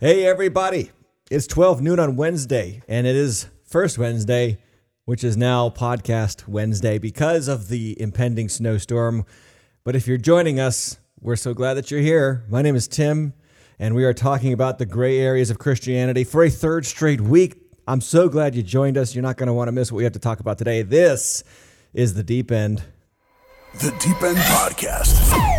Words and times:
Hey, 0.00 0.24
everybody. 0.24 0.92
It's 1.28 1.48
12 1.48 1.82
noon 1.82 1.98
on 1.98 2.14
Wednesday, 2.14 2.82
and 2.86 3.04
it 3.04 3.16
is 3.16 3.48
First 3.64 3.98
Wednesday, 3.98 4.58
which 5.06 5.24
is 5.24 5.36
now 5.36 5.70
Podcast 5.70 6.46
Wednesday 6.46 6.98
because 6.98 7.48
of 7.48 7.66
the 7.66 8.00
impending 8.00 8.48
snowstorm. 8.48 9.26
But 9.82 9.96
if 9.96 10.06
you're 10.06 10.16
joining 10.16 10.60
us, 10.60 11.00
we're 11.20 11.34
so 11.34 11.52
glad 11.52 11.74
that 11.74 11.90
you're 11.90 11.98
here. 11.98 12.44
My 12.48 12.62
name 12.62 12.76
is 12.76 12.86
Tim, 12.86 13.32
and 13.80 13.96
we 13.96 14.04
are 14.04 14.14
talking 14.14 14.52
about 14.52 14.78
the 14.78 14.86
gray 14.86 15.18
areas 15.18 15.50
of 15.50 15.58
Christianity 15.58 16.22
for 16.22 16.44
a 16.44 16.48
third 16.48 16.86
straight 16.86 17.20
week. 17.20 17.60
I'm 17.88 18.00
so 18.00 18.28
glad 18.28 18.54
you 18.54 18.62
joined 18.62 18.96
us. 18.96 19.16
You're 19.16 19.22
not 19.22 19.36
going 19.36 19.48
to 19.48 19.52
want 19.52 19.66
to 19.66 19.72
miss 19.72 19.90
what 19.90 19.98
we 19.98 20.04
have 20.04 20.12
to 20.12 20.20
talk 20.20 20.38
about 20.38 20.58
today. 20.58 20.82
This 20.82 21.42
is 21.92 22.14
the 22.14 22.22
deep 22.22 22.52
end. 22.52 22.84
The 23.80 23.90
Deep 23.98 24.22
End 24.22 24.38
Podcast. 24.38 25.57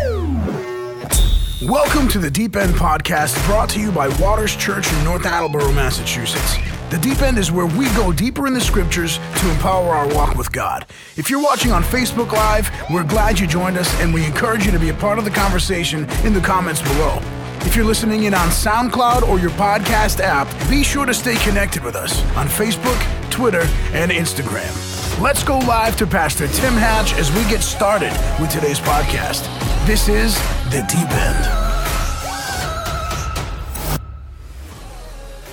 Welcome 1.68 2.08
to 2.08 2.18
the 2.18 2.30
Deep 2.30 2.56
End 2.56 2.72
Podcast, 2.72 3.36
brought 3.44 3.68
to 3.70 3.80
you 3.80 3.92
by 3.92 4.08
Waters 4.16 4.56
Church 4.56 4.90
in 4.90 5.04
North 5.04 5.26
Attleboro, 5.26 5.70
Massachusetts. 5.72 6.56
The 6.88 6.96
Deep 6.96 7.20
End 7.20 7.36
is 7.36 7.52
where 7.52 7.66
we 7.66 7.84
go 7.90 8.14
deeper 8.14 8.46
in 8.46 8.54
the 8.54 8.60
scriptures 8.62 9.18
to 9.18 9.50
empower 9.50 9.90
our 9.90 10.08
walk 10.14 10.36
with 10.36 10.50
God. 10.52 10.86
If 11.18 11.28
you're 11.28 11.42
watching 11.42 11.70
on 11.70 11.82
Facebook 11.82 12.32
Live, 12.32 12.70
we're 12.90 13.04
glad 13.04 13.38
you 13.38 13.46
joined 13.46 13.76
us 13.76 13.94
and 14.00 14.14
we 14.14 14.24
encourage 14.24 14.64
you 14.64 14.72
to 14.72 14.78
be 14.78 14.88
a 14.88 14.94
part 14.94 15.18
of 15.18 15.26
the 15.26 15.30
conversation 15.30 16.08
in 16.24 16.32
the 16.32 16.40
comments 16.40 16.80
below. 16.80 17.20
If 17.66 17.76
you're 17.76 17.84
listening 17.84 18.22
in 18.22 18.32
on 18.32 18.48
SoundCloud 18.48 19.28
or 19.28 19.38
your 19.38 19.50
podcast 19.50 20.20
app, 20.20 20.48
be 20.70 20.82
sure 20.82 21.04
to 21.04 21.12
stay 21.12 21.36
connected 21.44 21.84
with 21.84 21.94
us 21.94 22.22
on 22.36 22.46
Facebook, 22.46 23.30
Twitter, 23.30 23.66
and 23.92 24.10
Instagram. 24.10 24.89
Let's 25.20 25.44
go 25.44 25.58
live 25.58 25.98
to 25.98 26.06
Pastor 26.06 26.48
Tim 26.48 26.72
Hatch 26.72 27.12
as 27.12 27.30
we 27.32 27.42
get 27.50 27.60
started 27.60 28.10
with 28.40 28.48
today's 28.48 28.80
podcast. 28.80 29.44
This 29.86 30.08
is 30.08 30.34
The 30.70 30.80
Deep 30.88 31.10
End. 31.10 31.44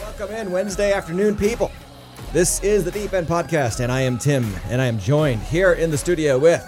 Welcome 0.02 0.34
in 0.34 0.52
Wednesday 0.54 0.94
afternoon, 0.94 1.36
people. 1.36 1.70
This 2.32 2.64
is 2.64 2.86
the 2.86 2.92
Deep 2.92 3.12
End 3.12 3.28
Podcast, 3.28 3.82
and 3.82 3.92
I 3.92 4.00
am 4.00 4.18
Tim, 4.18 4.46
and 4.70 4.80
I 4.82 4.86
am 4.86 5.00
joined 5.00 5.42
here 5.42 5.74
in 5.74 5.92
the 5.92 5.98
studio 5.98 6.40
with 6.40 6.64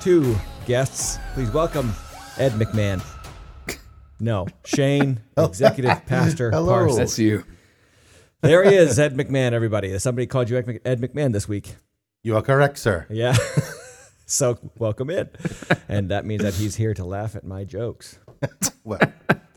two 0.00 0.34
guests. 0.64 1.18
Please 1.34 1.50
welcome 1.50 1.92
Ed 2.38 2.52
McMahon. 2.52 3.04
No, 4.20 4.46
Shane, 4.64 5.20
executive 5.36 6.06
pastor. 6.06 6.50
Hello. 6.50 6.72
Parsons. 6.72 6.96
That's 6.96 7.18
you. 7.18 7.44
There 8.40 8.64
he 8.64 8.74
is, 8.74 8.98
Ed 8.98 9.18
McMahon. 9.18 9.52
Everybody, 9.52 9.98
somebody 9.98 10.26
called 10.26 10.48
you 10.48 10.56
Ed 10.56 11.02
McMahon 11.02 11.34
this 11.34 11.46
week. 11.46 11.74
You 12.24 12.36
are 12.36 12.42
correct, 12.42 12.78
sir. 12.78 13.06
Yeah. 13.10 13.36
so 14.26 14.58
welcome 14.76 15.08
in, 15.08 15.30
and 15.88 16.08
that 16.08 16.26
means 16.26 16.42
that 16.42 16.54
he's 16.54 16.74
here 16.74 16.92
to 16.94 17.04
laugh 17.04 17.36
at 17.36 17.44
my 17.44 17.64
jokes. 17.64 18.18
Well, 18.84 19.00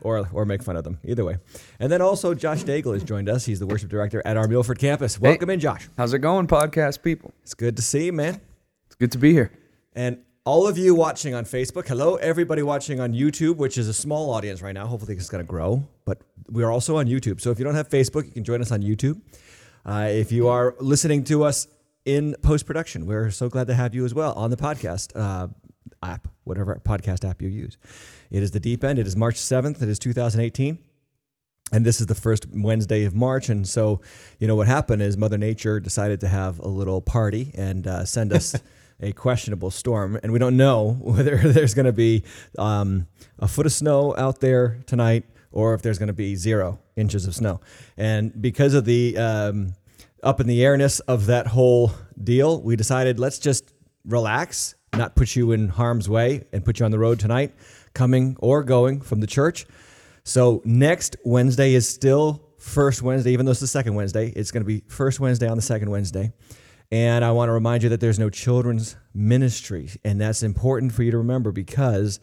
or 0.02 0.28
or 0.30 0.44
make 0.44 0.62
fun 0.62 0.76
of 0.76 0.84
them. 0.84 0.98
Either 1.04 1.24
way. 1.24 1.38
And 1.80 1.90
then 1.90 2.02
also 2.02 2.34
Josh 2.34 2.64
Daigle 2.64 2.92
has 2.92 3.02
joined 3.02 3.30
us. 3.30 3.46
He's 3.46 3.60
the 3.60 3.66
worship 3.66 3.88
director 3.88 4.20
at 4.26 4.36
our 4.36 4.46
Milford 4.46 4.78
campus. 4.78 5.18
Welcome 5.18 5.48
in, 5.48 5.58
Josh. 5.58 5.88
How's 5.96 6.12
it 6.12 6.18
going, 6.18 6.46
podcast 6.46 7.02
people? 7.02 7.32
It's 7.42 7.54
good 7.54 7.76
to 7.76 7.82
see 7.82 8.06
you, 8.06 8.12
man. 8.12 8.42
It's 8.88 8.94
good 8.96 9.10
to 9.12 9.18
be 9.18 9.32
here. 9.32 9.50
And 9.94 10.18
all 10.44 10.68
of 10.68 10.76
you 10.76 10.94
watching 10.94 11.34
on 11.34 11.46
Facebook, 11.46 11.88
hello, 11.88 12.16
everybody 12.16 12.62
watching 12.62 13.00
on 13.00 13.14
YouTube, 13.14 13.56
which 13.56 13.78
is 13.78 13.88
a 13.88 13.94
small 13.94 14.28
audience 14.30 14.60
right 14.60 14.74
now. 14.74 14.86
Hopefully, 14.86 15.16
it's 15.16 15.30
going 15.30 15.42
to 15.42 15.48
grow. 15.48 15.88
But 16.04 16.20
we 16.50 16.62
are 16.62 16.70
also 16.70 16.98
on 16.98 17.06
YouTube. 17.06 17.40
So 17.40 17.50
if 17.50 17.58
you 17.58 17.64
don't 17.64 17.76
have 17.76 17.88
Facebook, 17.88 18.26
you 18.26 18.32
can 18.32 18.44
join 18.44 18.60
us 18.60 18.70
on 18.70 18.82
YouTube. 18.82 19.18
Uh, 19.86 20.08
if 20.10 20.30
you 20.30 20.48
are 20.48 20.74
listening 20.78 21.24
to 21.24 21.44
us 21.44 21.68
in 22.04 22.34
post 22.42 22.66
production, 22.66 23.06
we're 23.06 23.30
so 23.30 23.48
glad 23.48 23.66
to 23.68 23.74
have 23.74 23.94
you 23.94 24.04
as 24.04 24.14
well 24.14 24.32
on 24.34 24.50
the 24.50 24.56
podcast 24.56 25.12
uh, 25.14 25.48
app, 26.02 26.28
whatever 26.44 26.80
podcast 26.84 27.28
app 27.28 27.40
you 27.40 27.48
use. 27.48 27.78
It 28.30 28.42
is 28.42 28.50
the 28.50 28.60
deep 28.60 28.82
end. 28.82 28.98
It 28.98 29.06
is 29.06 29.16
March 29.16 29.36
7th. 29.36 29.82
It 29.82 29.88
is 29.88 29.98
2018. 29.98 30.78
And 31.72 31.86
this 31.86 32.00
is 32.00 32.06
the 32.06 32.14
first 32.14 32.46
Wednesday 32.52 33.04
of 33.04 33.14
March. 33.14 33.48
And 33.48 33.66
so, 33.66 34.00
you 34.38 34.46
know, 34.46 34.56
what 34.56 34.66
happened 34.66 35.00
is 35.00 35.16
Mother 35.16 35.38
Nature 35.38 35.80
decided 35.80 36.20
to 36.20 36.28
have 36.28 36.58
a 36.58 36.68
little 36.68 37.00
party 37.00 37.52
and 37.54 37.86
uh, 37.86 38.04
send 38.04 38.32
us 38.32 38.54
a 39.00 39.12
questionable 39.12 39.70
storm. 39.70 40.18
And 40.22 40.32
we 40.32 40.38
don't 40.38 40.56
know 40.56 40.92
whether 41.00 41.36
there's 41.36 41.74
going 41.74 41.86
to 41.86 41.92
be 41.92 42.24
um, 42.58 43.06
a 43.38 43.48
foot 43.48 43.66
of 43.66 43.72
snow 43.72 44.14
out 44.18 44.40
there 44.40 44.80
tonight 44.86 45.24
or 45.50 45.74
if 45.74 45.82
there's 45.82 45.98
going 45.98 46.08
to 46.08 46.12
be 46.14 46.34
zero 46.34 46.78
inches 46.96 47.26
of 47.26 47.34
snow. 47.34 47.60
And 47.96 48.40
because 48.40 48.74
of 48.74 48.84
the 48.84 49.16
um, 49.16 49.74
up 50.22 50.40
in 50.40 50.46
the 50.46 50.64
airness 50.64 51.00
of 51.00 51.26
that 51.26 51.48
whole 51.48 51.92
deal, 52.22 52.60
we 52.60 52.76
decided 52.76 53.18
let's 53.18 53.38
just 53.38 53.72
relax, 54.04 54.74
not 54.94 55.16
put 55.16 55.34
you 55.34 55.52
in 55.52 55.68
harm's 55.68 56.08
way, 56.08 56.44
and 56.52 56.64
put 56.64 56.78
you 56.78 56.84
on 56.84 56.90
the 56.90 56.98
road 56.98 57.18
tonight, 57.18 57.54
coming 57.94 58.36
or 58.40 58.62
going 58.62 59.00
from 59.00 59.20
the 59.20 59.26
church. 59.26 59.66
So 60.24 60.62
next 60.64 61.16
Wednesday 61.24 61.74
is 61.74 61.88
still 61.88 62.48
first 62.58 63.02
Wednesday, 63.02 63.32
even 63.32 63.44
though 63.44 63.52
it's 63.52 63.60
the 63.60 63.66
second 63.66 63.94
Wednesday. 63.94 64.28
It's 64.28 64.52
going 64.52 64.62
to 64.62 64.66
be 64.66 64.84
first 64.86 65.18
Wednesday 65.18 65.48
on 65.48 65.56
the 65.56 65.62
second 65.62 65.90
Wednesday. 65.90 66.32
And 66.92 67.24
I 67.24 67.32
want 67.32 67.48
to 67.48 67.52
remind 67.52 67.82
you 67.82 67.88
that 67.88 68.00
there's 68.00 68.18
no 68.18 68.30
children's 68.30 68.96
ministry. 69.14 69.88
And 70.04 70.20
that's 70.20 70.42
important 70.42 70.92
for 70.92 71.02
you 71.02 71.10
to 71.10 71.18
remember 71.18 71.50
because 71.50 72.20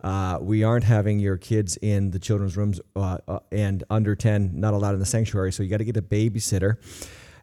uh, 0.00 0.38
we 0.40 0.64
aren't 0.64 0.84
having 0.84 1.18
your 1.18 1.36
kids 1.36 1.76
in 1.76 2.10
the 2.10 2.18
children's 2.18 2.56
rooms 2.56 2.80
uh, 2.96 3.18
uh, 3.28 3.40
and 3.50 3.84
under 3.90 4.14
10, 4.14 4.52
not 4.54 4.74
allowed 4.74 4.94
in 4.94 5.00
the 5.00 5.06
sanctuary. 5.06 5.52
So 5.52 5.62
you 5.62 5.68
got 5.68 5.78
to 5.78 5.84
get 5.84 5.96
a 5.96 6.02
babysitter 6.02 6.76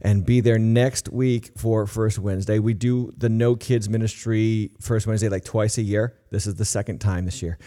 and 0.01 0.25
be 0.25 0.41
there 0.41 0.59
next 0.59 1.09
week 1.09 1.51
for 1.57 1.85
First 1.85 2.19
Wednesday. 2.19 2.59
We 2.59 2.73
do 2.73 3.11
the 3.17 3.29
No 3.29 3.55
Kids 3.55 3.89
Ministry 3.89 4.71
First 4.79 5.07
Wednesday 5.07 5.29
like 5.29 5.43
twice 5.43 5.77
a 5.77 5.81
year. 5.81 6.15
This 6.31 6.47
is 6.47 6.55
the 6.55 6.65
second 6.65 6.99
time 6.99 7.25
this 7.25 7.41
year, 7.41 7.57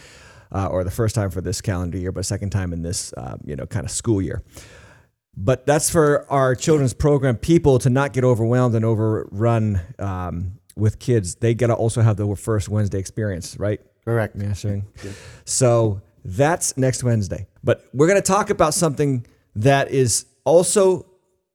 uh, 0.50 0.68
or 0.68 0.84
the 0.84 0.90
first 0.90 1.14
time 1.14 1.30
for 1.30 1.40
this 1.40 1.60
calendar 1.60 1.98
year, 1.98 2.12
but 2.12 2.24
second 2.24 2.50
time 2.50 2.72
in 2.72 2.82
this 2.82 3.12
uh, 3.14 3.36
you 3.44 3.56
know 3.56 3.66
kind 3.66 3.84
of 3.84 3.90
school 3.90 4.22
year. 4.22 4.42
But 5.36 5.66
that's 5.66 5.88
for 5.88 6.30
our 6.30 6.54
children's 6.54 6.92
program 6.92 7.36
people 7.36 7.78
to 7.80 7.90
not 7.90 8.12
get 8.12 8.22
overwhelmed 8.22 8.74
and 8.74 8.84
overrun 8.84 9.80
um, 9.98 10.58
with 10.76 10.98
kids. 10.98 11.36
They 11.36 11.54
got 11.54 11.68
to 11.68 11.74
also 11.74 12.02
have 12.02 12.16
the 12.16 12.36
first 12.36 12.68
Wednesday 12.68 12.98
experience, 12.98 13.58
right? 13.58 13.80
correct. 14.04 14.36
Yeah, 14.38 14.52
sure. 14.52 14.82
So 15.44 16.02
that's 16.24 16.76
next 16.76 17.04
Wednesday. 17.04 17.46
But 17.64 17.84
we're 17.92 18.08
going 18.08 18.20
to 18.20 18.26
talk 18.26 18.50
about 18.50 18.74
something 18.74 19.26
that 19.56 19.90
is 19.90 20.26
also 20.44 21.06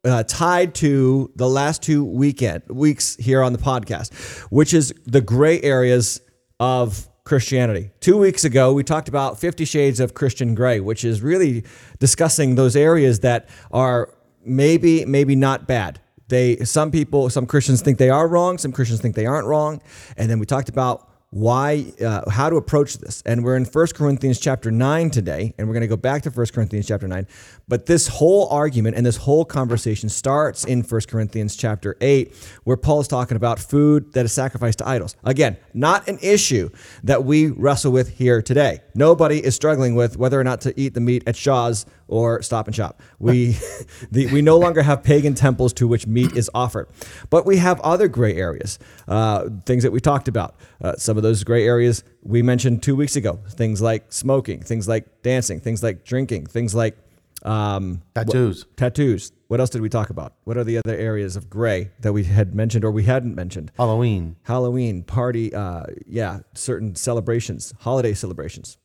uh, 0.08 0.24
tied 0.24 0.74
to 0.76 1.32
the 1.36 1.48
last 1.48 1.84
two 1.84 2.04
weekend 2.04 2.64
weeks 2.70 3.16
here 3.18 3.44
on 3.44 3.54
the 3.54 3.60
podcast, 3.60 4.14
which 4.50 4.74
is 4.74 4.94
the 5.06 5.22
gray 5.22 5.62
areas 5.62 6.22
of 6.60 7.08
Christianity. 7.26 7.92
Two 8.00 8.18
weeks 8.18 8.46
ago, 8.46 8.74
we 8.74 8.84
talked 8.84 9.10
about 9.10 9.40
Fifty 9.40 9.66
Shades 9.66 10.00
of 10.00 10.14
Christian 10.14 10.56
Gray, 10.56 10.80
which 10.80 11.04
is 11.04 11.22
really 11.22 11.66
discussing 12.00 12.56
those 12.56 12.76
areas 12.76 13.20
that 13.20 13.50
are 13.70 14.14
maybe, 14.46 15.06
maybe 15.06 15.36
not 15.36 15.68
bad. 15.68 16.00
They, 16.30 16.58
some 16.58 16.92
people, 16.92 17.30
some 17.30 17.46
Christians 17.46 17.82
think 17.82 17.98
they 17.98 18.10
are 18.10 18.28
wrong. 18.28 18.58
Some 18.58 18.72
Christians 18.72 19.02
think 19.02 19.16
they 19.16 19.26
aren't 19.26 19.48
wrong. 19.48 19.82
And 20.18 20.30
then 20.30 20.40
we 20.40 20.46
talked 20.46 20.70
about 20.70 21.10
why 21.30 21.92
uh, 22.02 22.30
how 22.30 22.50
to 22.50 22.56
approach 22.56 23.00
this. 23.00 23.22
And 23.26 23.44
we're 23.44 23.58
in 23.58 23.66
1 23.66 23.88
corinthians 23.88 24.40
chapter 24.40 24.72
9 24.72 25.10
today 25.10 25.54
and 25.58 25.68
we're 25.68 25.74
going 25.74 25.82
to 25.82 25.88
go 25.88 25.98
back 25.98 26.22
to 26.24 26.30
1 26.30 26.46
corinthians 26.48 26.88
chapter 26.88 27.08
9 27.08 27.28
but 27.68 27.86
this 27.86 28.08
whole 28.08 28.48
argument 28.48 28.96
and 28.96 29.06
this 29.06 29.18
whole 29.18 29.44
conversation 29.44 30.08
starts 30.08 30.64
in 30.64 30.82
1 30.84 31.02
corinthians 31.10 31.58
chapter 31.58 31.98
8 32.00 32.34
where 32.64 32.78
paul 32.78 33.02
is 33.02 33.10
talking 33.10 33.36
about 33.36 33.60
food 33.60 34.14
that 34.14 34.24
is 34.24 34.32
sacrificed 34.32 34.80
to 34.80 34.88
idols. 34.88 35.16
Again 35.26 35.58
not 35.74 36.08
an 36.08 36.18
issue 36.22 36.70
that 37.04 37.26
we 37.26 37.48
wrestle 37.48 37.92
with 37.92 38.18
here 38.18 38.42
today. 38.42 38.80
Nobody 38.96 39.44
is 39.44 39.54
struggling 39.54 39.96
with 39.96 40.18
whether 40.18 40.40
or 40.40 40.46
not 40.46 40.62
to 40.62 40.80
eat 40.80 40.94
the 40.94 41.02
meat 41.02 41.24
at 41.28 41.36
shaw's 41.36 41.86
or 42.08 42.42
stop 42.42 42.68
and 42.68 42.76
shop. 42.76 43.02
We 43.20 43.58
the, 44.12 44.28
we 44.28 44.42
no 44.42 44.58
longer 44.58 44.82
have 44.82 45.04
pagan 45.04 45.34
temples 45.36 45.74
to 45.74 45.88
which 45.88 46.08
meat 46.08 46.34
is 46.34 46.50
offered. 46.54 46.88
But 47.30 47.46
we 47.46 47.58
have 47.58 47.80
other 47.82 48.08
gray 48.08 48.36
areas 48.36 48.80
uh, 49.08 49.50
things 49.66 49.84
that 49.84 49.92
we 49.92 50.00
talked 50.00 50.28
about. 50.28 50.56
Uh, 50.82 50.94
some 50.96 51.18
of 51.18 51.24
those 51.24 51.44
gray 51.44 51.66
areas 51.66 52.04
we 52.24 52.42
mentioned 52.42 52.84
two 52.84 52.96
weeks 52.96 53.16
ago. 53.16 53.40
Things 53.50 53.82
like 53.82 54.12
smoking 54.12 54.62
things 54.62 54.88
like 54.88 55.22
dancing 55.22 55.60
things 55.60 55.82
like 55.84 56.04
drinking 56.06 56.46
things 56.48 56.74
like 56.76 56.98
um, 57.44 58.02
Tattoos. 58.16 58.66
what- 58.66 58.78
tattoos. 58.78 59.32
What 59.48 59.62
else 59.62 59.70
did 59.70 59.82
we 59.82 59.88
talk 59.88 60.10
about? 60.10 60.34
What 60.44 60.58
are 60.58 60.66
the 60.66 60.78
other 60.80 60.94
areas 60.96 61.38
of 61.38 61.50
gray 61.50 61.92
that 62.02 62.12
we 62.12 62.26
had 62.26 62.54
mentioned 62.54 62.84
or 62.84 62.92
we 62.92 63.04
hadn't 63.04 63.34
mentioned? 63.34 63.72
Halloween. 63.78 64.36
halloween 64.44 65.04
party 65.04 65.54
uh, 65.54 65.84
yeah 66.06 66.40
certain 66.54 66.96
celebrations 66.96 67.74
holiday 67.80 68.14
celebrations. 68.14 68.78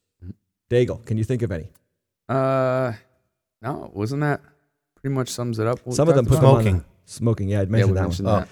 Daigle 0.70 1.04
can 1.04 1.16
you 1.18 1.24
think 1.24 1.42
of 1.42 1.50
any? 1.50 1.70
Uh, 2.28 2.92
no, 3.62 3.90
wasn't 3.94 4.20
that 4.22 4.40
pretty 5.00 5.14
much 5.14 5.28
sums 5.28 5.58
it 5.58 5.66
up? 5.66 5.78
what 5.84 5.96
some 5.96 6.08
of 6.08 6.14
them 6.14 6.26
put 6.26 6.36
them 6.36 6.44
on 6.46 6.62
Smoking. 6.62 6.78
the- 6.78 6.84
smoking 7.04 7.48
yeah 7.48 7.58
i 7.58 7.62
Yeah, 7.62 7.66
mentioned 7.68 7.90
we 7.90 7.94
that 7.96 8.02
mentioned 8.02 8.28
one 8.28 8.40
that. 8.40 8.48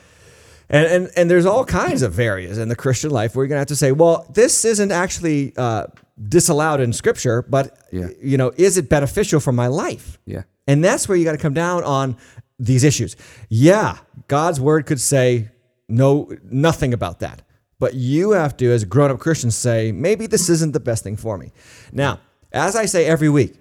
And, 0.72 0.86
and 0.86 1.10
and 1.16 1.30
there's 1.30 1.46
all 1.46 1.64
kinds 1.64 2.02
of 2.02 2.18
areas 2.20 2.56
in 2.58 2.68
the 2.68 2.76
Christian 2.76 3.10
life 3.10 3.34
where 3.34 3.44
you're 3.44 3.48
gonna 3.48 3.58
have 3.58 3.66
to 3.68 3.76
say, 3.76 3.90
well, 3.90 4.24
this 4.32 4.64
isn't 4.64 4.92
actually 4.92 5.52
uh, 5.56 5.86
disallowed 6.28 6.80
in 6.80 6.92
Scripture, 6.92 7.42
but 7.42 7.76
Yeah. 7.90 8.06
you 8.22 8.36
know, 8.38 8.52
is 8.56 8.78
it 8.78 8.88
beneficial 8.88 9.40
for 9.40 9.50
my 9.52 9.66
life? 9.66 10.20
Yeah. 10.26 10.42
And 10.68 10.84
that's 10.84 11.08
where 11.08 11.18
you 11.18 11.24
got 11.24 11.32
to 11.32 11.38
come 11.38 11.54
down 11.54 11.82
on 11.82 12.16
these 12.60 12.84
issues. 12.84 13.16
Yeah, 13.48 13.98
God's 14.28 14.60
word 14.60 14.86
could 14.86 15.00
say 15.00 15.48
no, 15.88 16.30
nothing 16.44 16.94
about 16.94 17.18
that, 17.18 17.42
but 17.80 17.94
you 17.94 18.30
have 18.30 18.56
to, 18.58 18.70
as 18.70 18.84
grown-up 18.84 19.18
Christians, 19.18 19.56
say 19.56 19.90
maybe 19.90 20.28
this 20.28 20.48
isn't 20.48 20.72
the 20.72 20.78
best 20.78 21.02
thing 21.02 21.16
for 21.16 21.36
me. 21.36 21.50
Now, 21.90 22.20
as 22.52 22.76
I 22.76 22.84
say 22.86 23.06
every 23.06 23.28
week, 23.28 23.56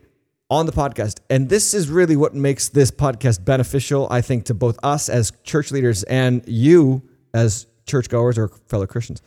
on 0.50 0.66
the 0.66 0.72
podcast. 0.72 1.20
And 1.30 1.50
this 1.50 1.74
is 1.74 1.90
really 1.90 2.16
what 2.16 2.34
makes 2.34 2.70
this 2.70 2.92
podcast 2.92 3.46
beneficial, 3.46 4.08
I 4.10 4.22
think, 4.22 4.46
to 4.46 4.54
both 4.54 4.80
us 4.84 5.10
as 5.10 5.32
church 5.44 5.72
leaders 5.72 6.04
and 6.04 6.44
you 6.48 7.04
as 7.34 7.68
churchgoers 7.86 8.38
or 8.38 8.50
fellow 8.68 8.86
Christians, 8.86 9.22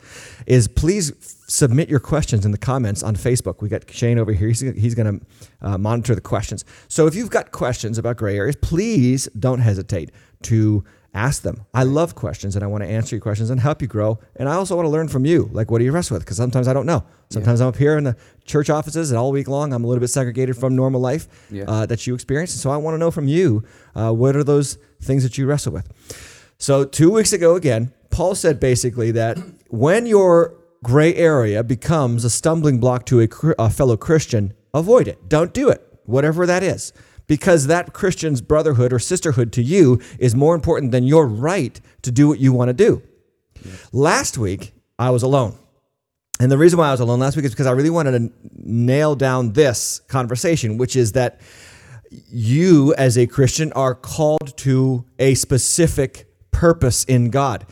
is 0.47 0.67
please 0.67 1.11
submit 1.47 1.89
your 1.89 1.99
questions 1.99 2.45
in 2.45 2.51
the 2.51 2.57
comments 2.57 3.03
on 3.03 3.15
Facebook. 3.15 3.61
We 3.61 3.69
got 3.69 3.89
Shane 3.91 4.17
over 4.17 4.31
here. 4.31 4.47
He's, 4.47 4.61
he's 4.61 4.95
going 4.95 5.19
to 5.19 5.25
uh, 5.61 5.77
monitor 5.77 6.15
the 6.15 6.21
questions. 6.21 6.63
So 6.87 7.05
if 7.05 7.13
you've 7.13 7.29
got 7.29 7.51
questions 7.51 7.97
about 7.97 8.17
gray 8.17 8.37
areas, 8.37 8.55
please 8.55 9.27
don't 9.37 9.59
hesitate 9.59 10.11
to 10.43 10.83
ask 11.13 11.43
them. 11.43 11.65
I 11.73 11.83
love 11.83 12.15
questions 12.15 12.55
and 12.55 12.63
I 12.63 12.67
want 12.67 12.83
to 12.83 12.89
answer 12.89 13.15
your 13.15 13.21
questions 13.21 13.49
and 13.49 13.59
help 13.59 13.81
you 13.81 13.87
grow. 13.87 14.19
And 14.35 14.49
I 14.49 14.53
also 14.55 14.75
want 14.75 14.85
to 14.87 14.89
learn 14.89 15.07
from 15.07 15.25
you. 15.25 15.49
Like, 15.51 15.69
what 15.69 15.77
do 15.79 15.85
you 15.85 15.91
wrestle 15.91 16.15
with? 16.15 16.23
Because 16.23 16.37
sometimes 16.37 16.67
I 16.67 16.73
don't 16.73 16.85
know. 16.87 17.03
Sometimes 17.29 17.61
I'm 17.61 17.67
up 17.69 17.77
here 17.77 17.97
in 17.97 18.03
the 18.03 18.15
church 18.45 18.69
offices 18.69 19.11
and 19.11 19.17
all 19.17 19.31
week 19.31 19.47
long 19.47 19.73
I'm 19.73 19.83
a 19.83 19.87
little 19.87 19.99
bit 20.01 20.09
segregated 20.09 20.57
from 20.57 20.75
normal 20.75 21.01
life 21.01 21.27
Yeah. 21.51 21.65
uh, 21.67 21.85
that 21.85 22.05
you 22.07 22.13
experience. 22.15 22.53
And 22.53 22.59
so 22.61 22.71
I 22.71 22.77
want 22.77 22.95
to 22.95 22.99
know 22.99 23.11
from 23.11 23.27
you 23.27 23.63
uh, 23.95 24.11
what 24.11 24.35
are 24.35 24.43
those 24.43 24.77
things 25.01 25.23
that 25.23 25.37
you 25.37 25.45
wrestle 25.45 25.73
with. 25.73 25.87
So 26.57 26.83
two 26.85 27.11
weeks 27.11 27.33
ago, 27.33 27.55
again, 27.55 27.93
Paul 28.09 28.35
said 28.35 28.59
basically 28.59 29.11
that 29.11 29.37
when 29.69 30.05
your 30.05 30.55
gray 30.83 31.13
area 31.15 31.63
becomes 31.63 32.23
a 32.25 32.29
stumbling 32.29 32.79
block 32.79 33.05
to 33.07 33.21
a, 33.21 33.27
a 33.59 33.69
fellow 33.69 33.97
Christian, 33.97 34.53
avoid 34.73 35.07
it. 35.07 35.29
Don't 35.29 35.53
do 35.53 35.69
it, 35.69 35.81
whatever 36.05 36.45
that 36.45 36.61
is, 36.63 36.93
because 37.33 37.65
that 37.65 37.93
Christian's 37.93 38.41
brotherhood 38.41 38.93
or 38.93 38.99
sisterhood 38.99 39.51
to 39.53 39.63
you 39.63 39.99
is 40.19 40.35
more 40.35 40.53
important 40.53 40.91
than 40.91 41.03
your 41.03 41.25
right 41.25 41.81
to 42.03 42.11
do 42.11 42.27
what 42.27 42.37
you 42.37 42.53
want 42.53 42.69
to 42.69 42.75
do. 42.75 43.01
Last 43.91 44.37
week, 44.37 44.71
I 44.99 45.09
was 45.09 45.23
alone. 45.23 45.57
And 46.39 46.51
the 46.51 46.59
reason 46.59 46.77
why 46.77 46.89
I 46.89 46.91
was 46.91 46.99
alone 46.99 47.19
last 47.19 47.35
week 47.35 47.45
is 47.45 47.51
because 47.51 47.65
I 47.65 47.71
really 47.71 47.89
wanted 47.89 48.11
to 48.11 48.31
nail 48.53 49.15
down 49.15 49.53
this 49.53 50.01
conversation, 50.01 50.77
which 50.77 50.95
is 50.95 51.13
that 51.13 51.41
you 52.29 52.93
as 52.99 53.17
a 53.17 53.25
Christian 53.25 53.73
are 53.73 53.95
called 53.95 54.55
to 54.57 55.03
a 55.17 55.33
specific 55.33 56.27
purpose 56.51 57.03
in 57.03 57.31
God. 57.31 57.65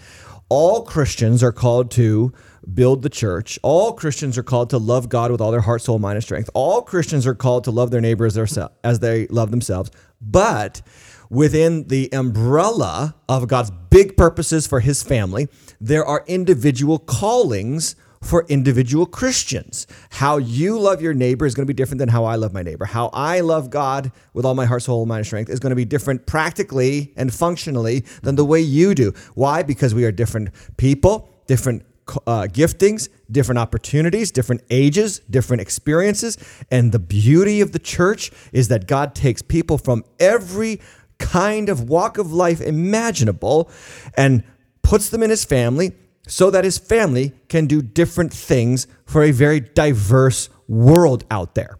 All 0.50 0.82
Christians 0.82 1.44
are 1.44 1.52
called 1.52 1.92
to 1.92 2.34
build 2.74 3.02
the 3.02 3.10
church. 3.10 3.60
All 3.64 3.94
Christians 3.94 4.38
are 4.38 4.44
called 4.44 4.70
to 4.72 4.78
love 4.78 5.10
God 5.10 5.32
with 5.32 5.42
all 5.42 5.52
their 5.52 5.62
heart, 5.62 5.82
soul, 5.82 6.00
mind, 6.00 6.16
and 6.16 6.24
strength. 6.24 6.50
All 6.54 6.82
Christians 6.82 7.26
are 7.26 7.36
called 7.36 7.64
to 7.66 7.72
love 7.72 7.92
their 7.92 8.02
neighbor 8.02 8.26
as, 8.26 8.38
as 8.84 9.00
they 9.00 9.28
love 9.28 9.52
themselves. 9.52 9.92
But 10.22 10.82
within 11.30 11.88
the 11.88 12.10
umbrella 12.14 13.16
of 13.28 13.48
God's 13.48 13.72
big 13.90 14.18
purposes 14.18 14.68
for 14.68 14.80
his 14.80 15.02
family, 15.02 15.48
there 15.80 16.06
are 16.06 16.24
individual 16.28 17.00
callings 17.00 17.96
for 18.22 18.46
individual 18.50 19.08
Christians. 19.08 19.88
How 20.12 20.38
you 20.38 20.78
love 20.78 21.02
your 21.02 21.14
neighbor 21.14 21.46
is 21.48 21.56
going 21.56 21.66
to 21.66 21.74
be 21.74 21.76
different 21.76 22.00
than 22.00 22.10
how 22.10 22.24
I 22.24 22.36
love 22.36 22.54
my 22.54 22.62
neighbor. 22.62 22.86
How 22.86 23.10
I 23.14 23.40
love 23.40 23.72
God 23.72 24.12
with 24.34 24.46
all 24.46 24.54
my 24.54 24.66
heart, 24.66 24.84
soul, 24.84 25.06
mind, 25.08 25.20
and 25.20 25.26
strength 25.26 25.50
is 25.50 25.60
going 25.60 25.72
to 25.72 25.76
be 25.76 25.86
different 25.86 26.28
practically 26.28 27.14
and 27.18 27.34
functionally 27.34 28.06
than 28.22 28.36
the 28.36 28.46
way 28.46 28.62
you 28.62 28.94
do. 28.94 29.14
Why? 29.34 29.64
Because 29.64 29.96
we 29.96 30.06
are 30.06 30.12
different 30.12 30.50
people, 30.78 31.30
different 31.48 31.84
uh, 32.28 32.48
giftings, 32.52 33.10
different 33.30 33.60
opportunities, 33.60 34.32
different 34.32 34.62
ages, 34.70 35.20
different 35.30 35.62
experiences. 35.62 36.38
And 36.70 36.92
the 36.92 37.00
beauty 37.00 37.62
of 37.62 37.72
the 37.72 37.80
church 37.80 38.32
is 38.52 38.68
that 38.68 38.88
God 38.88 39.16
takes 39.16 39.42
people 39.42 39.78
from 39.78 40.04
every 40.20 40.82
kind 41.20 41.70
of 41.70 41.90
walk 41.90 42.18
of 42.18 42.34
life 42.34 42.62
imaginable 42.62 43.70
and 44.16 44.44
puts 44.82 45.10
them 45.10 45.24
in 45.24 45.30
his 45.30 45.46
family 45.46 45.94
so 46.28 46.52
that 46.52 46.64
his 46.64 46.78
family 46.78 47.34
can 47.48 47.68
do 47.68 47.82
different 47.82 48.34
things 48.34 48.88
for 49.06 49.24
a 49.24 49.32
very 49.32 49.60
diverse 49.60 50.50
world 50.68 51.24
out 51.32 51.56
there. 51.56 51.78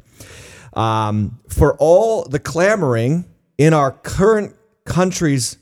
Um, 0.74 1.40
for 1.50 1.76
all 1.78 2.24
the 2.24 2.40
clamoring 2.40 3.26
in 3.58 3.74
our 3.74 3.92
current 3.92 4.56
country's 4.86 5.58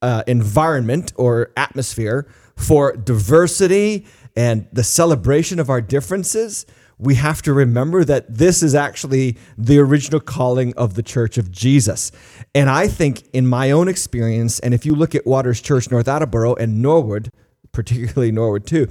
uh, 0.00 0.22
environment 0.26 1.12
or 1.16 1.52
atmosphere 1.56 2.26
for 2.62 2.92
diversity 2.96 4.06
and 4.36 4.66
the 4.72 4.84
celebration 4.84 5.58
of 5.58 5.68
our 5.70 5.80
differences, 5.80 6.64
we 6.98 7.16
have 7.16 7.42
to 7.42 7.52
remember 7.52 8.04
that 8.04 8.32
this 8.32 8.62
is 8.62 8.74
actually 8.74 9.36
the 9.58 9.78
original 9.78 10.20
calling 10.20 10.72
of 10.76 10.94
the 10.94 11.02
Church 11.02 11.36
of 11.36 11.50
Jesus. 11.50 12.12
And 12.54 12.70
I 12.70 12.86
think, 12.86 13.24
in 13.32 13.46
my 13.46 13.70
own 13.72 13.88
experience, 13.88 14.58
and 14.60 14.72
if 14.72 14.86
you 14.86 14.94
look 14.94 15.14
at 15.14 15.26
Waters 15.26 15.60
Church, 15.60 15.90
North 15.90 16.06
Attleboro, 16.08 16.54
and 16.54 16.80
Norwood, 16.80 17.30
particularly 17.72 18.30
Norwood 18.30 18.66
too, 18.66 18.88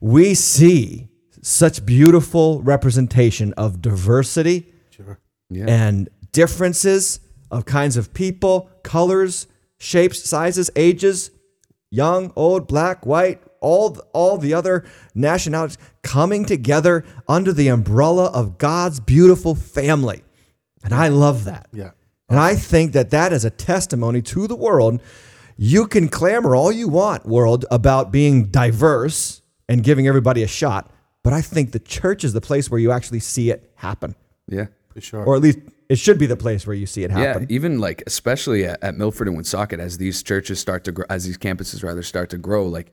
we 0.00 0.34
see 0.34 1.08
such 1.42 1.84
beautiful 1.84 2.62
representation 2.62 3.52
of 3.54 3.80
diversity 3.82 4.72
Yeah. 5.50 5.64
and 5.66 6.08
differences 6.32 7.20
of 7.50 7.64
kinds 7.64 7.96
of 7.96 8.12
people, 8.12 8.70
colors, 8.82 9.46
shapes, 9.78 10.28
sizes, 10.28 10.70
ages, 10.76 11.30
young, 11.90 12.32
old, 12.36 12.66
black, 12.66 13.06
white, 13.06 13.42
all 13.60 13.98
all 14.12 14.38
the 14.38 14.54
other 14.54 14.84
nationalities 15.14 15.78
coming 16.02 16.44
together 16.44 17.04
under 17.26 17.52
the 17.52 17.68
umbrella 17.68 18.26
of 18.26 18.58
God's 18.58 19.00
beautiful 19.00 19.54
family. 19.54 20.22
And 20.84 20.94
I 20.94 21.08
love 21.08 21.44
that. 21.44 21.68
Yeah. 21.72 21.90
And 22.28 22.38
I 22.38 22.54
think 22.54 22.92
that 22.92 23.10
that 23.10 23.32
is 23.32 23.44
a 23.44 23.50
testimony 23.50 24.22
to 24.22 24.46
the 24.46 24.54
world. 24.54 25.02
You 25.56 25.86
can 25.86 26.08
clamor 26.08 26.54
all 26.54 26.70
you 26.70 26.86
want, 26.88 27.26
world, 27.26 27.64
about 27.70 28.12
being 28.12 28.44
diverse 28.44 29.42
and 29.68 29.82
giving 29.82 30.06
everybody 30.06 30.42
a 30.42 30.46
shot, 30.46 30.90
but 31.24 31.32
I 31.32 31.40
think 31.42 31.72
the 31.72 31.80
church 31.80 32.22
is 32.22 32.32
the 32.32 32.40
place 32.40 32.70
where 32.70 32.78
you 32.78 32.92
actually 32.92 33.20
see 33.20 33.50
it 33.50 33.70
happen. 33.74 34.14
yeah. 34.46 34.66
For 34.94 35.00
sure. 35.00 35.24
Or 35.24 35.36
at 35.36 35.42
least 35.42 35.58
it 35.88 35.98
should 35.98 36.18
be 36.18 36.26
the 36.26 36.36
place 36.36 36.66
where 36.66 36.76
you 36.76 36.86
see 36.86 37.02
it 37.04 37.10
happen. 37.10 37.22
Yeah, 37.24 37.32
happen. 37.34 37.46
even 37.50 37.78
like 37.80 38.02
especially 38.06 38.64
at, 38.66 38.82
at 38.82 38.96
Milford 38.96 39.26
and 39.28 39.36
Woonsocket, 39.36 39.80
as 39.80 39.98
these 39.98 40.22
churches 40.22 40.58
start 40.60 40.84
to 40.84 40.92
grow, 40.92 41.06
as 41.08 41.24
these 41.24 41.38
campuses 41.38 41.82
rather 41.82 42.02
start 42.02 42.30
to 42.30 42.38
grow, 42.38 42.66
like 42.66 42.92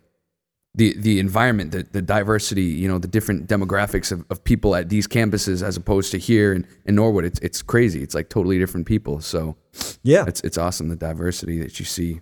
the 0.73 0.93
the 0.97 1.19
environment, 1.19 1.71
the 1.71 1.83
the 1.91 2.01
diversity, 2.01 2.63
you 2.63 2.87
know, 2.87 2.97
the 2.97 3.07
different 3.07 3.47
demographics 3.47 4.11
of, 4.11 4.25
of 4.29 4.43
people 4.43 4.75
at 4.75 4.89
these 4.89 5.07
campuses 5.07 5.61
as 5.63 5.77
opposed 5.77 6.11
to 6.11 6.17
here 6.17 6.53
in, 6.53 6.67
in 6.85 6.95
Norwood, 6.95 7.25
it's 7.25 7.39
it's 7.39 7.61
crazy. 7.61 8.01
It's 8.03 8.15
like 8.15 8.29
totally 8.29 8.59
different 8.59 8.85
people. 8.85 9.21
So 9.21 9.55
Yeah. 10.03 10.25
it's 10.27 10.41
it's 10.41 10.57
awesome 10.57 10.89
the 10.89 10.95
diversity 10.95 11.59
that 11.59 11.79
you 11.79 11.85
see 11.85 12.19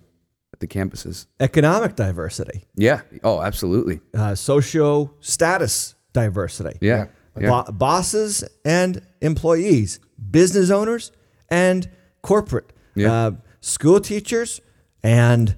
at 0.52 0.60
the 0.60 0.68
campuses. 0.68 1.26
Economic 1.40 1.96
diversity, 1.96 2.64
Yeah. 2.76 3.00
Oh, 3.24 3.42
absolutely. 3.42 4.00
uh, 4.16 4.36
socio 4.36 5.14
status 5.20 5.96
diversity. 6.12 6.78
Yeah. 6.80 7.06
Yeah. 7.38 7.48
Bo- 7.66 7.72
bosses 7.72 8.44
and 8.64 9.02
employees, 9.20 9.98
business 10.30 10.70
owners 10.70 11.10
and 11.48 11.88
corporate, 12.22 12.72
Yeah. 12.94 13.12
uh, 13.12 13.30
school 13.60 14.00
teachers 14.00 14.60
and 15.02 15.56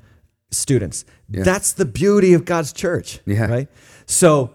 students. 0.50 1.04
That's 1.28 1.72
the 1.72 1.84
beauty 1.84 2.32
of 2.34 2.44
God's 2.44 2.72
church. 2.72 3.20
Yeah. 3.26 3.46
Right. 3.46 3.68
So 4.06 4.52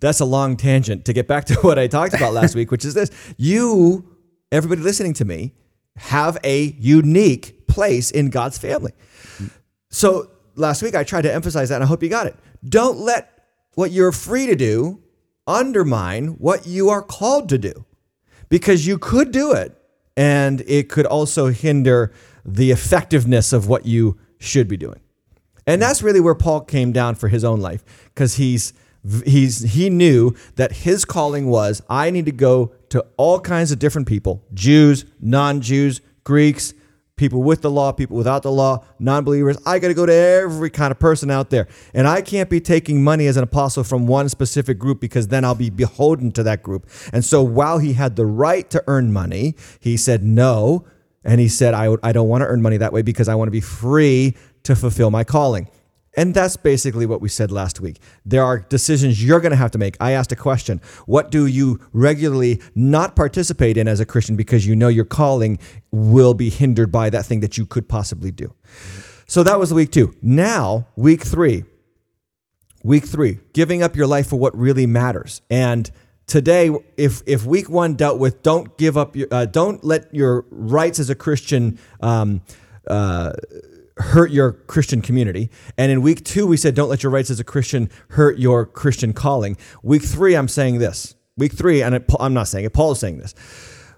that's 0.00 0.20
a 0.20 0.24
long 0.24 0.56
tangent 0.56 1.04
to 1.04 1.12
get 1.12 1.26
back 1.28 1.44
to 1.50 1.54
what 1.60 1.78
I 1.78 1.86
talked 1.86 2.14
about 2.14 2.32
last 2.32 2.54
week, 2.54 2.70
which 2.70 2.84
is 2.84 2.94
this: 2.94 3.10
you, 3.36 4.16
everybody 4.50 4.80
listening 4.82 5.12
to 5.14 5.24
me, 5.24 5.54
have 5.96 6.38
a 6.44 6.74
unique 6.78 7.66
place 7.66 8.10
in 8.10 8.30
God's 8.30 8.58
family. 8.58 8.92
So 9.90 10.30
last 10.54 10.82
week 10.82 10.94
I 10.94 11.04
tried 11.04 11.22
to 11.22 11.32
emphasize 11.32 11.68
that, 11.68 11.76
and 11.76 11.84
I 11.84 11.86
hope 11.86 12.02
you 12.02 12.08
got 12.08 12.26
it. 12.26 12.36
Don't 12.64 12.98
let 12.98 13.30
what 13.74 13.90
you're 13.90 14.12
free 14.12 14.46
to 14.46 14.56
do 14.56 15.00
undermine 15.50 16.28
what 16.38 16.66
you 16.66 16.88
are 16.88 17.02
called 17.02 17.48
to 17.48 17.58
do, 17.58 17.84
because 18.48 18.86
you 18.86 18.98
could 18.98 19.32
do 19.32 19.52
it, 19.52 19.76
and 20.16 20.62
it 20.62 20.88
could 20.88 21.06
also 21.06 21.48
hinder 21.48 22.12
the 22.44 22.70
effectiveness 22.70 23.52
of 23.52 23.68
what 23.68 23.84
you 23.84 24.16
should 24.38 24.68
be 24.68 24.76
doing. 24.76 25.00
And 25.66 25.82
that's 25.82 26.02
really 26.02 26.20
where 26.20 26.34
Paul 26.34 26.62
came 26.62 26.92
down 26.92 27.14
for 27.14 27.28
his 27.28 27.44
own 27.44 27.60
life, 27.60 27.84
because 28.14 28.34
he's 28.36 28.72
he's 29.24 29.60
he 29.74 29.90
knew 29.90 30.34
that 30.56 30.72
his 30.72 31.04
calling 31.04 31.46
was 31.46 31.82
I 31.88 32.10
need 32.10 32.26
to 32.26 32.32
go 32.32 32.72
to 32.90 33.04
all 33.16 33.40
kinds 33.40 33.72
of 33.72 33.78
different 33.78 34.08
people, 34.08 34.42
Jews, 34.52 35.04
non-Jews, 35.20 36.00
Greeks, 36.24 36.74
people 37.20 37.42
with 37.42 37.60
the 37.60 37.70
law, 37.70 37.92
people 37.92 38.16
without 38.16 38.42
the 38.42 38.50
law, 38.50 38.82
non-believers. 38.98 39.58
I 39.66 39.78
got 39.78 39.88
to 39.88 39.94
go 39.94 40.06
to 40.06 40.12
every 40.12 40.70
kind 40.70 40.90
of 40.90 40.98
person 40.98 41.30
out 41.30 41.50
there. 41.50 41.68
And 41.92 42.08
I 42.08 42.22
can't 42.22 42.48
be 42.48 42.60
taking 42.60 43.04
money 43.04 43.26
as 43.26 43.36
an 43.36 43.44
apostle 43.44 43.84
from 43.84 44.06
one 44.06 44.30
specific 44.30 44.78
group 44.78 45.00
because 45.00 45.28
then 45.28 45.44
I'll 45.44 45.54
be 45.54 45.68
beholden 45.68 46.32
to 46.32 46.42
that 46.44 46.62
group. 46.62 46.88
And 47.12 47.22
so 47.22 47.42
while 47.42 47.78
he 47.78 47.92
had 47.92 48.16
the 48.16 48.24
right 48.24 48.68
to 48.70 48.82
earn 48.86 49.12
money, 49.12 49.54
he 49.78 49.98
said 49.98 50.24
no. 50.24 50.86
And 51.22 51.42
he 51.42 51.48
said, 51.48 51.74
I, 51.74 51.94
I 52.02 52.12
don't 52.12 52.28
want 52.28 52.40
to 52.40 52.46
earn 52.46 52.62
money 52.62 52.78
that 52.78 52.94
way 52.94 53.02
because 53.02 53.28
I 53.28 53.34
want 53.34 53.48
to 53.48 53.52
be 53.52 53.60
free 53.60 54.34
to 54.62 54.74
fulfill 54.74 55.10
my 55.10 55.22
calling. 55.22 55.68
And 56.16 56.34
that's 56.34 56.56
basically 56.56 57.06
what 57.06 57.20
we 57.20 57.28
said 57.28 57.52
last 57.52 57.80
week. 57.80 58.00
There 58.24 58.42
are 58.42 58.58
decisions 58.58 59.22
you're 59.22 59.40
going 59.40 59.52
to 59.52 59.56
have 59.56 59.70
to 59.72 59.78
make. 59.78 59.96
I 60.00 60.12
asked 60.12 60.32
a 60.32 60.36
question 60.36 60.80
What 61.06 61.30
do 61.30 61.46
you 61.46 61.80
regularly 61.92 62.60
not 62.74 63.14
participate 63.14 63.76
in 63.76 63.86
as 63.86 64.00
a 64.00 64.06
Christian 64.06 64.36
because 64.36 64.66
you 64.66 64.74
know 64.74 64.88
your 64.88 65.04
calling 65.04 65.58
will 65.92 66.34
be 66.34 66.50
hindered 66.50 66.90
by 66.90 67.10
that 67.10 67.26
thing 67.26 67.40
that 67.40 67.56
you 67.56 67.64
could 67.64 67.88
possibly 67.88 68.30
do? 68.32 68.54
So 69.26 69.44
that 69.44 69.60
was 69.60 69.72
week 69.72 69.92
two. 69.92 70.14
Now, 70.20 70.88
week 70.96 71.22
three. 71.22 71.64
Week 72.82 73.04
three, 73.04 73.38
giving 73.52 73.82
up 73.82 73.94
your 73.94 74.06
life 74.06 74.28
for 74.28 74.36
what 74.36 74.56
really 74.56 74.86
matters. 74.86 75.42
And 75.50 75.90
today, 76.26 76.70
if 76.96 77.22
if 77.26 77.44
week 77.44 77.68
one 77.68 77.94
dealt 77.94 78.18
with 78.18 78.42
don't 78.42 78.76
give 78.78 78.96
up 78.96 79.14
your, 79.14 79.28
uh, 79.30 79.44
don't 79.44 79.84
let 79.84 80.12
your 80.14 80.46
rights 80.50 80.98
as 80.98 81.10
a 81.10 81.14
Christian 81.14 81.78
um, 82.00 82.40
uh, 82.86 83.32
hurt 84.00 84.30
your 84.30 84.52
Christian 84.52 85.02
community, 85.02 85.50
and 85.78 85.92
in 85.92 86.02
week 86.02 86.24
two 86.24 86.46
we 86.46 86.56
said 86.56 86.74
don't 86.74 86.88
let 86.88 87.02
your 87.02 87.12
rights 87.12 87.30
as 87.30 87.40
a 87.40 87.44
Christian 87.44 87.90
hurt 88.10 88.38
your 88.38 88.66
Christian 88.66 89.12
calling. 89.12 89.56
Week 89.82 90.02
three, 90.02 90.34
I'm 90.34 90.48
saying 90.48 90.78
this. 90.78 91.14
Week 91.36 91.52
three, 91.52 91.82
and 91.82 91.94
it, 91.94 92.10
I'm 92.18 92.34
not 92.34 92.48
saying 92.48 92.64
it. 92.64 92.72
Paul 92.72 92.92
is 92.92 92.98
saying 92.98 93.18
this. 93.18 93.34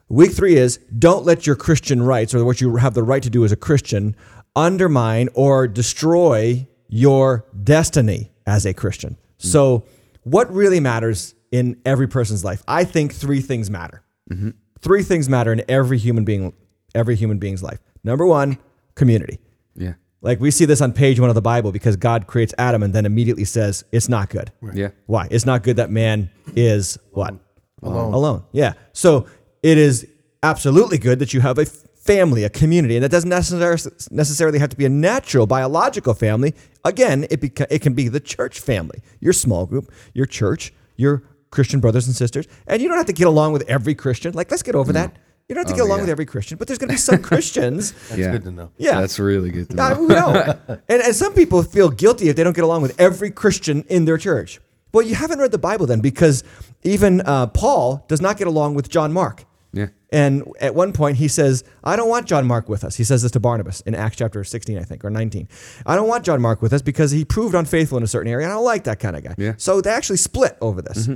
Week 0.09 0.33
three 0.33 0.57
is 0.57 0.79
don't 0.99 1.25
let 1.25 1.47
your 1.47 1.57
Christian 1.57 2.03
rights 2.03 2.35
or 2.35 2.45
what 2.45 2.61
you 2.61 2.77
have 2.77 2.95
the 2.95 3.03
right 3.03 3.23
to 3.23 3.31
do 3.31 3.45
as 3.45 3.53
a 3.53 3.57
Christian 3.57 4.15
undermine 4.55 5.29
or 5.35 5.67
destroy 5.67 6.67
your 6.89 7.47
destiny 7.63 8.31
as 8.47 8.67
a 8.67 8.75
Christian. 8.75 9.13
Mm. 9.13 9.47
So, 9.47 9.85
what 10.25 10.53
really 10.53 10.81
matters 10.81 11.35
in 11.51 11.81
every 11.85 12.07
person's 12.07 12.45
life? 12.45 12.63
I 12.69 12.85
think 12.85 13.15
three 13.15 13.41
things 13.41 13.71
matter. 13.71 14.03
Mm-hmm. 14.31 14.51
Three 14.81 15.03
things 15.03 15.29
matter 15.29 15.53
in 15.53 15.63
every 15.69 15.99
human 15.99 16.25
being, 16.25 16.53
every 16.95 17.17
human 17.17 17.39
being's 17.39 17.63
life. 17.63 17.81
Number 18.05 18.27
one, 18.27 18.59
community. 18.95 19.39
Yeah. 19.75 19.95
Like 20.21 20.39
we 20.41 20.51
see 20.51 20.65
this 20.65 20.81
on 20.81 20.93
page 20.93 21.19
one 21.19 21.29
of 21.29 21.35
the 21.35 21.43
Bible 21.43 21.73
because 21.73 21.97
God 21.97 22.27
creates 22.27 22.55
Adam 22.57 22.83
and 22.83 22.95
then 22.95 23.07
immediately 23.07 23.45
says 23.45 23.85
it's 23.91 24.09
not 24.09 24.31
good. 24.31 24.53
Yeah. 24.73 24.91
Why? 25.07 25.27
It's 25.31 25.45
not 25.45 25.63
good 25.65 25.77
that 25.77 25.91
man 25.91 26.31
is 26.55 26.99
what? 27.11 27.35
Alone. 27.83 28.15
Alone. 28.15 28.45
Yeah. 28.53 28.75
So 28.93 29.27
it 29.63 29.79
is 29.79 30.07
absolutely 30.43 30.99
good 30.99 31.19
that 31.19 31.35
you 31.35 31.41
have 31.41 31.59
a 31.59 31.65
family, 31.65 32.45
a 32.45 32.51
community, 32.51 32.97
and 32.97 33.05
that 33.05 33.11
doesn't 33.11 33.31
necessar- 33.31 34.11
necessarily 34.13 34.59
have 34.59 34.71
to 34.71 34.77
be 34.77 34.85
a 34.85 34.89
natural 34.89 35.47
biological 35.47 36.15
family. 36.15 36.55
Again, 36.85 37.25
it 37.31 37.41
beca- 37.41 37.67
it 37.71 37.81
can 37.81 37.95
be 37.95 38.09
the 38.09 38.21
church 38.21 38.61
family, 38.61 39.01
your 39.21 39.33
small 39.33 39.67
group, 39.67 39.93
your 40.15 40.27
church, 40.27 40.73
your 40.97 41.23
Christian 41.51 41.81
brothers 41.81 42.07
and 42.07 42.17
sisters, 42.17 42.47
and 42.67 42.81
you 42.81 42.89
don't 42.89 42.97
have 42.97 43.07
to 43.07 43.13
get 43.13 43.27
along 43.27 43.53
with 43.53 43.63
every 43.69 43.95
Christian. 43.95 44.33
Like, 44.33 44.51
let's 44.51 44.63
get 44.63 44.75
over 44.75 44.93
that. 44.93 45.17
You 45.53 45.55
don't 45.57 45.69
have 45.69 45.77
to 45.77 45.79
get 45.79 45.83
Oh, 45.85 45.87
along 45.89 45.99
yeah. 45.99 46.03
with 46.05 46.11
every 46.11 46.25
Christian, 46.25 46.57
but 46.57 46.67
there's 46.67 46.79
going 46.79 46.89
to 46.89 46.95
be 46.95 46.99
some 46.99 47.21
Christians 47.31 47.93
That's 48.09 48.17
Yeah. 48.19 48.33
good 48.33 48.45
to 48.45 48.51
know. 48.51 48.71
yeah. 48.79 49.01
That's 49.03 49.19
really 49.19 49.51
good 49.51 49.69
to 49.71 49.77
know. 49.77 49.83
I, 49.83 49.95
know. 49.95 50.59
and, 50.89 51.03
and 51.03 51.15
some 51.15 51.35
people 51.35 51.63
feel 51.63 51.91
guilty 51.91 52.29
if 52.31 52.37
they 52.37 52.43
don't 52.45 52.55
get 52.57 52.65
along 52.65 52.81
with 52.81 52.99
every 52.99 53.31
Christian 53.31 53.85
in 53.89 54.07
their 54.07 54.17
church. 54.17 54.61
Well, 54.95 55.05
you 55.07 55.15
haven't 55.15 55.39
read 55.41 55.51
the 55.53 55.59
Bible 55.59 55.87
then, 55.87 56.01
because 56.01 56.43
even 56.85 57.21
uh, 57.23 57.49
Paul 57.49 58.05
does 58.09 58.21
not 58.23 58.37
get 58.39 58.47
along 58.47 58.75
with 58.75 58.89
John 58.89 59.13
Mark. 59.13 59.45
Yeah. 59.75 59.89
And 60.11 60.45
at 60.61 60.75
one 60.75 60.93
point, 60.93 61.17
he 61.17 61.29
says, 61.29 61.65
I 61.83 61.97
don't 61.97 62.09
want 62.11 62.27
John 62.27 62.47
Mark 62.47 62.69
with 62.69 62.85
us. 62.85 62.97
He 62.97 63.05
says 63.05 63.23
this 63.23 63.33
to 63.33 63.41
Barnabas 63.41 63.81
in 63.83 63.95
Acts 63.95 64.17
chapter 64.17 64.45
16, 64.45 64.79
I 64.79 64.83
think, 64.83 65.03
or 65.05 65.09
19. 65.11 65.49
I 65.87 65.97
don't 65.97 66.09
want 66.09 66.25
John 66.25 66.43
Mark 66.43 66.61
with 66.61 66.73
us 66.75 66.83
because 66.83 67.11
he 67.11 67.25
proved 67.25 67.55
unfaithful 67.55 67.97
in 67.99 68.05
a 68.05 68.07
certain 68.07 68.31
area. 68.31 68.45
And 68.47 68.53
I 68.53 68.57
don't 68.57 68.65
like 68.67 68.85
that 68.85 69.01
kind 69.01 69.17
of 69.17 69.25
guy. 69.25 69.35
Yeah. 69.39 69.55
So 69.57 69.81
they 69.81 69.91
actually 69.91 70.19
split 70.19 70.57
over 70.61 70.83
this. 70.83 71.09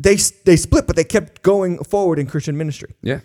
They, 0.00 0.16
they 0.46 0.56
split, 0.56 0.86
but 0.86 0.96
they 0.96 1.04
kept 1.04 1.42
going 1.42 1.84
forward 1.84 2.18
in 2.18 2.26
Christian 2.26 2.56
ministry. 2.56 2.94
Yeah. 3.02 3.20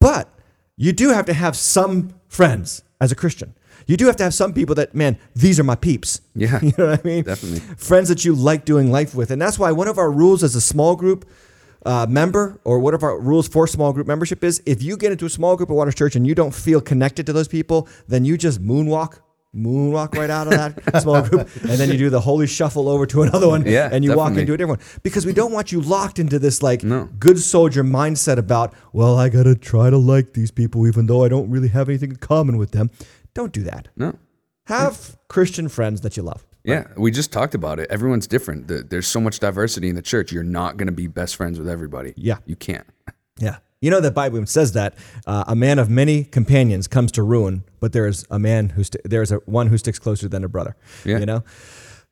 But 0.00 0.32
you 0.76 0.92
do 0.92 1.10
have 1.10 1.26
to 1.26 1.34
have 1.34 1.56
some 1.56 2.14
friends 2.28 2.82
as 3.00 3.12
a 3.12 3.14
Christian. 3.14 3.54
You 3.86 3.96
do 3.96 4.06
have 4.06 4.16
to 4.16 4.24
have 4.24 4.34
some 4.34 4.52
people 4.52 4.74
that, 4.76 4.94
man, 4.94 5.18
these 5.34 5.58
are 5.60 5.64
my 5.64 5.74
peeps. 5.74 6.20
Yeah. 6.34 6.58
You 6.62 6.72
know 6.78 6.86
what 6.90 7.00
I 7.00 7.02
mean? 7.06 7.24
Definitely. 7.24 7.60
Friends 7.76 8.08
that 8.08 8.24
you 8.24 8.34
like 8.34 8.64
doing 8.64 8.90
life 8.90 9.14
with. 9.14 9.30
And 9.30 9.42
that's 9.42 9.58
why 9.58 9.72
one 9.72 9.88
of 9.88 9.98
our 9.98 10.10
rules 10.10 10.42
as 10.42 10.54
a 10.54 10.60
small 10.60 10.96
group 10.96 11.28
uh, 11.84 12.06
member, 12.08 12.60
or 12.64 12.78
one 12.78 12.94
of 12.94 13.02
our 13.02 13.18
rules 13.18 13.48
for 13.48 13.66
small 13.66 13.92
group 13.92 14.06
membership 14.06 14.44
is 14.44 14.62
if 14.66 14.82
you 14.82 14.96
get 14.96 15.12
into 15.12 15.26
a 15.26 15.30
small 15.30 15.56
group 15.56 15.70
at 15.70 15.76
Waters 15.76 15.94
Church 15.94 16.14
and 16.16 16.26
you 16.26 16.34
don't 16.34 16.54
feel 16.54 16.80
connected 16.80 17.26
to 17.26 17.32
those 17.32 17.48
people, 17.48 17.88
then 18.08 18.24
you 18.24 18.36
just 18.38 18.62
moonwalk. 18.62 19.20
Moonwalk 19.54 20.14
right 20.16 20.30
out 20.30 20.46
of 20.46 20.52
that 20.52 21.00
small 21.02 21.22
group, 21.22 21.48
and 21.62 21.70
then 21.72 21.90
you 21.90 21.98
do 21.98 22.08
the 22.10 22.20
holy 22.20 22.46
shuffle 22.46 22.88
over 22.88 23.04
to 23.06 23.22
another 23.22 23.48
one, 23.48 23.66
Yeah, 23.66 23.88
and 23.90 24.04
you 24.04 24.14
walk 24.14 24.36
into 24.36 24.52
a 24.54 24.56
different 24.56 24.80
one 24.80 25.00
because 25.02 25.26
we 25.26 25.32
don't 25.32 25.50
want 25.52 25.72
you 25.72 25.80
locked 25.80 26.18
into 26.20 26.38
this 26.38 26.62
like 26.62 26.84
No. 26.84 27.08
good 27.18 27.38
soldier 27.40 27.82
mindset 27.82 28.36
about, 28.38 28.72
well, 28.92 29.18
I 29.18 29.28
got 29.28 29.42
to 29.44 29.56
try 29.56 29.90
to 29.90 29.96
like 29.98 30.34
these 30.34 30.50
people 30.52 30.86
even 30.86 31.06
though 31.06 31.24
I 31.24 31.28
don't 31.28 31.50
really 31.50 31.68
have 31.68 31.88
anything 31.88 32.10
in 32.10 32.16
common 32.16 32.58
with 32.58 32.70
them. 32.70 32.90
Don't 33.34 33.52
do 33.52 33.62
that. 33.64 33.88
No. 33.96 34.16
Have 34.66 35.16
Christian 35.28 35.68
friends 35.68 36.02
that 36.02 36.16
you 36.16 36.22
love. 36.22 36.46
Yeah, 36.62 36.86
we 36.96 37.10
just 37.10 37.32
talked 37.32 37.54
about 37.54 37.80
it. 37.80 37.90
Everyone's 37.90 38.26
different. 38.26 38.68
There's 38.90 39.08
so 39.08 39.20
much 39.20 39.40
diversity 39.40 39.88
in 39.88 39.96
the 39.96 40.02
church. 40.02 40.30
You're 40.30 40.44
not 40.44 40.76
going 40.76 40.86
to 40.86 40.92
be 40.92 41.06
best 41.08 41.34
friends 41.34 41.58
with 41.58 41.68
everybody. 41.68 42.12
Yeah. 42.16 42.36
You 42.44 42.54
can't. 42.54 42.86
Yeah. 43.38 43.56
You 43.80 43.90
know, 43.90 44.00
the 44.00 44.10
Bible 44.10 44.44
says 44.44 44.72
that 44.72 44.94
uh, 45.26 45.44
a 45.46 45.56
man 45.56 45.78
of 45.78 45.88
many 45.88 46.24
companions 46.24 46.86
comes 46.86 47.10
to 47.12 47.22
ruin, 47.22 47.64
but 47.80 47.92
there 47.92 48.06
is 48.06 48.26
a 48.30 48.38
man 48.38 48.70
who 48.70 48.84
st- 48.84 49.02
there 49.04 49.22
is 49.22 49.32
a 49.32 49.36
one 49.46 49.68
who 49.68 49.78
sticks 49.78 49.98
closer 49.98 50.28
than 50.28 50.44
a 50.44 50.48
brother. 50.48 50.76
Yeah. 51.04 51.18
You 51.18 51.24
know? 51.24 51.44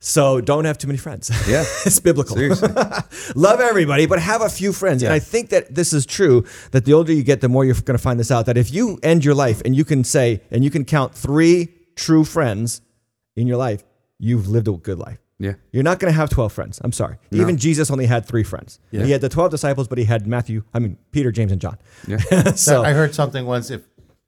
So 0.00 0.40
don't 0.40 0.64
have 0.64 0.78
too 0.78 0.86
many 0.86 0.96
friends. 0.96 1.30
Yeah. 1.46 1.64
it's 1.84 2.00
biblical. 2.00 2.36
Seriously. 2.36 2.68
Love 3.34 3.60
everybody, 3.60 4.06
but 4.06 4.18
have 4.18 4.40
a 4.40 4.48
few 4.48 4.72
friends. 4.72 5.02
And 5.02 5.12
I 5.12 5.18
think 5.18 5.50
that 5.50 5.74
this 5.74 5.92
is 5.92 6.06
true 6.06 6.46
that 6.70 6.86
the 6.86 6.94
older 6.94 7.12
you 7.12 7.22
get, 7.22 7.42
the 7.42 7.50
more 7.50 7.66
you're 7.66 7.74
going 7.74 7.98
to 7.98 8.02
find 8.02 8.18
this 8.18 8.30
out. 8.30 8.46
That 8.46 8.56
if 8.56 8.72
you 8.72 8.98
end 9.02 9.22
your 9.22 9.34
life 9.34 9.60
and 9.64 9.76
you 9.76 9.84
can 9.84 10.04
say, 10.04 10.40
and 10.50 10.64
you 10.64 10.70
can 10.70 10.86
count 10.86 11.14
three 11.14 11.68
true 11.96 12.24
friends 12.24 12.80
in 13.36 13.46
your 13.46 13.58
life, 13.58 13.84
you've 14.18 14.48
lived 14.48 14.68
a 14.68 14.72
good 14.72 14.98
life. 14.98 15.18
Yeah. 15.38 15.54
You're 15.72 15.84
not 15.84 16.00
going 16.00 16.12
to 16.12 16.16
have 16.16 16.30
12 16.30 16.52
friends. 16.52 16.80
I'm 16.82 16.92
sorry. 16.92 17.16
Even 17.30 17.56
Jesus 17.58 17.90
only 17.90 18.06
had 18.06 18.26
three 18.26 18.42
friends. 18.42 18.80
Yeah. 18.90 19.04
He 19.04 19.12
had 19.12 19.20
the 19.20 19.28
12 19.28 19.50
disciples, 19.52 19.86
but 19.86 19.98
he 19.98 20.04
had 20.04 20.26
Matthew, 20.26 20.64
I 20.74 20.80
mean, 20.80 20.98
Peter, 21.12 21.30
James, 21.30 21.52
and 21.52 21.60
John. 21.60 21.78
Yeah. 22.06 22.18
so, 22.54 22.82
I 22.82 22.92
heard 22.92 23.14
something 23.14 23.46
once. 23.46 23.70
If 23.70 23.82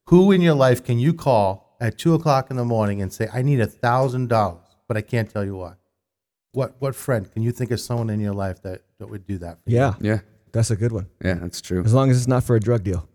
who 0.06 0.30
in 0.32 0.40
your 0.40 0.54
life 0.54 0.84
can 0.84 0.98
you 0.98 1.12
call 1.12 1.76
at 1.80 1.98
two 1.98 2.14
o'clock 2.14 2.50
in 2.50 2.56
the 2.56 2.64
morning 2.64 3.00
and 3.02 3.12
say, 3.12 3.28
"I 3.32 3.42
need 3.42 3.60
a 3.60 3.66
thousand 3.66 4.28
dollars," 4.28 4.66
but 4.88 4.96
I 4.96 5.02
can't 5.02 5.30
tell 5.30 5.44
you 5.44 5.56
why? 5.56 5.74
What 6.52 6.74
what 6.80 6.94
friend 6.94 7.30
can 7.32 7.42
you 7.42 7.52
think 7.52 7.70
of 7.70 7.80
someone 7.80 8.10
in 8.10 8.20
your 8.20 8.34
life 8.34 8.62
that, 8.62 8.82
that 8.98 9.08
would 9.08 9.26
do 9.26 9.38
that? 9.38 9.58
For 9.64 9.70
you? 9.70 9.76
yeah, 9.76 9.94
Yeah. 10.00 10.20
that's 10.52 10.70
a 10.70 10.76
good 10.76 10.92
one. 10.92 11.06
Yeah, 11.24 11.34
that's 11.34 11.60
true. 11.60 11.82
As 11.84 11.94
long 11.94 12.10
as 12.10 12.16
it's 12.18 12.26
not 12.28 12.44
for 12.44 12.56
a 12.56 12.60
drug 12.60 12.82
deal. 12.84 13.08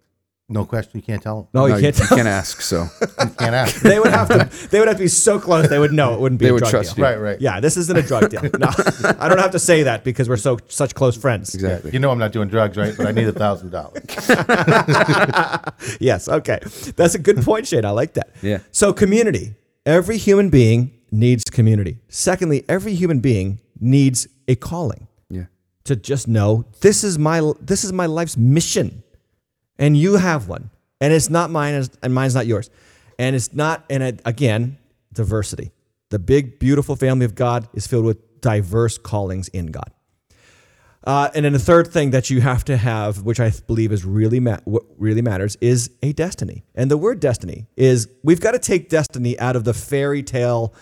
No 0.48 0.64
question. 0.64 0.92
You 0.94 1.02
can't 1.02 1.24
tell 1.24 1.38
them. 1.42 1.48
No, 1.56 1.66
No, 1.68 1.76
you 1.76 1.82
can't. 1.82 1.98
you 1.98 2.06
can't 2.06 2.28
ask. 2.28 2.62
So 2.62 2.84
You 3.02 3.30
can't 3.40 3.56
ask. 3.56 3.82
they 3.82 4.00
would 4.00 4.12
have 4.12 4.28
to. 4.30 4.68
They 4.70 4.78
would 4.78 4.88
have 4.88 4.98
to 4.98 5.04
be 5.04 5.08
so 5.08 5.40
close. 5.40 5.68
They 5.70 5.80
would 5.80 5.92
know 5.92 6.14
it 6.14 6.20
wouldn't 6.20 6.38
be 6.38 6.46
They 6.46 6.50
a 6.52 6.54
would 6.54 6.60
drug 6.60 6.70
trust 6.72 6.96
deal. 6.96 7.04
you. 7.06 7.12
right, 7.12 7.20
right. 7.20 7.42
Yeah, 7.42 7.60
this 7.60 7.78
isn't 7.78 7.98
a 7.98 8.04
drug 8.04 8.30
deal. 8.30 8.44
No, 8.44 8.68
I 9.20 9.28
don't 9.28 9.40
have 9.40 9.52
to 9.54 9.60
say 9.60 9.82
that 9.84 10.04
because 10.04 10.30
we're 10.30 10.38
so 10.38 10.60
such 10.68 10.94
close 10.94 11.18
friends. 11.18 11.56
exactly. 11.56 11.92
You 11.94 12.00
know 12.00 12.12
I'm 12.12 12.20
not 12.20 12.32
doing 12.32 12.48
drugs, 12.48 12.78
right? 12.78 12.94
But 12.96 13.08
I 13.08 13.12
need 13.12 13.28
a 13.28 13.32
thousand 13.32 13.72
dollars. 13.72 14.04
Yes. 16.00 16.28
Okay. 16.30 16.60
That's 16.96 17.16
a 17.16 17.20
good 17.20 17.38
point, 17.44 17.68
Shane. 17.68 17.86
I 17.86 17.92
like 17.92 18.14
that. 18.14 18.30
Yeah. 18.42 18.60
So 18.72 18.94
community. 18.94 19.56
Every 19.86 20.18
human 20.18 20.50
being 20.50 20.92
needs 21.12 21.44
community. 21.46 21.98
Secondly, 22.10 22.64
every 22.68 22.94
human 22.96 23.20
being 23.20 23.60
needs 23.80 24.28
a 24.48 24.56
calling. 24.56 25.08
Yeah. 25.30 25.46
to 25.86 25.96
just 25.96 26.28
know 26.28 26.66
this 26.82 27.04
is 27.04 27.18
my 27.20 27.42
this 27.62 27.84
is 27.84 27.92
my 27.94 28.06
life's 28.06 28.38
mission 28.38 29.04
and 29.78 29.98
you 29.98 30.18
have 30.18 30.48
one. 30.48 30.70
And 31.02 31.14
it's 31.14 31.30
not 31.30 31.50
mine 31.50 31.88
and 32.02 32.14
mine's 32.14 32.36
not 32.36 32.48
yours. 32.48 32.70
And 33.20 33.36
it's 33.36 33.54
not 33.54 33.84
and 33.90 34.02
it, 34.02 34.22
again 34.26 34.78
diversity. 35.14 35.72
The 36.10 36.20
big 36.20 36.60
beautiful 36.60 36.96
family 36.96 37.26
of 37.26 37.36
god 37.36 37.68
is 37.74 37.88
filled 37.88 38.06
with 38.06 38.42
diverse 38.42 38.98
callings 38.98 39.48
in 39.50 39.68
god. 39.68 39.92
Uh, 41.04 41.30
and 41.36 41.46
then 41.46 41.54
the 41.54 41.60
third 41.60 41.88
thing 41.88 42.10
that 42.12 42.32
you 42.32 42.42
have 42.42 42.66
to 42.66 42.78
have, 42.78 43.22
which 43.22 43.40
I 43.40 43.52
believe 43.68 43.92
is 43.92 44.04
really 44.04 44.40
ma- 44.40 44.58
what 44.66 44.84
really 44.98 45.22
matters, 45.22 45.56
is 45.62 45.92
a 46.02 46.14
destiny. 46.14 46.64
And 46.74 46.90
the 46.90 46.98
word 46.98 47.20
destiny 47.20 47.68
is 47.78 48.08
we've 48.24 48.42
got 48.42 48.52
to 48.52 48.60
take 48.60 48.90
destiny 48.90 49.38
out 49.40 49.56
of 49.56 49.66
the 49.66 49.74
fairy 49.74 50.24
tale 50.24 50.74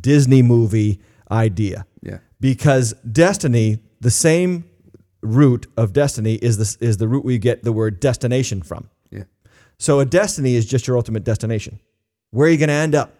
Disney 0.00 0.42
movie 0.42 1.00
idea. 1.30 1.86
Yeah. 2.02 2.18
because 2.40 2.92
destiny, 3.12 3.78
the 4.00 4.10
same 4.10 4.64
root 5.22 5.66
of 5.76 5.92
destiny 5.92 6.34
is 6.34 6.58
this 6.58 6.76
is 6.76 6.98
the 6.98 7.08
root 7.08 7.24
we 7.24 7.38
get 7.38 7.64
the 7.64 7.72
word 7.72 8.00
destination 8.00 8.62
from. 8.62 8.88
Yeah. 9.10 9.24
So 9.78 10.00
a 10.00 10.04
destiny 10.04 10.54
is 10.54 10.66
just 10.66 10.86
your 10.86 10.96
ultimate 10.96 11.24
destination. 11.24 11.80
Where 12.30 12.48
are 12.48 12.50
you 12.50 12.58
going 12.58 12.68
to 12.68 12.74
end 12.74 12.94
up? 12.94 13.14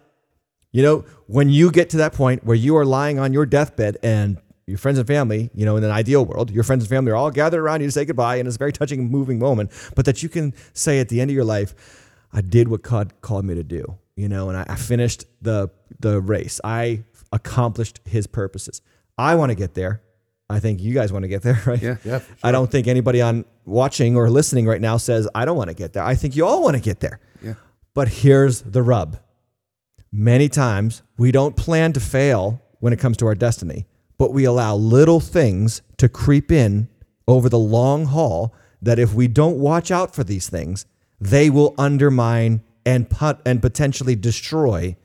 You 0.71 0.83
know, 0.83 1.05
when 1.25 1.49
you 1.49 1.71
get 1.71 1.89
to 1.91 1.97
that 1.97 2.13
point 2.13 2.43
where 2.43 2.55
you 2.55 2.77
are 2.77 2.85
lying 2.85 3.17
on 3.17 3.33
your 3.33 3.45
deathbed 3.45 3.97
and 4.03 4.37
your 4.67 4.77
friends 4.77 4.99
and 4.99 5.07
family, 5.07 5.49
you 5.55 5.65
know, 5.65 5.77
in 5.77 5.83
an 5.83 5.89
ideal 5.89 6.23
world, 6.23 6.51
your 6.51 6.63
friends 6.63 6.83
and 6.83 6.89
family 6.89 7.11
are 7.11 7.15
all 7.15 7.31
gathered 7.31 7.59
around 7.59 7.81
you 7.81 7.87
to 7.87 7.91
say 7.91 8.05
goodbye, 8.05 8.35
and 8.35 8.47
it's 8.47 8.55
a 8.55 8.59
very 8.59 8.71
touching 8.71 9.09
moving 9.09 9.39
moment. 9.39 9.71
But 9.95 10.05
that 10.05 10.21
you 10.21 10.29
can 10.29 10.53
say 10.73 10.99
at 10.99 11.09
the 11.09 11.21
end 11.21 11.31
of 11.31 11.35
your 11.35 11.43
life, 11.43 11.73
I 12.31 12.41
did 12.41 12.67
what 12.67 12.83
God 12.83 13.19
called 13.21 13.45
me 13.45 13.55
to 13.55 13.63
do, 13.63 13.97
you 14.15 14.29
know, 14.29 14.49
and 14.49 14.57
I, 14.57 14.65
I 14.69 14.75
finished 14.75 15.25
the 15.41 15.71
the 15.99 16.21
race. 16.21 16.61
I 16.63 17.03
accomplished 17.33 17.99
His 18.05 18.27
purposes. 18.27 18.81
I 19.17 19.33
want 19.35 19.49
to 19.49 19.55
get 19.55 19.73
there. 19.73 20.03
I 20.49 20.59
think 20.59 20.81
you 20.81 20.93
guys 20.93 21.13
want 21.13 21.23
to 21.23 21.29
get 21.29 21.41
there, 21.41 21.61
right? 21.65 21.81
Yeah. 21.81 21.97
Yeah, 22.03 22.19
for 22.19 22.35
I 22.43 22.51
don't 22.51 22.71
think 22.71 22.87
anybody 22.87 23.21
on 23.21 23.45
watching 23.65 24.15
or 24.15 24.29
listening 24.29 24.65
right 24.65 24.81
now 24.81 24.97
says 24.97 25.27
I 25.35 25.45
don't 25.45 25.57
want 25.57 25.69
to 25.69 25.75
get 25.75 25.93
there. 25.93 26.03
I 26.03 26.15
think 26.15 26.35
you 26.35 26.45
all 26.45 26.63
want 26.63 26.75
to 26.75 26.81
get 26.81 26.99
there. 26.99 27.19
Yeah. 27.41 27.53
But 27.93 28.07
here's 28.07 28.61
the 28.61 28.81
rub. 28.81 29.17
Many 30.11 30.49
times 30.49 31.03
we 31.17 31.31
don't 31.31 31.55
plan 31.55 31.93
to 31.93 31.99
fail 31.99 32.61
when 32.79 32.93
it 32.93 32.99
comes 32.99 33.17
to 33.17 33.27
our 33.27 33.35
destiny, 33.35 33.85
but 34.17 34.33
we 34.33 34.43
allow 34.45 34.75
little 34.75 35.19
things 35.19 35.81
to 35.97 36.09
creep 36.09 36.51
in 36.51 36.87
over 37.27 37.47
the 37.47 37.59
long 37.59 38.05
haul 38.05 38.53
that 38.81 38.97
if 38.97 39.13
we 39.13 39.27
don't 39.27 39.57
watch 39.59 39.91
out 39.91 40.15
for 40.15 40.23
these 40.23 40.49
things, 40.49 40.85
they 41.19 41.49
will 41.49 41.75
undermine 41.77 42.61
and 42.85 43.09
put 43.09 43.39
and 43.45 43.61
potentially 43.61 44.15
destroy 44.15 44.95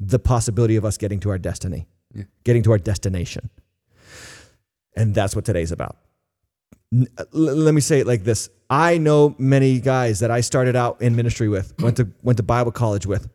the 0.00 0.18
possibility 0.18 0.74
of 0.76 0.84
us 0.84 0.96
getting 0.96 1.20
to 1.20 1.30
our 1.30 1.38
destiny, 1.38 1.86
getting 2.42 2.62
to 2.62 2.72
our 2.72 2.78
destination. 2.78 3.50
And 4.96 5.14
that's 5.14 5.36
what 5.36 5.44
today's 5.44 5.72
about. 5.72 5.96
Uh, 6.92 7.06
l- 7.34 7.54
let 7.54 7.74
me 7.74 7.80
say 7.80 8.00
it 8.00 8.06
like 8.06 8.24
this. 8.24 8.48
I 8.70 8.98
know 8.98 9.34
many 9.38 9.80
guys 9.80 10.20
that 10.20 10.30
I 10.30 10.40
started 10.40 10.76
out 10.76 11.00
in 11.00 11.16
ministry 11.16 11.48
with, 11.48 11.74
went 11.80 11.96
to 11.96 12.08
went 12.22 12.36
to 12.36 12.42
Bible 12.42 12.72
college 12.72 13.06
with, 13.06 13.28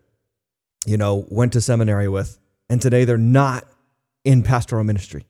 you 0.86 0.98
know, 0.98 1.25
went 1.29 1.53
to 1.53 1.62
seminary 1.62 2.07
with, 2.07 2.39
and 2.69 2.81
today 2.81 3.05
they're 3.05 3.17
not 3.17 3.65
in 4.24 4.43
pastoral 4.43 4.83
ministry. 4.83 5.25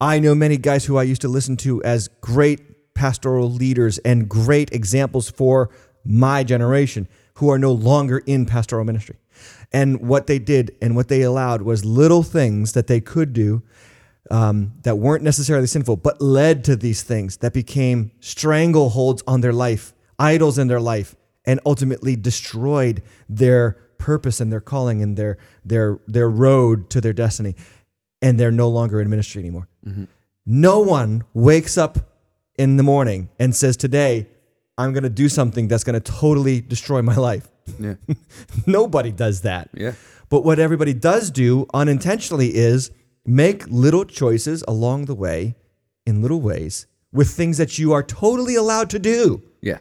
I 0.00 0.18
know 0.18 0.34
many 0.34 0.56
guys 0.56 0.84
who 0.84 0.96
I 0.96 1.04
used 1.04 1.22
to 1.22 1.28
listen 1.28 1.56
to 1.58 1.82
as 1.82 2.08
great 2.20 2.94
pastoral 2.94 3.50
leaders 3.50 3.98
and 3.98 4.28
great 4.28 4.72
examples 4.72 5.30
for 5.30 5.70
my 6.04 6.44
generation 6.44 7.08
who 7.34 7.50
are 7.50 7.58
no 7.58 7.72
longer 7.72 8.18
in 8.26 8.44
pastoral 8.44 8.84
ministry. 8.84 9.16
And 9.72 10.06
what 10.06 10.26
they 10.26 10.38
did 10.38 10.76
and 10.82 10.94
what 10.94 11.08
they 11.08 11.22
allowed 11.22 11.62
was 11.62 11.84
little 11.84 12.22
things 12.22 12.72
that 12.72 12.86
they 12.86 13.00
could 13.00 13.32
do 13.32 13.62
um, 14.30 14.74
that 14.82 14.96
weren't 14.96 15.24
necessarily 15.24 15.66
sinful, 15.66 15.96
but 15.96 16.20
led 16.20 16.64
to 16.64 16.76
these 16.76 17.02
things 17.02 17.38
that 17.38 17.52
became 17.52 18.12
strangleholds 18.20 19.22
on 19.26 19.40
their 19.40 19.52
life, 19.52 19.94
idols 20.18 20.58
in 20.58 20.68
their 20.68 20.80
life, 20.80 21.16
and 21.44 21.60
ultimately 21.66 22.14
destroyed 22.16 23.02
their 23.28 23.72
purpose 23.98 24.40
and 24.40 24.52
their 24.52 24.60
calling 24.60 25.02
and 25.02 25.16
their 25.16 25.38
their 25.64 26.00
their 26.06 26.28
road 26.28 26.90
to 26.90 27.00
their 27.00 27.12
destiny. 27.12 27.54
And 28.20 28.38
they're 28.38 28.52
no 28.52 28.68
longer 28.68 29.00
in 29.00 29.10
ministry 29.10 29.40
anymore. 29.40 29.68
No 30.46 30.80
one 30.80 31.24
wakes 31.34 31.76
up 31.76 31.98
in 32.56 32.76
the 32.76 32.82
morning 32.84 33.28
and 33.38 33.54
says, 33.54 33.76
Today, 33.76 34.28
I'm 34.78 34.92
going 34.92 35.02
to 35.02 35.10
do 35.10 35.28
something 35.28 35.68
that's 35.68 35.84
going 35.84 36.00
to 36.00 36.12
totally 36.12 36.60
destroy 36.60 37.02
my 37.02 37.16
life. 37.16 37.48
Yeah. 37.78 37.94
Nobody 38.66 39.12
does 39.12 39.42
that. 39.42 39.70
Yeah. 39.74 39.94
But 40.28 40.44
what 40.44 40.58
everybody 40.58 40.94
does 40.94 41.30
do 41.30 41.66
unintentionally 41.74 42.54
is 42.54 42.90
make 43.24 43.66
little 43.68 44.04
choices 44.04 44.64
along 44.66 45.04
the 45.06 45.14
way 45.14 45.54
in 46.06 46.22
little 46.22 46.40
ways 46.40 46.86
with 47.12 47.30
things 47.30 47.58
that 47.58 47.78
you 47.78 47.92
are 47.92 48.02
totally 48.02 48.54
allowed 48.54 48.90
to 48.90 48.98
do, 48.98 49.42
Yeah. 49.60 49.78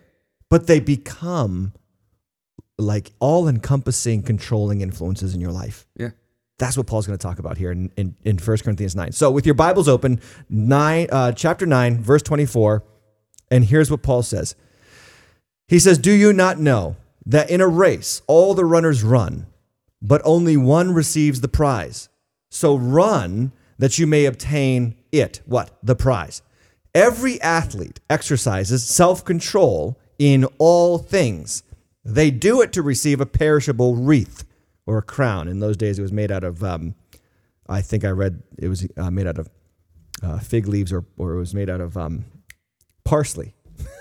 but 0.49 0.67
they 0.67 0.79
become 0.79 1.73
like 2.77 3.11
all 3.19 3.47
encompassing, 3.47 4.23
controlling 4.23 4.81
influences 4.81 5.33
in 5.33 5.41
your 5.41 5.51
life. 5.51 5.85
Yeah. 5.95 6.09
That's 6.57 6.77
what 6.77 6.87
Paul's 6.87 7.07
going 7.07 7.17
to 7.17 7.21
talk 7.23 7.39
about 7.39 7.57
here 7.57 7.71
in, 7.71 7.91
in, 7.97 8.15
in 8.23 8.37
1 8.37 8.57
Corinthians 8.59 8.95
9. 8.95 9.11
So, 9.13 9.31
with 9.31 9.45
your 9.45 9.55
Bibles 9.55 9.87
open, 9.87 10.19
nine, 10.49 11.07
uh, 11.11 11.31
chapter 11.31 11.65
9, 11.65 11.99
verse 12.01 12.21
24, 12.21 12.83
and 13.49 13.65
here's 13.65 13.89
what 13.89 14.03
Paul 14.03 14.21
says 14.23 14.55
He 15.67 15.79
says, 15.79 15.97
Do 15.97 16.11
you 16.11 16.33
not 16.33 16.59
know 16.59 16.97
that 17.25 17.49
in 17.49 17.61
a 17.61 17.67
race 17.67 18.21
all 18.27 18.53
the 18.53 18.65
runners 18.65 19.03
run, 19.03 19.47
but 20.01 20.21
only 20.23 20.55
one 20.57 20.93
receives 20.93 21.41
the 21.41 21.47
prize? 21.47 22.09
So 22.51 22.75
run 22.75 23.53
that 23.79 23.97
you 23.97 24.05
may 24.05 24.25
obtain 24.25 24.95
it. 25.11 25.41
What? 25.45 25.71
The 25.81 25.95
prize. 25.95 26.43
Every 26.93 27.41
athlete 27.41 27.99
exercises 28.09 28.83
self 28.83 29.23
control 29.25 29.97
in 30.19 30.45
all 30.59 30.99
things. 30.99 31.63
They 32.03 32.29
do 32.29 32.61
it 32.61 32.73
to 32.73 32.81
receive 32.81 33.21
a 33.21 33.25
perishable 33.25 33.95
wreath 33.95 34.43
or 34.85 34.97
a 34.97 35.01
crown. 35.01 35.47
In 35.47 35.59
those 35.59 35.77
days, 35.77 35.97
it 35.97 36.01
was 36.01 36.11
made 36.11 36.31
out 36.31 36.43
of, 36.43 36.63
um, 36.63 36.95
I 37.69 37.81
think 37.81 38.03
I 38.03 38.09
read 38.09 38.43
it 38.59 38.67
was 38.67 38.85
uh, 38.97 39.09
made 39.09 39.27
out 39.27 39.39
of 39.39 39.49
uh, 40.21 40.39
fig 40.39 40.67
leaves 40.67 40.91
or, 40.91 41.05
or 41.17 41.33
it 41.33 41.39
was 41.39 41.55
made 41.55 41.69
out 41.69 41.81
of 41.81 41.95
um, 41.95 42.25
parsley. 43.05 43.53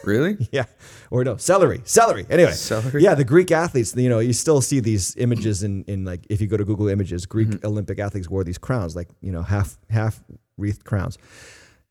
Really? 0.05 0.37
Yeah, 0.53 0.65
or 1.11 1.23
no, 1.23 1.37
celery, 1.37 1.81
celery. 1.85 2.27
Anyway, 2.29 2.53
Celery? 2.53 3.03
Yeah, 3.03 3.15
the 3.15 3.25
Greek 3.25 3.51
athletes. 3.53 3.95
You 3.95 4.09
know, 4.09 4.19
you 4.19 4.33
still 4.33 4.61
see 4.61 4.81
these 4.81 5.15
images 5.17 5.63
in 5.63 5.85
in 5.85 6.05
like 6.05 6.27
if 6.29 6.41
you 6.41 6.47
go 6.47 6.57
to 6.57 6.65
Google 6.65 6.89
Images, 6.89 7.27
Greek 7.27 7.49
mm-hmm. 7.49 7.67
Olympic 7.67 7.99
athletes 7.99 8.29
wore 8.29 8.43
these 8.43 8.59
crowns, 8.59 8.97
like 8.97 9.09
you 9.21 9.31
know, 9.31 9.43
half 9.43 9.79
half 9.91 10.23
wreathed 10.57 10.85
crowns. 10.85 11.19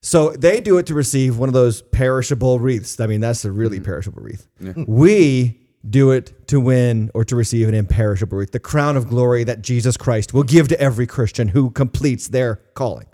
So 0.01 0.31
they 0.31 0.61
do 0.61 0.77
it 0.77 0.85
to 0.87 0.93
receive 0.93 1.37
one 1.37 1.49
of 1.49 1.53
those 1.53 1.81
perishable 1.81 2.59
wreaths. 2.59 2.99
I 2.99 3.07
mean, 3.07 3.21
that's 3.21 3.43
a 3.45 3.51
really 3.51 3.77
mm-hmm. 3.77 3.85
perishable 3.85 4.21
wreath. 4.21 4.47
Hmm. 4.59 4.83
We 4.87 5.59
do 5.87 6.11
it 6.11 6.47
to 6.47 6.59
win 6.59 7.09
or 7.13 7.23
to 7.25 7.35
receive 7.35 7.67
an 7.67 7.73
imperishable 7.73 8.37
wreath, 8.37 8.51
the 8.51 8.59
crown 8.59 8.97
of 8.97 9.07
glory 9.07 9.43
that 9.45 9.61
Jesus 9.61 9.97
Christ 9.97 10.33
will 10.33 10.43
give 10.43 10.67
to 10.69 10.79
every 10.79 11.07
Christian 11.07 11.49
who 11.49 11.71
completes 11.71 12.27
their 12.27 12.55
calling. 12.73 13.07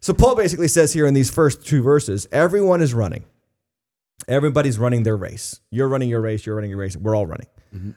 So 0.00 0.12
Paul 0.12 0.34
basically 0.34 0.68
says 0.68 0.92
here 0.92 1.06
in 1.06 1.14
these 1.14 1.30
first 1.30 1.64
two 1.64 1.82
verses, 1.82 2.26
everyone 2.32 2.82
is 2.82 2.92
running. 2.92 3.24
Everybody's 4.28 4.78
running 4.78 5.02
their 5.02 5.16
race. 5.16 5.60
You're 5.70 5.88
running 5.88 6.08
your 6.08 6.20
race, 6.20 6.46
you're 6.46 6.54
running 6.54 6.70
your 6.70 6.78
race, 6.78 6.96
we're 6.96 7.16
all 7.16 7.26
running. 7.26 7.48
Mm-hmm. 7.74 7.90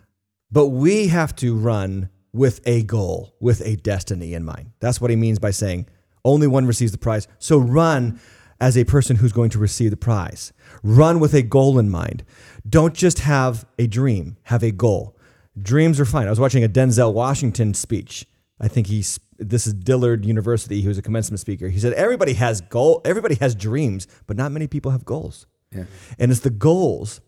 But 0.51 0.67
we 0.67 1.07
have 1.07 1.35
to 1.37 1.55
run 1.55 2.09
with 2.33 2.61
a 2.65 2.83
goal, 2.83 3.35
with 3.39 3.61
a 3.65 3.75
destiny 3.77 4.33
in 4.33 4.43
mind. 4.43 4.71
That's 4.79 4.99
what 4.99 5.09
he 5.09 5.15
means 5.15 5.39
by 5.39 5.51
saying 5.51 5.87
only 6.23 6.47
one 6.47 6.65
receives 6.65 6.91
the 6.91 6.97
prize. 6.97 7.27
So 7.39 7.57
run 7.57 8.19
as 8.59 8.77
a 8.77 8.83
person 8.83 9.17
who's 9.17 9.31
going 9.31 9.49
to 9.51 9.59
receive 9.59 9.91
the 9.91 9.97
prize. 9.97 10.51
Run 10.83 11.19
with 11.19 11.33
a 11.33 11.41
goal 11.41 11.77
in 11.77 11.89
mind. 11.89 12.23
Don't 12.67 12.93
just 12.93 13.19
have 13.19 13.65
a 13.77 13.87
dream, 13.87 14.37
have 14.43 14.63
a 14.63 14.71
goal. 14.71 15.15
Dreams 15.61 15.99
are 15.99 16.05
fine. 16.05 16.27
I 16.27 16.29
was 16.29 16.39
watching 16.39 16.63
a 16.63 16.69
Denzel 16.69 17.13
Washington 17.13 17.73
speech. 17.73 18.25
I 18.59 18.67
think 18.67 18.87
he's 18.87 19.19
this 19.37 19.67
is 19.67 19.73
Dillard 19.73 20.25
University. 20.25 20.81
He 20.81 20.87
was 20.87 20.97
a 20.97 21.01
commencement 21.01 21.41
speaker. 21.41 21.67
He 21.67 21.79
said 21.79 21.93
everybody 21.93 22.33
has 22.33 22.61
goal, 22.61 23.01
everybody 23.03 23.35
has 23.35 23.53
dreams, 23.53 24.07
but 24.27 24.37
not 24.37 24.51
many 24.51 24.67
people 24.67 24.91
have 24.91 25.05
goals. 25.05 25.45
Yeah. 25.71 25.83
And 26.19 26.31
it's 26.31 26.41
the 26.41 26.49
goals 26.49 27.21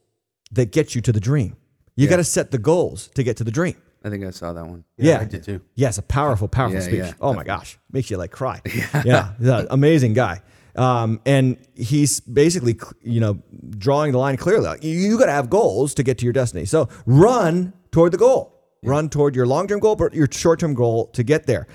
that 0.51 0.71
get 0.71 0.95
you 0.95 1.01
to 1.01 1.11
the 1.11 1.19
dream. 1.19 1.55
You 1.95 2.05
Yeah. 2.05 2.11
got 2.11 2.17
to 2.17 2.23
set 2.23 2.51
the 2.51 2.57
goals 2.57 3.07
to 3.15 3.23
get 3.23 3.37
to 3.37 3.43
the 3.43 3.51
dream. 3.51 3.75
I 4.03 4.09
think 4.09 4.23
I 4.23 4.29
saw 4.29 4.53
that 4.53 4.65
one. 4.65 4.83
Yeah, 4.97 5.19
I 5.19 5.25
did 5.25 5.43
too. 5.43 5.61
Yes, 5.75 5.97
a 5.97 6.01
powerful, 6.01 6.47
powerful 6.47 6.79
Yeah, 6.79 6.85
speech. 6.85 6.99
yeah, 6.99 7.13
oh 7.19 7.33
my 7.33 7.43
gosh, 7.43 7.77
makes 7.91 8.09
you 8.09 8.17
like 8.17 8.31
cry. 8.31 8.61
Yeah, 9.05 9.33
yeah, 9.39 9.65
amazing 9.69 10.13
guy. 10.13 10.41
Um, 10.75 11.19
and 11.25 11.57
he's 11.75 12.19
basically, 12.19 12.79
you 13.01 13.19
know, 13.19 13.39
drawing 13.77 14.11
the 14.11 14.19
line 14.19 14.37
clearly. 14.37 14.65
Like, 14.67 14.83
you 14.83 15.17
got 15.17 15.25
to 15.25 15.31
have 15.31 15.49
goals 15.49 15.95
to 15.95 16.03
get 16.03 16.19
to 16.19 16.25
your 16.25 16.33
destiny. 16.33 16.65
So 16.65 16.87
run 17.07 17.73
toward 17.91 18.13
the 18.13 18.17
goal. 18.19 18.53
Run 18.83 19.09
toward 19.09 19.35
your 19.35 19.47
long-term 19.47 19.79
goal, 19.79 19.95
but 19.95 20.13
your 20.13 20.27
short-term 20.31 20.75
goal 20.75 21.07
to 21.07 21.23
get 21.23 21.47
there. 21.47 21.67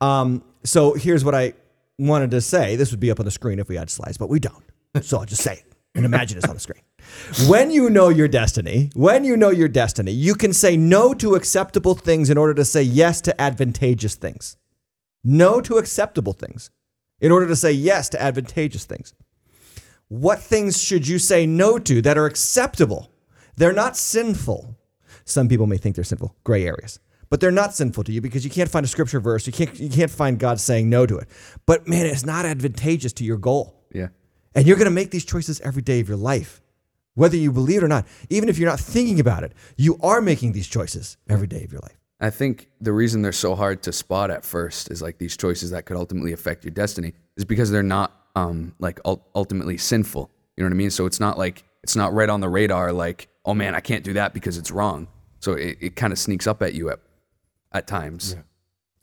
Um, 0.00 0.44
so 0.62 0.94
here's 0.94 1.24
what 1.24 1.34
I 1.34 1.54
wanted 1.98 2.30
to 2.30 2.40
say. 2.40 2.76
This 2.76 2.92
would 2.92 3.00
be 3.00 3.10
up 3.10 3.18
on 3.18 3.24
the 3.26 3.32
screen 3.32 3.58
if 3.58 3.68
we 3.68 3.74
had 3.76 3.90
slides, 3.90 4.16
but 4.16 4.28
we 4.30 4.38
don't. 4.38 4.62
So 5.02 5.18
I'll 5.18 5.24
just 5.26 5.42
say 5.42 5.54
it 5.54 5.73
and 5.94 6.04
imagine 6.04 6.38
it's 6.38 6.48
on 6.48 6.54
the 6.54 6.60
screen. 6.60 6.82
When 7.48 7.70
you 7.70 7.90
know 7.90 8.08
your 8.08 8.28
destiny, 8.28 8.90
when 8.94 9.24
you 9.24 9.36
know 9.36 9.50
your 9.50 9.68
destiny, 9.68 10.12
you 10.12 10.34
can 10.34 10.52
say 10.52 10.76
no 10.76 11.14
to 11.14 11.34
acceptable 11.34 11.94
things 11.94 12.30
in 12.30 12.38
order 12.38 12.54
to 12.54 12.64
say 12.64 12.82
yes 12.82 13.20
to 13.22 13.40
advantageous 13.40 14.14
things. 14.14 14.56
No 15.22 15.60
to 15.60 15.76
acceptable 15.76 16.32
things 16.32 16.70
in 17.20 17.32
order 17.32 17.46
to 17.46 17.56
say 17.56 17.72
yes 17.72 18.08
to 18.10 18.20
advantageous 18.20 18.84
things. 18.84 19.14
What 20.08 20.40
things 20.40 20.82
should 20.82 21.08
you 21.08 21.18
say 21.18 21.46
no 21.46 21.78
to 21.78 22.02
that 22.02 22.18
are 22.18 22.26
acceptable? 22.26 23.10
They're 23.56 23.72
not 23.72 23.96
sinful. 23.96 24.76
Some 25.24 25.48
people 25.48 25.66
may 25.66 25.78
think 25.78 25.94
they're 25.94 26.04
sinful, 26.04 26.36
gray 26.44 26.66
areas, 26.66 27.00
but 27.30 27.40
they're 27.40 27.50
not 27.50 27.74
sinful 27.74 28.04
to 28.04 28.12
you 28.12 28.20
because 28.20 28.44
you 28.44 28.50
can't 28.50 28.70
find 28.70 28.84
a 28.84 28.88
scripture 28.88 29.20
verse. 29.20 29.46
You 29.46 29.52
can't, 29.52 29.78
you 29.78 29.88
can't 29.88 30.10
find 30.10 30.38
God 30.38 30.60
saying 30.60 30.90
no 30.90 31.06
to 31.06 31.16
it. 31.16 31.28
But 31.64 31.88
man, 31.88 32.04
it's 32.04 32.26
not 32.26 32.44
advantageous 32.44 33.12
to 33.14 33.24
your 33.24 33.38
goal. 33.38 33.82
Yeah. 33.92 34.08
And 34.54 34.66
you're 34.66 34.76
going 34.76 34.86
to 34.86 34.90
make 34.94 35.10
these 35.10 35.24
choices 35.24 35.60
every 35.60 35.82
day 35.82 36.00
of 36.00 36.08
your 36.08 36.16
life, 36.16 36.60
whether 37.14 37.36
you 37.36 37.50
believe 37.52 37.78
it 37.82 37.84
or 37.84 37.88
not. 37.88 38.06
Even 38.30 38.48
if 38.48 38.58
you're 38.58 38.68
not 38.70 38.80
thinking 38.80 39.18
about 39.20 39.42
it, 39.44 39.52
you 39.76 39.98
are 40.02 40.20
making 40.20 40.52
these 40.52 40.66
choices 40.68 41.16
every 41.28 41.46
day 41.46 41.64
of 41.64 41.72
your 41.72 41.80
life. 41.80 41.98
I 42.20 42.30
think 42.30 42.68
the 42.80 42.92
reason 42.92 43.22
they're 43.22 43.32
so 43.32 43.54
hard 43.54 43.82
to 43.82 43.92
spot 43.92 44.30
at 44.30 44.44
first 44.44 44.90
is 44.90 45.02
like 45.02 45.18
these 45.18 45.36
choices 45.36 45.70
that 45.70 45.84
could 45.84 45.96
ultimately 45.96 46.32
affect 46.32 46.64
your 46.64 46.70
destiny 46.70 47.12
is 47.36 47.44
because 47.44 47.70
they're 47.70 47.82
not 47.82 48.12
um 48.36 48.74
like 48.78 49.00
ultimately 49.04 49.76
sinful. 49.76 50.30
You 50.56 50.62
know 50.62 50.68
what 50.68 50.74
I 50.74 50.76
mean? 50.76 50.90
So 50.90 51.06
it's 51.06 51.20
not 51.20 51.36
like 51.36 51.64
it's 51.82 51.96
not 51.96 52.14
right 52.14 52.30
on 52.30 52.40
the 52.40 52.48
radar 52.48 52.92
like, 52.92 53.28
oh 53.44 53.52
man, 53.54 53.74
I 53.74 53.80
can't 53.80 54.04
do 54.04 54.12
that 54.14 54.32
because 54.32 54.56
it's 54.56 54.70
wrong. 54.70 55.08
So 55.40 55.52
it, 55.52 55.76
it 55.80 55.96
kind 55.96 56.12
of 56.12 56.18
sneaks 56.18 56.46
up 56.46 56.62
at 56.62 56.72
you 56.74 56.88
at 56.90 57.00
at 57.72 57.86
times. 57.86 58.36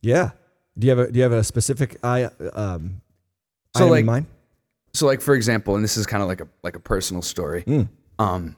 Yeah. 0.02 0.32
Do 0.80 0.88
you 0.88 0.92
have 0.92 1.00
a 1.00 1.12
Do 1.12 1.18
you 1.18 1.24
have 1.24 1.34
a 1.34 1.44
specific 1.44 1.98
I 2.04 2.24
um 2.54 3.02
So, 3.76 3.84
item 3.84 3.90
like- 3.90 4.00
in 4.00 4.06
mind? 4.06 4.26
So 4.94 5.06
like 5.06 5.22
for 5.22 5.36
example, 5.36 5.76
and 5.76 5.84
this 5.84 5.98
is 5.98 6.06
kind 6.06 6.22
of 6.22 6.30
like 6.30 6.42
a 6.42 6.48
like 6.64 6.76
a 6.76 6.80
personal 6.80 7.22
story. 7.22 7.64
Um, 8.20 8.56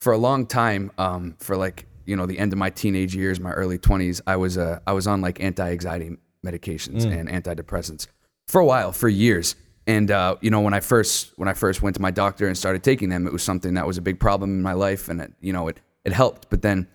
for 0.00 0.12
a 0.12 0.18
long 0.18 0.46
time, 0.46 0.92
um, 0.98 1.36
for 1.40 1.56
like 1.56 1.86
you 2.04 2.16
know 2.16 2.26
the 2.26 2.38
end 2.38 2.52
of 2.52 2.58
my 2.58 2.70
teenage 2.70 3.14
years, 3.14 3.40
my 3.40 3.50
early 3.52 3.78
twenties, 3.78 4.20
I 4.26 4.36
was 4.36 4.56
uh, 4.58 4.80
I 4.86 4.92
was 4.92 5.06
on 5.06 5.20
like 5.20 5.42
anti 5.42 5.70
anxiety 5.70 6.16
medications 6.44 7.04
and 7.20 7.28
antidepressants 7.28 8.06
for 8.46 8.60
a 8.60 8.64
while, 8.64 8.92
for 8.92 9.08
years. 9.08 9.56
And 9.88 10.10
uh, 10.10 10.36
you 10.40 10.50
know 10.50 10.60
when 10.60 10.74
I 10.74 10.80
first 10.80 11.32
when 11.36 11.48
I 11.48 11.54
first 11.54 11.82
went 11.82 11.96
to 11.96 12.02
my 12.02 12.10
doctor 12.10 12.46
and 12.46 12.56
started 12.56 12.82
taking 12.82 13.08
them, 13.08 13.26
it 13.26 13.32
was 13.32 13.42
something 13.42 13.74
that 13.74 13.86
was 13.86 13.98
a 13.98 14.02
big 14.02 14.20
problem 14.20 14.50
in 14.50 14.62
my 14.62 14.72
life, 14.72 15.08
and 15.08 15.20
it, 15.20 15.32
you 15.40 15.52
know 15.52 15.68
it 15.68 15.80
it 16.04 16.12
helped. 16.12 16.48
But 16.50 16.62
then 16.62 16.88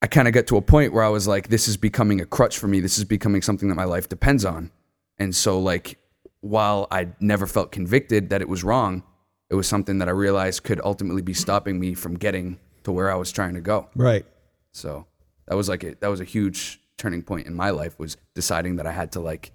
I 0.00 0.06
kind 0.06 0.28
of 0.28 0.34
got 0.34 0.46
to 0.48 0.56
a 0.56 0.62
point 0.62 0.92
where 0.92 1.02
I 1.02 1.08
was 1.08 1.26
like, 1.26 1.48
this 1.48 1.66
is 1.66 1.76
becoming 1.76 2.20
a 2.20 2.26
crutch 2.26 2.58
for 2.58 2.68
me. 2.68 2.80
This 2.80 2.98
is 2.98 3.04
becoming 3.04 3.42
something 3.42 3.68
that 3.68 3.74
my 3.74 3.84
life 3.84 4.08
depends 4.08 4.44
on. 4.44 4.70
And 5.18 5.34
so, 5.34 5.58
like, 5.58 5.98
while 6.40 6.86
I 6.90 7.08
never 7.20 7.46
felt 7.46 7.72
convicted 7.72 8.30
that 8.30 8.40
it 8.40 8.48
was 8.48 8.62
wrong, 8.64 9.02
it 9.50 9.54
was 9.54 9.66
something 9.66 9.98
that 9.98 10.08
I 10.08 10.12
realized 10.12 10.62
could 10.62 10.80
ultimately 10.84 11.22
be 11.22 11.34
stopping 11.34 11.78
me 11.80 11.94
from 11.94 12.14
getting 12.16 12.58
to 12.84 12.92
where 12.92 13.10
I 13.10 13.16
was 13.16 13.32
trying 13.32 13.54
to 13.54 13.60
go. 13.60 13.88
Right. 13.94 14.24
So 14.72 15.06
that 15.46 15.56
was 15.56 15.68
like 15.68 15.82
a, 15.84 15.94
that 16.00 16.08
was 16.08 16.20
a 16.20 16.24
huge 16.24 16.80
turning 16.96 17.22
point 17.22 17.46
in 17.46 17.54
my 17.54 17.70
life 17.70 17.98
was 17.98 18.16
deciding 18.34 18.76
that 18.76 18.86
I 18.86 18.92
had 18.92 19.12
to 19.12 19.20
like 19.20 19.52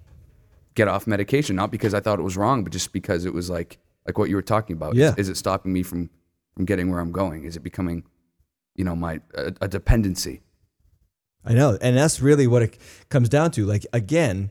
get 0.74 0.88
off 0.88 1.06
medication, 1.06 1.54
not 1.56 1.70
because 1.70 1.94
I 1.94 2.00
thought 2.00 2.18
it 2.18 2.22
was 2.22 2.36
wrong, 2.36 2.64
but 2.64 2.72
just 2.72 2.92
because 2.92 3.24
it 3.24 3.32
was 3.34 3.48
like 3.50 3.78
like 4.06 4.18
what 4.18 4.28
you 4.28 4.36
were 4.36 4.42
talking 4.42 4.76
about. 4.76 4.94
Is- 4.94 4.98
Yeah. 4.98 5.14
Is, 5.16 5.28
it 5.28 5.36
stopping 5.36 5.72
me 5.72 5.82
from 5.82 6.10
from 6.54 6.64
getting 6.66 6.90
where 6.90 7.00
I'm 7.00 7.12
going? 7.12 7.44
Is 7.44 7.56
it 7.56 7.60
becoming, 7.62 8.04
you 8.74 8.84
know, 8.84 8.94
my 8.96 9.20
a, 9.34 9.52
a 9.62 9.68
dependency? 9.68 10.42
I 11.44 11.52
know. 11.52 11.78
And 11.80 11.96
that's 11.96 12.20
really 12.20 12.46
what 12.46 12.62
it 12.62 12.78
comes 13.10 13.28
down 13.28 13.50
to. 13.52 13.66
Like, 13.66 13.86
again, 13.92 14.50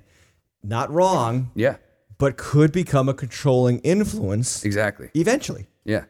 not 0.63 0.91
wrong, 0.91 1.51
Yeah, 1.55 1.77
but 2.23 2.37
could 2.37 2.71
become 2.71 3.09
a 3.09 3.13
controlling 3.13 3.77
influence 3.95 4.63
exactly. 4.63 5.07
eventually. 5.13 5.65
Yeah, 5.93 6.03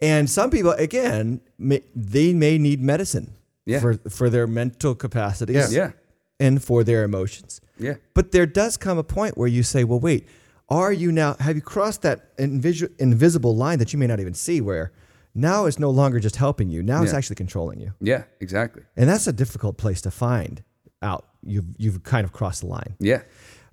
And 0.00 0.30
some 0.30 0.48
people, 0.50 0.72
again, 0.88 1.40
may, 1.58 1.80
they 1.96 2.32
may 2.44 2.54
need 2.58 2.80
medicine 2.80 3.26
Yeah. 3.66 3.80
for, 3.82 3.94
for 4.18 4.30
their 4.30 4.46
mental 4.46 4.94
capacities 4.94 5.74
yeah, 5.74 5.90
and 6.38 6.62
for 6.62 6.84
their 6.84 7.02
emotions. 7.10 7.60
yeah, 7.86 7.96
But 8.16 8.30
there 8.30 8.46
does 8.46 8.76
come 8.76 8.96
a 8.98 9.02
point 9.18 9.36
where 9.36 9.48
you 9.56 9.62
say, 9.64 9.82
well, 9.82 9.98
wait, 10.08 10.22
are 10.68 10.92
you 11.02 11.10
now, 11.10 11.30
have 11.46 11.56
you 11.56 11.62
crossed 11.62 12.02
that 12.02 12.18
invis- 12.36 12.92
invisible 12.98 13.54
line 13.64 13.78
that 13.80 13.92
you 13.92 13.98
may 13.98 14.06
not 14.12 14.20
even 14.20 14.34
see 14.34 14.60
where 14.60 14.92
now 15.34 15.66
it's 15.68 15.80
no 15.80 15.90
longer 16.00 16.20
just 16.20 16.36
helping 16.36 16.68
you, 16.74 16.80
now 16.82 17.02
it's 17.02 17.12
actually 17.18 17.36
controlling 17.44 17.80
you? 17.80 17.90
yeah, 18.00 18.22
exactly. 18.46 18.82
And 18.96 19.08
that's 19.10 19.26
a 19.26 19.32
difficult 19.32 19.74
place 19.84 20.00
to 20.02 20.10
find 20.12 20.62
out. 21.02 21.22
You've, 21.46 21.66
you've 21.82 22.00
kind 22.04 22.24
of 22.26 22.32
crossed 22.32 22.60
the 22.62 22.68
line. 22.68 22.92
Yeah, 23.10 23.20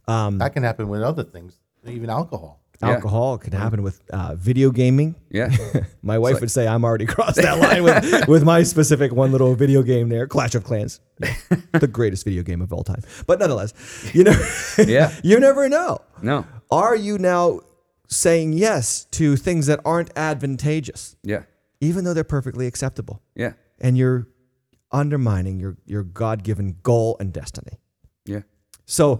That 0.07 0.51
can 0.53 0.63
happen 0.63 0.89
with 0.89 1.01
other 1.03 1.23
things, 1.23 1.59
even 1.85 2.09
alcohol. 2.09 2.59
Yeah. 2.81 2.93
Alcohol 2.95 3.37
can 3.37 3.53
happen 3.53 3.83
with 3.83 4.01
uh, 4.11 4.33
video 4.33 4.71
gaming. 4.71 5.13
yeah, 5.29 5.51
My 6.01 6.17
wife 6.17 6.41
would 6.41 6.49
say 6.49 6.67
I'm 6.67 6.83
already 6.83 7.05
crossed 7.05 7.35
that 7.35 7.59
line 7.65 7.83
with, 7.83 8.27
with 8.27 8.43
my 8.43 8.63
specific 8.63 9.13
one 9.13 9.31
little 9.31 9.53
video 9.53 9.83
game 9.83 10.09
there, 10.09 10.25
Clash 10.25 10.55
of 10.55 10.63
Clans, 10.63 10.99
the 11.73 11.87
greatest 11.87 12.25
video 12.25 12.41
game 12.41 12.59
of 12.59 12.73
all 12.73 12.83
time. 12.83 13.03
But 13.27 13.37
nonetheless, 13.39 13.73
you 14.15 14.23
know, 14.23 14.33
Yeah. 14.79 15.11
you 15.23 15.39
never 15.39 15.69
know. 15.69 15.99
no, 16.23 16.43
Are 16.71 16.95
you 16.95 17.19
now 17.19 17.59
saying 18.07 18.53
yes 18.53 19.05
to 19.11 19.35
things 19.35 19.67
that 19.67 19.79
aren't 19.85 20.09
advantageous, 20.17 21.15
yeah, 21.21 21.43
even 21.81 22.03
though 22.03 22.15
they're 22.15 22.23
perfectly 22.23 22.65
acceptable, 22.65 23.21
yeah, 23.35 23.53
and 23.79 23.95
you're 23.95 24.27
undermining 24.91 25.59
your 25.59 25.77
your 25.85 26.01
God 26.03 26.43
given 26.43 26.77
goal 26.81 27.15
and 27.19 27.31
destiny? 27.31 27.77
yeah, 28.25 28.41
So, 28.85 29.19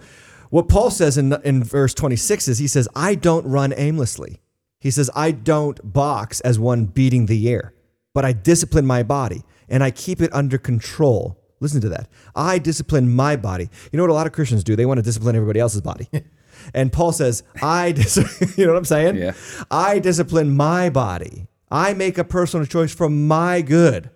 what 0.51 0.67
Paul 0.67 0.91
says 0.91 1.17
in, 1.17 1.33
in 1.43 1.63
verse 1.63 1.93
26 1.93 2.49
is 2.49 2.59
he 2.59 2.67
says, 2.67 2.87
I 2.93 3.15
don't 3.15 3.45
run 3.45 3.73
aimlessly. 3.75 4.41
He 4.81 4.91
says, 4.91 5.09
I 5.15 5.31
don't 5.31 5.79
box 5.93 6.41
as 6.41 6.59
one 6.59 6.85
beating 6.85 7.27
the 7.27 7.49
air, 7.49 7.73
but 8.13 8.25
I 8.25 8.33
discipline 8.33 8.85
my 8.85 9.01
body 9.01 9.43
and 9.69 9.81
I 9.81 9.91
keep 9.91 10.21
it 10.21 10.31
under 10.33 10.57
control. 10.57 11.39
Listen 11.61 11.79
to 11.81 11.89
that. 11.89 12.09
I 12.35 12.59
discipline 12.59 13.13
my 13.13 13.37
body. 13.37 13.69
You 13.91 13.97
know 13.97 14.03
what 14.03 14.09
a 14.09 14.13
lot 14.13 14.27
of 14.27 14.33
Christians 14.33 14.63
do? 14.63 14.75
They 14.75 14.85
want 14.85 14.97
to 14.97 15.03
discipline 15.03 15.35
everybody 15.37 15.61
else's 15.61 15.81
body. 15.81 16.09
and 16.73 16.91
Paul 16.91 17.13
says, 17.13 17.43
I, 17.61 17.93
dis- 17.93 18.17
you 18.57 18.65
know 18.65 18.73
what 18.73 18.79
I'm 18.79 18.85
saying? 18.85 19.15
Yeah. 19.15 19.33
I 19.69 19.99
discipline 19.99 20.55
my 20.57 20.89
body. 20.89 21.47
I 21.71 21.93
make 21.93 22.17
a 22.17 22.25
personal 22.25 22.65
choice 22.65 22.93
for 22.93 23.09
my 23.09 23.61
good. 23.61 24.09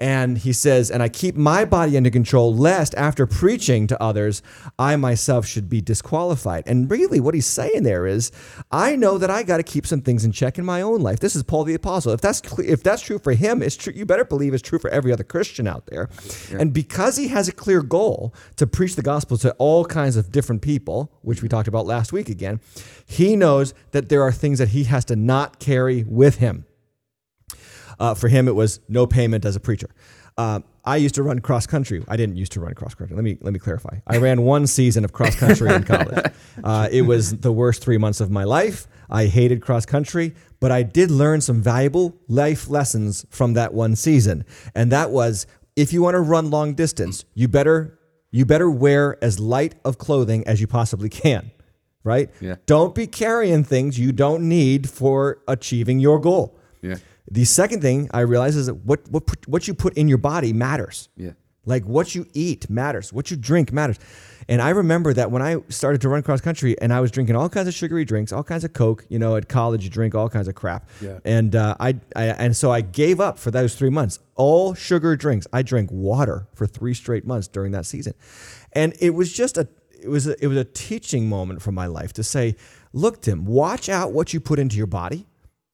And 0.00 0.38
he 0.38 0.54
says, 0.54 0.90
and 0.90 1.02
I 1.02 1.10
keep 1.10 1.36
my 1.36 1.66
body 1.66 1.94
under 1.94 2.08
control, 2.08 2.56
lest 2.56 2.94
after 2.94 3.26
preaching 3.26 3.86
to 3.88 4.02
others, 4.02 4.42
I 4.78 4.96
myself 4.96 5.44
should 5.44 5.68
be 5.68 5.82
disqualified. 5.82 6.64
And 6.66 6.90
really, 6.90 7.20
what 7.20 7.34
he's 7.34 7.46
saying 7.46 7.82
there 7.82 8.06
is, 8.06 8.32
I 8.72 8.96
know 8.96 9.18
that 9.18 9.28
I 9.28 9.42
got 9.42 9.58
to 9.58 9.62
keep 9.62 9.86
some 9.86 10.00
things 10.00 10.24
in 10.24 10.32
check 10.32 10.58
in 10.58 10.64
my 10.64 10.80
own 10.80 11.02
life. 11.02 11.20
This 11.20 11.36
is 11.36 11.42
Paul 11.42 11.64
the 11.64 11.74
apostle. 11.74 12.12
If 12.12 12.22
that's 12.22 12.40
if 12.58 12.82
that's 12.82 13.02
true 13.02 13.18
for 13.18 13.32
him, 13.32 13.62
it's 13.62 13.76
true. 13.76 13.92
You 13.94 14.06
better 14.06 14.24
believe 14.24 14.54
it's 14.54 14.62
true 14.62 14.78
for 14.78 14.88
every 14.88 15.12
other 15.12 15.24
Christian 15.24 15.68
out 15.68 15.84
there. 15.86 16.08
And 16.50 16.72
because 16.72 17.16
he 17.16 17.28
has 17.28 17.48
a 17.48 17.52
clear 17.52 17.82
goal 17.82 18.34
to 18.56 18.66
preach 18.66 18.96
the 18.96 19.02
gospel 19.02 19.36
to 19.38 19.52
all 19.58 19.84
kinds 19.84 20.16
of 20.16 20.32
different 20.32 20.62
people, 20.62 21.12
which 21.20 21.42
we 21.42 21.48
talked 21.48 21.68
about 21.68 21.84
last 21.84 22.10
week 22.10 22.30
again, 22.30 22.60
he 23.04 23.36
knows 23.36 23.74
that 23.90 24.08
there 24.08 24.22
are 24.22 24.32
things 24.32 24.58
that 24.60 24.68
he 24.68 24.84
has 24.84 25.04
to 25.06 25.16
not 25.16 25.58
carry 25.58 26.04
with 26.04 26.36
him. 26.36 26.64
Uh, 28.00 28.14
for 28.14 28.28
him, 28.28 28.48
it 28.48 28.54
was 28.54 28.80
no 28.88 29.06
payment 29.06 29.44
as 29.44 29.54
a 29.54 29.60
preacher. 29.60 29.90
Uh, 30.36 30.60
I 30.84 30.96
used 30.96 31.14
to 31.16 31.22
run 31.22 31.40
cross 31.40 31.66
country. 31.66 32.02
I 32.08 32.16
didn't 32.16 32.36
used 32.36 32.52
to 32.52 32.60
run 32.60 32.72
cross 32.74 32.94
country. 32.94 33.14
Let 33.14 33.22
me 33.24 33.36
let 33.42 33.52
me 33.52 33.58
clarify. 33.58 33.98
I 34.06 34.16
ran 34.16 34.42
one 34.42 34.66
season 34.66 35.04
of 35.04 35.12
cross 35.12 35.36
country 35.36 35.72
in 35.72 35.84
college. 35.84 36.24
Uh, 36.64 36.88
it 36.90 37.02
was 37.02 37.38
the 37.38 37.52
worst 37.52 37.82
three 37.82 37.96
months 37.96 38.20
of 38.20 38.30
my 38.30 38.44
life. 38.44 38.86
I 39.08 39.26
hated 39.26 39.62
cross 39.62 39.86
country, 39.86 40.34
but 40.58 40.70
I 40.70 40.82
did 40.82 41.10
learn 41.10 41.40
some 41.40 41.62
valuable 41.62 42.14
life 42.28 42.68
lessons 42.68 43.24
from 43.30 43.54
that 43.54 43.72
one 43.72 43.96
season, 43.96 44.44
and 44.74 44.92
that 44.92 45.10
was 45.10 45.46
if 45.76 45.92
you 45.92 46.02
want 46.02 46.16
to 46.16 46.20
run 46.20 46.50
long 46.50 46.74
distance, 46.74 47.24
you 47.34 47.48
better 47.48 47.98
you 48.30 48.44
better 48.44 48.70
wear 48.70 49.16
as 49.24 49.40
light 49.40 49.74
of 49.84 49.96
clothing 49.98 50.46
as 50.46 50.60
you 50.60 50.66
possibly 50.66 51.08
can. 51.08 51.50
Right? 52.04 52.30
Yeah. 52.40 52.56
Don't 52.66 52.94
be 52.94 53.06
carrying 53.06 53.64
things 53.64 53.98
you 53.98 54.12
don't 54.12 54.48
need 54.48 54.88
for 54.88 55.38
achieving 55.48 55.98
your 56.00 56.18
goal. 56.18 56.58
yeah, 56.82 56.96
The 57.30 57.44
second 57.44 57.80
thing 57.82 58.08
I 58.12 58.20
realize 58.20 58.56
is 58.56 58.66
that 58.66 58.74
what 58.74 59.08
what 59.10 59.26
put- 59.26 59.46
what 59.48 59.68
you 59.68 59.74
put 59.74 59.94
in 59.96 60.08
your 60.08 60.18
body 60.18 60.52
matters. 60.52 61.08
yeah, 61.16 61.32
Like 61.64 61.84
what 61.84 62.14
you 62.14 62.26
eat 62.34 62.68
matters, 62.68 63.12
what 63.12 63.30
you 63.30 63.36
drink 63.36 63.72
matters. 63.72 63.98
And 64.48 64.60
I 64.60 64.70
remember 64.70 65.12
that 65.12 65.30
when 65.30 65.42
I 65.42 65.58
started 65.68 66.00
to 66.00 66.08
run 66.08 66.22
cross 66.24 66.40
country 66.40 66.74
and 66.80 66.92
I 66.92 66.98
was 67.00 67.12
drinking 67.12 67.36
all 67.36 67.48
kinds 67.48 67.68
of 67.68 67.74
sugary 67.74 68.04
drinks, 68.04 68.32
all 68.32 68.42
kinds 68.42 68.64
of 68.64 68.72
Coke. 68.72 69.06
You 69.08 69.18
know, 69.20 69.36
at 69.36 69.48
college 69.48 69.84
you 69.84 69.90
drink 69.90 70.14
all 70.16 70.28
kinds 70.28 70.48
of 70.48 70.56
crap. 70.56 70.88
Yeah. 71.00 71.20
And 71.24 71.54
uh, 71.54 71.76
I, 71.78 71.90
I 72.16 72.24
and 72.24 72.56
so 72.56 72.72
I 72.72 72.80
gave 72.80 73.20
up 73.20 73.38
for 73.38 73.52
those 73.52 73.76
three 73.76 73.90
months. 73.90 74.18
All 74.34 74.74
sugar 74.74 75.14
drinks. 75.14 75.46
I 75.52 75.62
drank 75.62 75.90
water 75.92 76.48
for 76.54 76.66
three 76.66 76.94
straight 76.94 77.24
months 77.26 77.46
during 77.46 77.70
that 77.72 77.86
season, 77.86 78.14
and 78.72 78.94
it 78.98 79.10
was 79.14 79.32
just 79.32 79.56
a 79.56 79.68
it 80.02 80.08
was 80.08 80.26
a, 80.26 80.34
it 80.42 80.48
was 80.48 80.56
a 80.56 80.64
teaching 80.64 81.28
moment 81.28 81.62
for 81.62 81.70
my 81.72 81.86
life 81.86 82.12
to 82.14 82.22
say, 82.24 82.56
look, 82.92 83.20
Tim, 83.22 83.44
watch 83.44 83.88
out 83.88 84.12
what 84.12 84.32
you 84.32 84.40
put 84.40 84.58
into 84.58 84.76
your 84.78 84.86
body. 84.88 85.26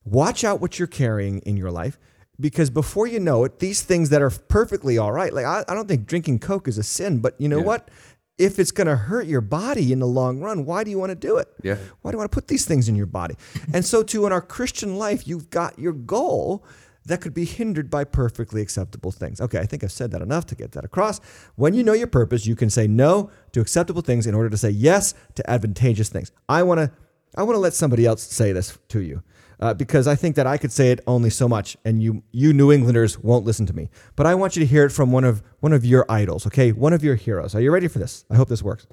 Watch 0.06 0.44
out 0.44 0.60
what 0.60 0.78
you're 0.78 0.88
carrying 0.88 1.40
in 1.40 1.56
your 1.56 1.70
life 1.70 1.98
because 2.40 2.70
before 2.70 3.06
you 3.06 3.18
know 3.20 3.44
it, 3.44 3.58
these 3.58 3.82
things 3.82 4.10
that 4.10 4.22
are 4.22 4.30
perfectly 4.30 4.98
all 4.98 5.12
right, 5.12 5.32
like 5.32 5.44
I, 5.44 5.64
I 5.68 5.74
don't 5.74 5.88
think 5.88 6.06
drinking 6.06 6.38
Coke 6.38 6.68
is 6.68 6.78
a 6.78 6.82
sin, 6.82 7.18
but 7.18 7.34
you 7.38 7.48
know 7.48 7.58
Yeah. 7.58 7.64
what? 7.64 7.90
If 8.38 8.58
it's 8.58 8.70
going 8.70 8.86
to 8.86 8.96
hurt 8.96 9.26
your 9.26 9.40
body 9.40 9.92
in 9.92 9.98
the 9.98 10.06
long 10.06 10.40
run, 10.40 10.66
why 10.66 10.84
do 10.84 10.90
you 10.90 10.98
want 10.98 11.08
to 11.08 11.14
do 11.16 11.38
it? 11.38 11.48
Yeah. 11.62 11.76
Why 12.02 12.10
do 12.10 12.16
you 12.16 12.18
want 12.18 12.30
to 12.30 12.34
put 12.34 12.48
these 12.48 12.66
things 12.66 12.86
in 12.88 12.94
your 12.94 13.06
body? 13.06 13.34
and 13.72 13.82
so, 13.82 14.02
too, 14.02 14.26
in 14.26 14.32
our 14.32 14.42
Christian 14.42 14.96
life, 14.98 15.26
you've 15.26 15.48
got 15.48 15.78
your 15.78 15.94
goal 15.94 16.62
that 17.06 17.22
could 17.22 17.32
be 17.32 17.46
hindered 17.46 17.88
by 17.88 18.04
perfectly 18.04 18.60
acceptable 18.60 19.10
things. 19.10 19.40
Okay, 19.40 19.58
I 19.58 19.64
think 19.64 19.82
I've 19.82 19.92
said 19.92 20.10
that 20.10 20.20
enough 20.20 20.44
to 20.46 20.54
get 20.54 20.72
that 20.72 20.84
across. 20.84 21.18
When 21.54 21.72
you 21.72 21.82
know 21.82 21.94
your 21.94 22.08
purpose, 22.08 22.44
you 22.46 22.56
can 22.56 22.68
say 22.68 22.86
no 22.86 23.30
to 23.52 23.60
acceptable 23.62 24.02
things 24.02 24.26
in 24.26 24.34
order 24.34 24.50
to 24.50 24.56
say 24.58 24.68
yes 24.70 25.14
to 25.36 25.50
advantageous 25.50 26.10
things. 26.10 26.30
I 26.48 26.62
want 26.62 26.78
to 26.80 26.90
I 27.38 27.42
want 27.42 27.54
to 27.56 27.60
let 27.60 27.72
somebody 27.74 28.04
else 28.04 28.22
say 28.22 28.52
this 28.52 28.76
to 28.88 29.00
you. 29.00 29.22
Uh, 29.58 29.72
because 29.72 30.06
I 30.06 30.14
think 30.14 30.36
that 30.36 30.46
I 30.46 30.58
could 30.58 30.70
say 30.70 30.90
it 30.90 31.00
only 31.06 31.30
so 31.30 31.48
much, 31.48 31.76
and 31.84 32.02
you, 32.02 32.22
you 32.30 32.52
New 32.52 32.70
Englanders 32.70 33.18
won't 33.18 33.46
listen 33.46 33.64
to 33.66 33.72
me. 33.72 33.88
But 34.14 34.26
I 34.26 34.34
want 34.34 34.54
you 34.54 34.60
to 34.60 34.66
hear 34.66 34.84
it 34.84 34.90
from 34.90 35.12
one 35.12 35.24
of 35.24 35.42
one 35.60 35.72
of 35.72 35.84
your 35.84 36.04
idols, 36.10 36.46
okay? 36.46 36.72
One 36.72 36.92
of 36.92 37.02
your 37.02 37.14
heroes. 37.14 37.54
Are 37.54 37.60
you 37.60 37.70
ready 37.70 37.88
for 37.88 37.98
this? 37.98 38.24
I 38.30 38.36
hope 38.36 38.48
this 38.48 38.62
works. 38.62 38.86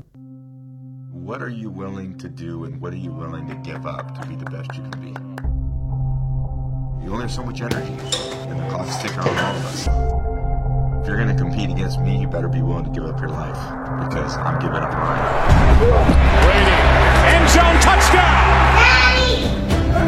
What 1.11 1.41
are 1.41 1.49
you 1.49 1.69
willing 1.69 2.17
to 2.17 2.29
do 2.29 2.63
and 2.65 2.79
what 2.81 2.93
are 2.93 2.97
you 2.97 3.11
willing 3.11 3.47
to 3.47 3.55
give 3.55 3.85
up 3.85 4.19
to 4.19 4.27
be 4.27 4.35
the 4.35 4.45
best 4.45 4.73
you 4.75 4.83
can 4.83 5.01
be? 5.01 5.43
You 7.03 7.11
only 7.11 7.23
have 7.23 7.31
so 7.31 7.43
much 7.43 7.59
energy, 7.61 7.93
and 8.47 8.59
the 8.59 8.67
clock's 8.69 9.01
ticking 9.01 9.19
on 9.19 9.27
all 9.27 9.55
of 9.55 9.65
us. 9.65 9.87
If 11.01 11.07
you're 11.07 11.17
going 11.17 11.35
to 11.35 11.35
compete 11.35 11.69
against 11.69 11.99
me, 11.99 12.21
you 12.21 12.27
better 12.27 12.47
be 12.47 12.61
willing 12.61 12.85
to 12.85 12.89
give 12.89 13.03
up 13.03 13.19
your 13.19 13.27
life 13.29 13.59
because 14.07 14.37
I'm 14.37 14.57
giving 14.59 14.77
up 14.77 14.91
mine. 14.93 15.79
Brady, 16.43 16.71
End 17.35 17.49
zone 17.49 17.79
touchdown. 17.81 18.62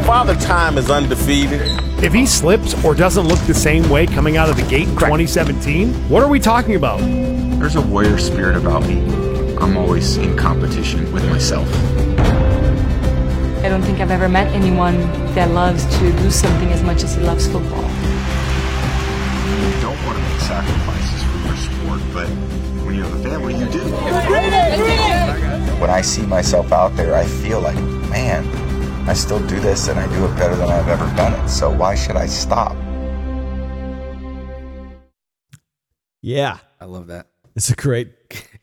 Father 0.06 0.36
Time 0.36 0.78
is 0.78 0.91
undefeated. 0.91 1.62
If 2.04 2.13
he 2.13 2.28
slips 2.28 2.76
or 2.86 2.94
doesn't 2.94 3.28
look 3.28 3.39
the 3.39 3.56
same 3.56 3.89
way 3.89 4.06
coming 4.06 4.38
out 4.38 4.50
of 4.50 4.56
the 4.56 4.62
gate 4.70 4.88
in 4.88 4.94
2017, 4.94 5.91
what 6.10 6.22
are 6.22 6.30
we 6.30 6.39
talking 6.39 6.76
about? 6.76 7.00
There's 7.00 7.76
a 7.76 7.82
warrior 7.82 8.20
spirit 8.20 8.56
about 8.56 8.88
me. 8.88 9.00
I'm 9.58 9.76
always 9.76 10.18
in 10.18 10.38
competition 10.38 11.12
with 11.12 11.28
myself. 11.28 11.68
I 13.63 13.68
don't 13.68 13.82
think 13.82 14.00
I've 14.00 14.12
ever 14.12 14.30
met 14.30 14.54
anyone 14.54 15.00
that 15.34 15.50
loves 15.50 15.84
to 15.98 16.12
do 16.12 16.30
something 16.30 16.72
as 16.72 16.84
much 16.84 17.04
as 17.04 17.15
he 17.15 17.24
loves 17.24 17.48
football. 17.48 17.82
You 17.82 19.82
don't 19.82 19.98
want 20.06 20.20
to 20.20 20.24
make 20.24 20.39
sacrifices 20.41 21.24
for 21.24 21.39
your 21.48 21.58
sport, 21.58 22.00
but 22.13 22.28
when 22.86 22.94
you 22.94 23.02
have 23.02 23.12
a 23.12 23.24
family, 23.28 23.56
you 23.56 23.65
do. 23.72 23.82
When 25.82 25.89
I 25.89 26.02
see 26.02 26.28
myself 26.28 26.72
out 26.72 26.96
there, 26.96 27.15
I 27.15 27.26
feel 27.26 27.60
like, 27.60 27.80
man, 28.12 28.46
I 29.08 29.13
still 29.13 29.39
do 29.48 29.60
this 29.60 29.88
and 29.88 30.00
I 30.00 30.08
do 30.08 30.26
it 30.26 30.36
better 30.36 30.56
than 30.56 30.70
I've 30.70 30.88
ever 30.88 31.06
done 31.15 31.34
it. 31.34 31.48
So 31.50 31.70
why 31.72 31.96
should 31.96 32.15
I 32.15 32.26
stop? 32.26 32.76
Yeah, 36.22 36.58
I 36.82 36.86
love 36.86 37.08
that. 37.08 37.28
it's 37.56 37.70
a 37.70 37.76
great, 37.76 38.10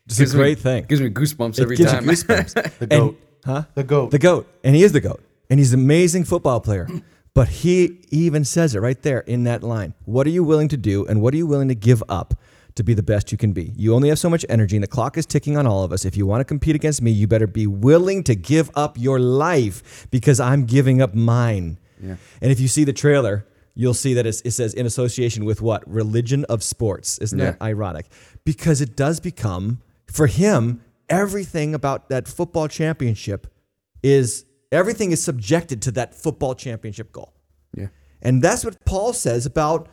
it's 0.05 0.17
a 0.17 0.21
Gives 0.23 0.33
me- 0.35 0.39
great 0.39 0.59
thing. 0.59 0.83
Gives 0.85 1.01
me 1.01 1.09
goosebumps 1.09 1.57
It 1.59 1.61
every 1.61 1.77
gives 1.77 1.91
you 1.93 1.99
time. 1.99 2.07
goosebumps. 2.07 2.53
The 2.79 2.81
And- 2.81 2.89
goat. 2.89 3.19
huh? 3.45 3.63
The 3.75 3.83
goat. 3.83 4.11
The 4.11 4.19
goat, 4.19 4.47
and 4.63 4.75
he 4.75 4.83
is 4.83 4.91
the 4.91 4.99
goat, 5.01 5.21
and 5.49 5.59
he's 5.59 5.73
an 5.73 5.79
amazing 5.79 6.25
football 6.25 6.59
player. 6.59 6.87
But 7.35 7.47
he 7.47 7.97
even 8.11 8.45
says 8.45 8.75
it 8.75 8.79
right 8.79 9.01
there 9.01 9.21
in 9.21 9.45
that 9.45 9.63
line. 9.63 9.95
What 10.05 10.27
are 10.27 10.29
you 10.29 10.43
willing 10.43 10.67
to 10.67 10.77
do, 10.77 11.03
and 11.07 11.19
what 11.19 11.33
are 11.33 11.37
you 11.37 11.47
willing 11.47 11.69
to 11.69 11.73
give 11.73 12.03
up 12.07 12.35
to 12.75 12.83
be 12.83 12.93
the 12.93 13.03
best 13.03 13.31
you 13.31 13.37
can 13.37 13.53
be. 13.53 13.73
You 13.75 13.93
only 13.93 14.09
have 14.09 14.19
so 14.19 14.29
much 14.29 14.45
energy, 14.49 14.75
and 14.75 14.83
the 14.83 14.87
clock 14.87 15.17
is 15.17 15.25
ticking 15.25 15.57
on 15.57 15.67
all 15.67 15.83
of 15.83 15.91
us. 15.91 16.05
If 16.05 16.17
you 16.17 16.25
want 16.25 16.41
to 16.41 16.45
compete 16.45 16.75
against 16.75 17.01
me, 17.01 17.11
you 17.11 17.27
better 17.27 17.47
be 17.47 17.67
willing 17.67 18.23
to 18.23 18.35
give 18.35 18.71
up 18.75 18.97
your 18.97 19.19
life 19.19 20.07
because 20.09 20.39
I'm 20.39 20.65
giving 20.65 21.01
up 21.01 21.13
mine. 21.13 21.77
Yeah. 22.01 22.15
And 22.41 22.51
if 22.51 22.59
you 22.59 22.67
see 22.67 22.83
the 22.83 22.93
trailer, 22.93 23.45
you'll 23.75 23.93
see 23.93 24.13
that 24.15 24.25
it's, 24.25 24.41
it 24.41 24.51
says 24.51 24.73
in 24.73 24.85
association 24.85 25.45
with 25.45 25.61
what? 25.61 25.87
Religion 25.89 26.45
of 26.45 26.63
sports. 26.63 27.17
Isn't 27.19 27.39
that 27.39 27.61
ironic? 27.61 28.07
Because 28.43 28.81
it 28.81 28.95
does 28.95 29.19
become, 29.19 29.81
for 30.07 30.27
him, 30.27 30.81
everything 31.09 31.73
about 31.73 32.09
that 32.09 32.27
football 32.27 32.67
championship 32.67 33.47
is 34.01 34.45
everything 34.71 35.11
is 35.11 35.23
subjected 35.23 35.81
to 35.83 35.91
that 35.91 36.13
football 36.13 36.55
championship 36.55 37.11
goal. 37.11 37.33
Yeah. 37.75 37.87
And 38.21 38.41
that's 38.41 38.65
what 38.65 38.83
Paul 38.85 39.13
says 39.13 39.45
about 39.45 39.87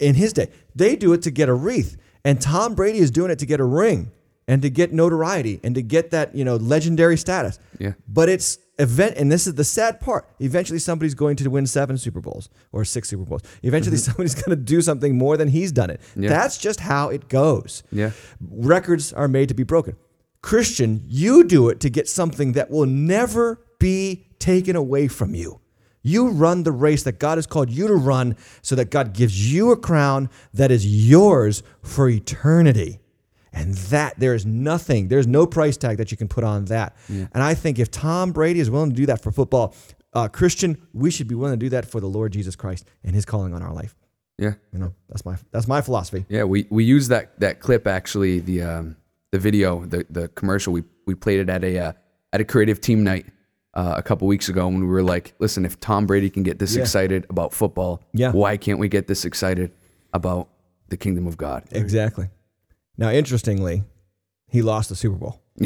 in 0.00 0.14
his 0.14 0.32
day. 0.32 0.48
They 0.74 0.96
do 0.96 1.12
it 1.12 1.22
to 1.22 1.30
get 1.30 1.48
a 1.48 1.54
wreath, 1.54 1.96
and 2.24 2.40
Tom 2.40 2.74
Brady 2.74 2.98
is 2.98 3.10
doing 3.10 3.30
it 3.30 3.38
to 3.40 3.46
get 3.46 3.60
a 3.60 3.64
ring 3.64 4.10
and 4.46 4.62
to 4.62 4.70
get 4.70 4.92
notoriety 4.92 5.60
and 5.62 5.74
to 5.74 5.82
get 5.82 6.10
that, 6.10 6.34
you 6.34 6.44
know, 6.44 6.56
legendary 6.56 7.16
status. 7.16 7.58
Yeah. 7.78 7.92
But 8.08 8.28
it's 8.28 8.58
event 8.78 9.14
and 9.16 9.30
this 9.30 9.46
is 9.46 9.54
the 9.54 9.64
sad 9.64 10.00
part. 10.00 10.28
Eventually 10.40 10.78
somebody's 10.78 11.14
going 11.14 11.36
to 11.36 11.50
win 11.50 11.66
7 11.66 11.98
Super 11.98 12.20
Bowls 12.20 12.48
or 12.72 12.84
6 12.84 13.08
Super 13.08 13.24
Bowls. 13.24 13.42
Eventually 13.62 13.96
somebody's 13.96 14.34
going 14.34 14.56
to 14.56 14.56
do 14.56 14.80
something 14.80 15.18
more 15.18 15.36
than 15.36 15.48
he's 15.48 15.72
done 15.72 15.90
it. 15.90 16.00
Mm-hmm. 16.00 16.24
Yeah. 16.24 16.30
That's 16.30 16.56
just 16.56 16.80
how 16.80 17.10
it 17.10 17.28
goes. 17.28 17.82
Yeah. 17.92 18.12
Records 18.40 19.12
are 19.12 19.28
made 19.28 19.48
to 19.48 19.54
be 19.54 19.64
broken. 19.64 19.96
Christian, 20.40 21.02
you 21.04 21.44
do 21.44 21.68
it 21.68 21.80
to 21.80 21.90
get 21.90 22.08
something 22.08 22.52
that 22.52 22.70
will 22.70 22.86
never 22.86 23.60
be 23.78 24.26
taken 24.38 24.76
away 24.76 25.08
from 25.08 25.34
you. 25.34 25.60
You 26.02 26.28
run 26.28 26.62
the 26.62 26.72
race 26.72 27.02
that 27.04 27.18
God 27.18 27.38
has 27.38 27.46
called 27.46 27.70
you 27.70 27.86
to 27.88 27.94
run 27.94 28.36
so 28.62 28.74
that 28.76 28.90
God 28.90 29.12
gives 29.12 29.52
you 29.52 29.70
a 29.72 29.76
crown 29.76 30.30
that 30.54 30.70
is 30.70 30.86
yours 30.86 31.62
for 31.82 32.08
eternity. 32.08 33.00
And 33.52 33.74
that 33.74 34.20
there 34.20 34.34
is 34.34 34.46
nothing, 34.46 35.08
there's 35.08 35.26
no 35.26 35.46
price 35.46 35.76
tag 35.76 35.96
that 35.96 36.10
you 36.10 36.16
can 36.16 36.28
put 36.28 36.44
on 36.44 36.66
that. 36.66 36.96
And 37.08 37.42
I 37.42 37.54
think 37.54 37.78
if 37.78 37.90
Tom 37.90 38.30
Brady 38.30 38.60
is 38.60 38.70
willing 38.70 38.90
to 38.90 38.96
do 38.96 39.06
that 39.06 39.22
for 39.22 39.32
football, 39.32 39.74
uh, 40.12 40.28
Christian, 40.28 40.86
we 40.92 41.10
should 41.10 41.28
be 41.28 41.34
willing 41.34 41.58
to 41.58 41.66
do 41.66 41.70
that 41.70 41.84
for 41.84 42.00
the 42.00 42.06
Lord 42.06 42.32
Jesus 42.32 42.56
Christ 42.56 42.84
and 43.02 43.14
his 43.14 43.24
calling 43.24 43.54
on 43.54 43.62
our 43.62 43.72
life. 43.72 43.96
Yeah. 44.38 44.54
You 44.72 44.78
know, 44.78 44.94
that's 45.08 45.24
my 45.24 45.36
that's 45.50 45.66
my 45.66 45.80
philosophy. 45.80 46.24
Yeah, 46.28 46.44
we, 46.44 46.66
we 46.70 46.84
used 46.84 47.10
that 47.10 47.38
that 47.40 47.60
clip 47.60 47.86
actually 47.86 48.38
the 48.38 48.62
um, 48.62 48.96
the 49.32 49.38
video 49.38 49.84
the 49.84 50.06
the 50.08 50.28
commercial 50.28 50.72
we 50.72 50.84
we 51.06 51.14
played 51.14 51.40
it 51.40 51.48
at 51.48 51.64
a 51.64 51.78
uh, 51.78 51.92
at 52.32 52.40
a 52.40 52.44
creative 52.44 52.80
team 52.80 53.02
night 53.02 53.26
uh, 53.74 53.94
a 53.96 54.02
couple 54.02 54.26
weeks 54.26 54.48
ago 54.48 54.66
when 54.66 54.80
we 54.80 54.86
were 54.86 55.02
like, 55.02 55.34
listen, 55.38 55.64
if 55.64 55.78
Tom 55.80 56.06
Brady 56.06 56.30
can 56.30 56.42
get 56.42 56.58
this 56.58 56.74
Yeah. 56.74 56.82
excited 56.82 57.26
about 57.30 57.52
football, 57.52 58.02
Yeah. 58.12 58.32
why 58.32 58.56
can't 58.56 58.78
we 58.78 58.88
get 58.88 59.06
this 59.06 59.24
excited 59.24 59.72
about 60.12 60.48
the 60.88 60.96
kingdom 60.96 61.26
of 61.26 61.36
God? 61.36 61.64
Exactly. 61.70 62.28
Now, 62.96 63.10
interestingly, 63.10 63.84
he 64.48 64.62
lost 64.62 64.88
the 64.88 64.96
Super 64.96 65.16
Bowl. 65.16 65.40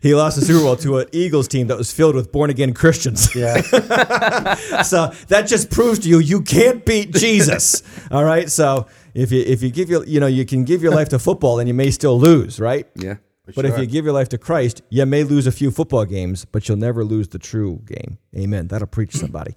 he 0.00 0.14
lost 0.14 0.38
the 0.38 0.44
Super 0.44 0.60
Bowl 0.62 0.76
to 0.76 0.98
an 0.98 1.06
Eagles 1.12 1.48
team 1.48 1.66
that 1.68 1.76
was 1.78 1.92
filled 1.92 2.14
with 2.14 2.30
born 2.32 2.50
again 2.50 2.74
Christians. 2.74 3.34
Yeah. 3.34 3.60
so 4.82 5.12
that 5.28 5.44
just 5.46 5.70
proves 5.70 6.00
to 6.00 6.08
you 6.08 6.18
you 6.18 6.42
can't 6.42 6.84
beat 6.84 7.12
Jesus. 7.12 7.82
All 8.10 8.24
right. 8.24 8.50
So 8.50 8.86
if 9.14 9.32
you 9.32 9.42
if 9.42 9.62
you 9.62 9.70
give 9.70 9.88
your 9.90 10.04
you 10.06 10.20
know 10.20 10.26
you 10.26 10.44
can 10.44 10.64
give 10.64 10.82
your 10.82 10.92
life 10.92 11.08
to 11.10 11.18
football 11.18 11.58
and 11.58 11.68
you 11.68 11.74
may 11.74 11.90
still 11.90 12.18
lose, 12.18 12.58
right? 12.60 12.86
Yeah. 12.96 13.16
But 13.54 13.66
if 13.66 13.78
you 13.78 13.84
give 13.86 14.06
your 14.06 14.14
life 14.14 14.30
to 14.30 14.38
Christ, 14.38 14.80
you 14.88 15.04
may 15.04 15.22
lose 15.22 15.46
a 15.46 15.52
few 15.52 15.70
football 15.70 16.06
games, 16.06 16.46
but 16.46 16.66
you'll 16.66 16.78
never 16.78 17.04
lose 17.04 17.28
the 17.28 17.38
true 17.38 17.82
game. 17.84 18.18
Amen. 18.34 18.68
That'll 18.68 18.86
preach 18.86 19.12
somebody. 19.16 19.54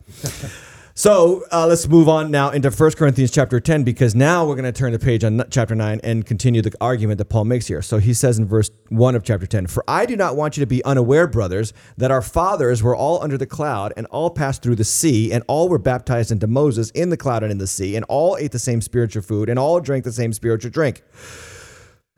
so 0.93 1.45
uh, 1.53 1.65
let's 1.67 1.87
move 1.87 2.09
on 2.09 2.29
now 2.29 2.49
into 2.49 2.69
1 2.69 2.91
Corinthians 2.91 3.31
chapter 3.31 3.61
10, 3.61 3.85
because 3.85 4.13
now 4.13 4.45
we're 4.45 4.55
going 4.55 4.65
to 4.65 4.77
turn 4.77 4.91
the 4.91 4.99
page 4.99 5.23
on 5.23 5.41
chapter 5.49 5.73
9 5.73 6.01
and 6.03 6.25
continue 6.25 6.61
the 6.61 6.73
argument 6.81 7.17
that 7.19 7.29
Paul 7.29 7.45
makes 7.45 7.67
here. 7.67 7.81
So 7.81 7.97
he 7.97 8.13
says 8.13 8.37
in 8.37 8.45
verse 8.45 8.69
1 8.89 9.15
of 9.15 9.23
chapter 9.23 9.47
10 9.47 9.67
For 9.67 9.85
I 9.87 10.05
do 10.05 10.17
not 10.17 10.35
want 10.35 10.57
you 10.57 10.61
to 10.61 10.67
be 10.67 10.83
unaware, 10.83 11.25
brothers, 11.25 11.71
that 11.95 12.11
our 12.11 12.21
fathers 12.21 12.83
were 12.83 12.95
all 12.95 13.23
under 13.23 13.37
the 13.37 13.47
cloud, 13.47 13.93
and 13.95 14.05
all 14.07 14.29
passed 14.29 14.63
through 14.63 14.75
the 14.75 14.83
sea, 14.83 15.31
and 15.31 15.45
all 15.47 15.69
were 15.69 15.79
baptized 15.79 16.29
into 16.29 16.45
Moses 16.45 16.89
in 16.89 17.09
the 17.09 17.17
cloud 17.17 17.41
and 17.41 17.53
in 17.53 17.57
the 17.57 17.67
sea, 17.67 17.95
and 17.95 18.03
all 18.09 18.35
ate 18.35 18.51
the 18.51 18.59
same 18.59 18.81
spiritual 18.81 19.21
food, 19.21 19.47
and 19.47 19.57
all 19.57 19.79
drank 19.79 20.03
the 20.03 20.11
same 20.11 20.33
spiritual 20.33 20.71
drink. 20.71 21.03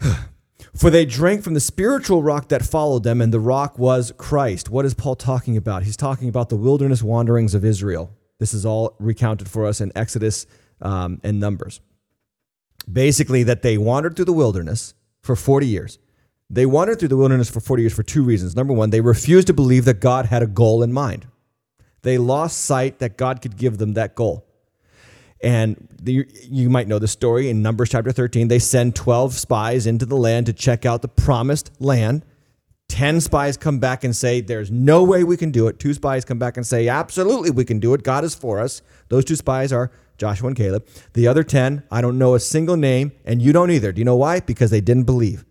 For 0.75 0.89
they 0.89 1.05
drank 1.05 1.43
from 1.43 1.55
the 1.55 1.60
spiritual 1.60 2.21
rock 2.21 2.49
that 2.49 2.63
followed 2.63 3.03
them, 3.03 3.21
and 3.21 3.34
the 3.34 3.39
rock 3.39 3.79
was 3.79 4.13
Christ. 4.17 4.69
What 4.69 4.86
is 4.86 4.93
Paul 4.93 5.15
talking 5.15 5.58
about? 5.58 5.84
He's 5.84 5.97
talking 5.97 6.29
about 6.29 6.49
the 6.49 6.55
wilderness 6.55 7.01
wanderings 7.01 7.55
of 7.55 7.65
Israel. 7.65 8.12
This 8.39 8.53
is 8.53 8.65
all 8.65 8.95
recounted 8.99 9.49
for 9.49 9.65
us 9.65 9.82
in 9.82 9.91
Exodus 9.95 10.45
um, 10.82 11.19
and 11.23 11.39
Numbers. 11.39 11.82
Basically, 12.91 13.43
that 13.43 13.62
they 13.62 13.77
wandered 13.77 14.15
through 14.15 14.25
the 14.25 14.34
wilderness 14.34 14.93
for 15.21 15.36
40 15.36 15.67
years. 15.67 15.99
They 16.49 16.65
wandered 16.65 16.99
through 16.99 17.10
the 17.10 17.17
wilderness 17.17 17.49
for 17.49 17.60
40 17.60 17.84
years 17.84 17.93
for 17.93 18.03
two 18.03 18.23
reasons. 18.23 18.55
Number 18.55 18.73
one, 18.73 18.89
they 18.89 19.01
refused 19.01 19.47
to 19.47 19.53
believe 19.53 19.86
that 19.86 19.99
God 19.99 20.27
had 20.27 20.41
a 20.41 20.47
goal 20.47 20.82
in 20.82 20.91
mind. 20.91 21.27
They 22.01 22.17
lost 22.17 22.62
sight 22.62 22.99
that 22.99 23.17
God 23.17 23.41
could 23.41 23.58
give 23.58 23.77
them 23.77 23.93
that 23.93 24.15
goal. 24.15 24.48
And 25.41 25.88
the, 26.02 26.28
you 26.49 26.69
might 26.69 26.88
know 26.88 26.99
the 26.99 27.08
story 27.08 27.49
in 27.49 27.62
Numbers 27.62 27.89
chapter 27.89 28.12
13. 28.12 28.47
They 28.49 28.60
send 28.60 28.95
12 28.95 29.34
spies 29.36 29.88
into 29.88 30.06
the 30.06 30.17
land 30.17 30.47
to 30.47 30.54
check 30.54 30.86
out 30.86 31.02
the 31.02 31.08
promised 31.08 31.71
land. 31.80 32.25
10 32.89 33.21
spies 33.21 33.56
come 33.56 33.80
back 33.80 34.04
and 34.04 34.15
say, 34.15 34.41
There's 34.41 34.69
no 34.71 35.04
way 35.04 35.23
we 35.23 35.38
can 35.38 35.52
do 35.52 35.67
it. 35.67 35.80
Two 35.80 35.93
spies 35.93 36.25
come 36.25 36.39
back 36.39 36.58
and 36.58 36.65
say, 36.65 36.88
Absolutely, 36.88 37.52
we 37.52 37.63
can 37.63 37.80
do 37.80 37.93
it. 37.93 38.04
God 38.04 38.23
is 38.23 38.36
for 38.36 38.60
us. 38.60 38.82
Those 39.08 39.23
two 39.23 39.36
spies 39.36 39.71
are 39.71 39.91
Joshua 40.17 40.47
and 40.47 40.58
Caleb. 40.58 40.86
The 41.13 41.28
other 41.28 41.43
10, 41.43 41.84
I 41.91 42.02
don't 42.02 42.17
know 42.17 42.36
a 42.36 42.39
single 42.39 42.75
name, 42.75 43.13
and 43.23 43.41
you 43.41 43.54
don't 43.54 43.71
either. 43.71 43.91
Do 43.91 43.99
you 43.99 44.06
know 44.06 44.17
why? 44.17 44.41
Because 44.41 44.71
they 44.71 44.82
didn't 44.82 45.06
believe. 45.06 45.45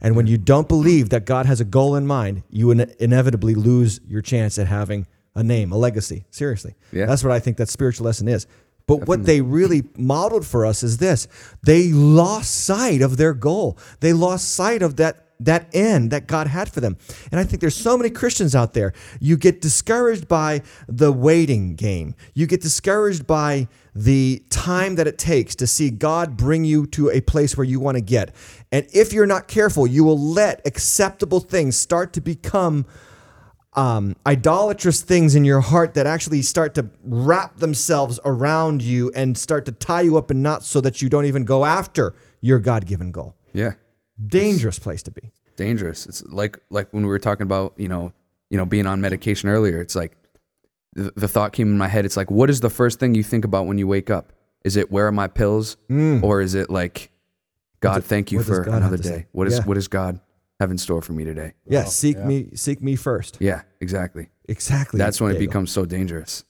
And 0.00 0.16
when 0.16 0.26
you 0.26 0.36
don't 0.36 0.68
believe 0.68 1.10
that 1.10 1.24
God 1.24 1.46
has 1.46 1.60
a 1.60 1.64
goal 1.64 1.94
in 1.96 2.06
mind, 2.06 2.42
you 2.50 2.70
ine- 2.70 2.92
inevitably 2.98 3.54
lose 3.54 4.00
your 4.06 4.20
chance 4.20 4.58
at 4.58 4.66
having 4.66 5.06
a 5.34 5.42
name, 5.42 5.72
a 5.72 5.76
legacy. 5.76 6.24
Seriously. 6.30 6.74
Yeah. 6.92 7.06
That's 7.06 7.24
what 7.24 7.32
I 7.32 7.40
think 7.40 7.56
that 7.56 7.68
spiritual 7.68 8.06
lesson 8.06 8.28
is. 8.28 8.46
But 8.98 9.08
what 9.08 9.24
they 9.24 9.40
really 9.40 9.84
modeled 9.96 10.46
for 10.46 10.66
us 10.66 10.82
is 10.82 10.98
this 10.98 11.26
they 11.62 11.92
lost 11.92 12.64
sight 12.64 13.00
of 13.00 13.16
their 13.16 13.32
goal, 13.32 13.78
they 14.00 14.12
lost 14.12 14.54
sight 14.54 14.82
of 14.82 14.96
that. 14.96 15.18
That 15.40 15.74
end 15.74 16.12
that 16.12 16.28
God 16.28 16.46
had 16.46 16.70
for 16.70 16.80
them. 16.80 16.96
And 17.32 17.40
I 17.40 17.42
think 17.42 17.60
there's 17.60 17.74
so 17.74 17.96
many 17.96 18.10
Christians 18.10 18.54
out 18.54 18.74
there. 18.74 18.92
You 19.18 19.36
get 19.36 19.60
discouraged 19.60 20.28
by 20.28 20.62
the 20.86 21.10
waiting 21.10 21.74
game. 21.74 22.14
You 22.32 22.46
get 22.46 22.60
discouraged 22.60 23.26
by 23.26 23.66
the 23.92 24.44
time 24.50 24.94
that 24.94 25.08
it 25.08 25.18
takes 25.18 25.56
to 25.56 25.66
see 25.66 25.90
God 25.90 26.36
bring 26.36 26.64
you 26.64 26.86
to 26.88 27.10
a 27.10 27.20
place 27.20 27.56
where 27.56 27.64
you 27.64 27.80
want 27.80 27.96
to 27.96 28.00
get. 28.00 28.36
And 28.70 28.86
if 28.92 29.12
you're 29.12 29.26
not 29.26 29.48
careful, 29.48 29.84
you 29.84 30.04
will 30.04 30.20
let 30.20 30.64
acceptable 30.64 31.40
things 31.40 31.74
start 31.74 32.12
to 32.12 32.20
become 32.20 32.86
um, 33.74 34.16
idolatrous 34.26 35.00
things 35.02 35.34
in 35.34 35.44
your 35.44 35.60
heart 35.60 35.94
that 35.94 36.06
actually 36.06 36.42
start 36.42 36.74
to 36.74 36.90
wrap 37.04 37.56
themselves 37.56 38.20
around 38.24 38.82
you 38.82 39.10
and 39.14 39.36
start 39.38 39.64
to 39.66 39.72
tie 39.72 40.02
you 40.02 40.18
up 40.18 40.30
in 40.30 40.42
knots 40.42 40.66
so 40.66 40.80
that 40.82 41.00
you 41.00 41.08
don't 41.08 41.24
even 41.24 41.44
go 41.44 41.64
after 41.64 42.14
your 42.40 42.58
God 42.58 42.86
given 42.86 43.10
goal. 43.12 43.34
Yeah. 43.54 43.72
Dangerous 44.26 44.78
place 44.78 45.02
to 45.04 45.10
be. 45.10 45.32
dangerous. 45.56 46.06
It's 46.06 46.22
like 46.26 46.58
like 46.70 46.92
when 46.92 47.02
we 47.02 47.08
were 47.08 47.18
talking 47.18 47.44
about 47.44 47.74
you 47.76 47.88
know 47.88 48.12
you 48.50 48.56
know 48.58 48.66
being 48.66 48.86
on 48.86 49.00
medication 49.00 49.48
earlier. 49.48 49.80
It's 49.80 49.94
like 49.96 50.16
the, 50.94 51.12
the 51.16 51.28
thought 51.28 51.52
came 51.52 51.68
in 51.68 51.78
my 51.78 51.88
head. 51.88 52.04
It's 52.04 52.16
like 52.16 52.30
what 52.30 52.50
is 52.50 52.60
the 52.60 52.70
first 52.70 53.00
thing 53.00 53.14
you 53.14 53.22
think 53.22 53.44
about 53.44 53.66
when 53.66 53.78
you 53.78 53.86
wake 53.86 54.10
up? 54.10 54.32
Is 54.64 54.76
it 54.76 54.90
where 54.92 55.06
are 55.06 55.12
my 55.12 55.26
pills, 55.28 55.76
or 55.90 56.40
is 56.40 56.54
it 56.54 56.68
like 56.70 57.10
God, 57.80 58.04
thank 58.04 58.30
you 58.30 58.40
Mm. 58.40 58.44
for 58.46 58.64
God 58.64 58.74
another 58.76 58.96
day? 58.96 59.08
say? 59.08 59.26
What 59.32 59.46
is 59.48 59.54
Yeah. 59.58 59.64
what 59.64 59.74
does 59.74 59.88
God 59.88 60.20
have 60.62 60.70
in 60.70 60.78
store 60.78 61.02
for 61.02 61.12
me 61.12 61.24
today? 61.24 61.52
Yeah, 61.66 61.84
seek 61.84 62.18
me, 62.18 62.48
seek 62.54 62.82
me 62.82 62.96
first. 62.96 63.36
Yeah, 63.40 63.62
exactly. 63.80 64.28
Exactly. 64.48 64.98
That's 64.98 65.20
when 65.20 65.30
it 65.30 65.34
There 65.34 65.42
you 65.42 65.48
go. 65.48 65.50
becomes 65.52 65.70
so 65.70 65.84
dangerous. 65.84 66.44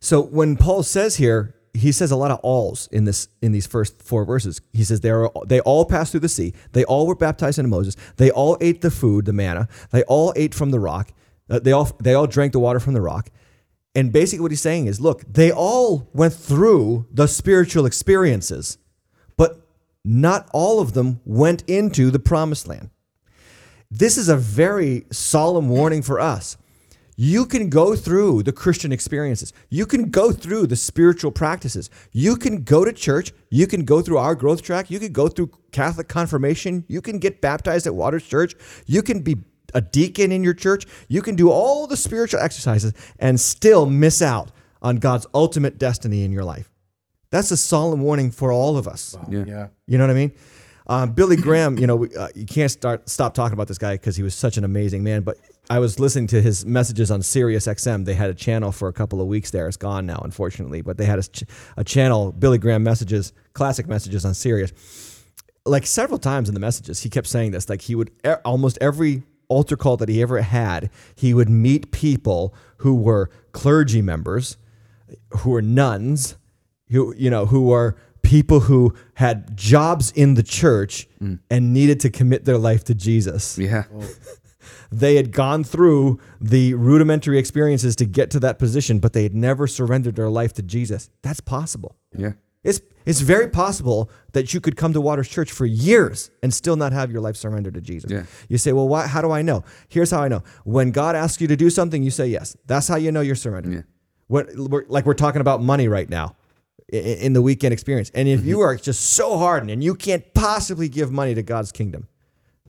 So 0.00 0.20
when 0.20 0.56
Paul 0.56 0.82
says 0.82 1.16
here, 1.16 1.54
he 1.74 1.92
says 1.92 2.10
a 2.10 2.16
lot 2.16 2.30
of 2.30 2.38
alls 2.42 2.88
in 2.92 3.04
this 3.04 3.28
in 3.40 3.52
these 3.52 3.66
first 3.66 4.02
four 4.02 4.24
verses. 4.26 4.60
He 4.72 4.84
says 4.84 5.00
they 5.00 5.10
are 5.10 5.30
they 5.46 5.60
all 5.60 5.84
passed 5.86 6.10
through 6.10 6.20
the 6.20 6.28
sea. 6.28 6.52
They 6.72 6.84
all 6.84 7.06
were 7.06 7.14
baptized 7.14 7.58
into 7.58 7.68
Moses. 7.70 7.96
They 8.16 8.30
all 8.30 8.58
ate 8.60 8.82
the 8.82 8.90
food, 8.90 9.24
the 9.24 9.32
manna. 9.32 9.68
They 9.90 10.02
all 10.02 10.32
ate 10.36 10.54
from 10.54 10.70
the 10.70 10.80
rock. 10.80 11.12
Uh, 11.48 11.60
they 11.60 11.72
all 11.72 11.88
they 12.00 12.12
all 12.14 12.26
drank 12.26 12.52
the 12.52 12.58
water 12.58 12.80
from 12.80 12.92
the 12.94 13.00
rock. 13.00 13.30
And 13.94 14.12
basically 14.12 14.42
what 14.42 14.50
he's 14.50 14.60
saying 14.60 14.86
is, 14.86 15.00
look, 15.00 15.22
they 15.30 15.50
all 15.52 16.08
went 16.12 16.34
through 16.34 17.06
the 17.10 17.26
spiritual 17.26 17.86
experiences, 17.86 18.78
but 19.36 19.66
not 20.04 20.48
all 20.52 20.80
of 20.80 20.92
them 20.94 21.20
went 21.24 21.62
into 21.68 22.10
the 22.10 22.18
promised 22.18 22.66
land. 22.68 22.90
This 23.94 24.16
is 24.16 24.30
a 24.30 24.38
very 24.38 25.04
solemn 25.10 25.68
warning 25.68 26.00
for 26.00 26.18
us. 26.18 26.56
You 27.14 27.44
can 27.44 27.68
go 27.68 27.94
through 27.94 28.42
the 28.42 28.50
Christian 28.50 28.90
experiences. 28.90 29.52
You 29.68 29.84
can 29.84 30.08
go 30.08 30.32
through 30.32 30.68
the 30.68 30.76
spiritual 30.76 31.30
practices. 31.30 31.90
You 32.10 32.36
can 32.36 32.62
go 32.62 32.86
to 32.86 32.92
church. 32.94 33.32
You 33.50 33.66
can 33.66 33.84
go 33.84 34.00
through 34.00 34.16
our 34.16 34.34
growth 34.34 34.62
track. 34.62 34.90
You 34.90 34.98
can 34.98 35.12
go 35.12 35.28
through 35.28 35.50
Catholic 35.72 36.08
confirmation. 36.08 36.86
You 36.88 37.02
can 37.02 37.18
get 37.18 37.42
baptized 37.42 37.86
at 37.86 37.94
Waters 37.94 38.26
Church. 38.26 38.54
You 38.86 39.02
can 39.02 39.20
be 39.20 39.36
a 39.74 39.82
deacon 39.82 40.32
in 40.32 40.42
your 40.42 40.54
church. 40.54 40.86
You 41.08 41.20
can 41.20 41.36
do 41.36 41.50
all 41.50 41.86
the 41.86 41.98
spiritual 41.98 42.40
exercises 42.40 42.94
and 43.18 43.38
still 43.38 43.84
miss 43.84 44.22
out 44.22 44.52
on 44.80 44.96
God's 44.96 45.26
ultimate 45.34 45.76
destiny 45.76 46.24
in 46.24 46.32
your 46.32 46.44
life. 46.44 46.72
That's 47.28 47.50
a 47.50 47.58
solemn 47.58 48.00
warning 48.00 48.30
for 48.30 48.52
all 48.52 48.78
of 48.78 48.88
us. 48.88 49.18
Yeah. 49.28 49.44
Yeah. 49.46 49.66
You 49.86 49.98
know 49.98 50.04
what 50.04 50.12
I 50.12 50.14
mean? 50.14 50.32
Um, 50.86 51.12
Billy 51.12 51.36
Graham, 51.36 51.78
you 51.78 51.86
know, 51.86 51.96
we, 51.96 52.14
uh, 52.14 52.28
you 52.34 52.46
can't 52.46 52.70
start 52.70 53.08
stop 53.08 53.34
talking 53.34 53.54
about 53.54 53.68
this 53.68 53.78
guy 53.78 53.94
because 53.94 54.16
he 54.16 54.22
was 54.22 54.34
such 54.34 54.56
an 54.56 54.64
amazing 54.64 55.04
man. 55.04 55.22
But 55.22 55.38
I 55.70 55.78
was 55.78 56.00
listening 56.00 56.26
to 56.28 56.42
his 56.42 56.66
messages 56.66 57.10
on 57.10 57.22
Sirius 57.22 57.66
XM. 57.66 58.04
They 58.04 58.14
had 58.14 58.30
a 58.30 58.34
channel 58.34 58.72
for 58.72 58.88
a 58.88 58.92
couple 58.92 59.20
of 59.20 59.26
weeks 59.28 59.50
there. 59.50 59.68
It's 59.68 59.76
gone 59.76 60.06
now, 60.06 60.20
unfortunately. 60.24 60.82
But 60.82 60.96
they 60.96 61.04
had 61.04 61.18
a, 61.18 61.22
ch- 61.22 61.44
a 61.76 61.84
channel, 61.84 62.32
Billy 62.32 62.58
Graham 62.58 62.82
messages, 62.82 63.32
classic 63.52 63.86
messages 63.86 64.24
on 64.24 64.34
Sirius. 64.34 64.72
Like 65.64 65.86
several 65.86 66.18
times 66.18 66.48
in 66.48 66.54
the 66.54 66.60
messages, 66.60 67.00
he 67.00 67.08
kept 67.08 67.28
saying 67.28 67.52
this. 67.52 67.68
Like 67.68 67.82
he 67.82 67.94
would 67.94 68.10
e- 68.26 68.32
almost 68.44 68.78
every 68.80 69.22
altar 69.48 69.76
call 69.76 69.96
that 69.98 70.08
he 70.08 70.20
ever 70.22 70.40
had, 70.40 70.90
he 71.14 71.32
would 71.34 71.48
meet 71.48 71.92
people 71.92 72.54
who 72.78 72.94
were 72.96 73.30
clergy 73.52 74.02
members, 74.02 74.56
who 75.38 75.50
were 75.50 75.62
nuns, 75.62 76.36
who 76.90 77.14
you 77.16 77.30
know 77.30 77.46
who 77.46 77.66
were 77.66 77.96
people 78.22 78.60
who 78.60 78.94
had 79.14 79.56
jobs 79.56 80.10
in 80.12 80.34
the 80.34 80.42
church 80.42 81.08
mm. 81.20 81.38
and 81.50 81.72
needed 81.72 82.00
to 82.00 82.10
commit 82.10 82.44
their 82.44 82.58
life 82.58 82.84
to 82.84 82.94
Jesus. 82.94 83.58
Yeah. 83.58 83.84
Oh. 83.94 84.08
They 84.92 85.16
had 85.16 85.32
gone 85.32 85.64
through 85.64 86.20
the 86.40 86.74
rudimentary 86.74 87.38
experiences 87.38 87.96
to 87.96 88.04
get 88.04 88.30
to 88.32 88.40
that 88.40 88.58
position, 88.58 88.98
but 88.98 89.14
they 89.14 89.22
had 89.22 89.34
never 89.34 89.66
surrendered 89.66 90.16
their 90.16 90.28
life 90.28 90.52
to 90.54 90.62
Jesus. 90.62 91.08
That's 91.22 91.40
possible. 91.40 91.96
Yeah. 92.16 92.32
It's 92.62 92.80
it's 93.04 93.20
very 93.20 93.48
possible 93.48 94.08
that 94.32 94.54
you 94.54 94.60
could 94.60 94.76
come 94.76 94.92
to 94.92 95.00
Waters 95.00 95.28
Church 95.28 95.50
for 95.50 95.66
years 95.66 96.30
and 96.42 96.54
still 96.54 96.76
not 96.76 96.92
have 96.92 97.10
your 97.10 97.20
life 97.20 97.36
surrendered 97.36 97.74
to 97.74 97.80
Jesus. 97.80 98.10
Yeah. 98.10 98.24
You 98.48 98.58
say, 98.58 98.72
"Well, 98.72 98.86
why, 98.86 99.06
how 99.08 99.20
do 99.20 99.32
I 99.32 99.42
know?" 99.42 99.64
Here's 99.88 100.12
how 100.12 100.22
I 100.22 100.28
know. 100.28 100.44
When 100.64 100.92
God 100.92 101.16
asks 101.16 101.40
you 101.40 101.48
to 101.48 101.56
do 101.56 101.70
something, 101.70 102.02
you 102.04 102.10
say 102.12 102.28
yes. 102.28 102.56
That's 102.66 102.86
how 102.86 102.96
you 102.96 103.10
know 103.10 103.20
you're 103.22 103.34
surrendered. 103.34 103.72
Yeah. 103.72 103.82
What 104.28 104.54
we're, 104.56 104.84
like 104.88 105.06
we're 105.06 105.14
talking 105.14 105.40
about 105.40 105.60
money 105.62 105.88
right 105.88 106.08
now 106.08 106.26
i- 106.26 106.28
i- 106.28 106.36
in 106.92 107.32
the 107.32 107.42
weekend 107.42 107.72
experience. 107.72 108.10
And 108.14 108.28
if 108.28 108.44
you 108.44 108.60
are 108.60 108.76
just 108.76 109.00
so 109.00 109.38
hardened 109.38 109.70
and 109.70 109.82
you 109.82 109.94
can't 109.94 110.32
possibly 110.34 110.88
give 110.88 111.10
money 111.10 111.34
to 111.34 111.42
God's 111.42 111.72
kingdom, 111.72 112.06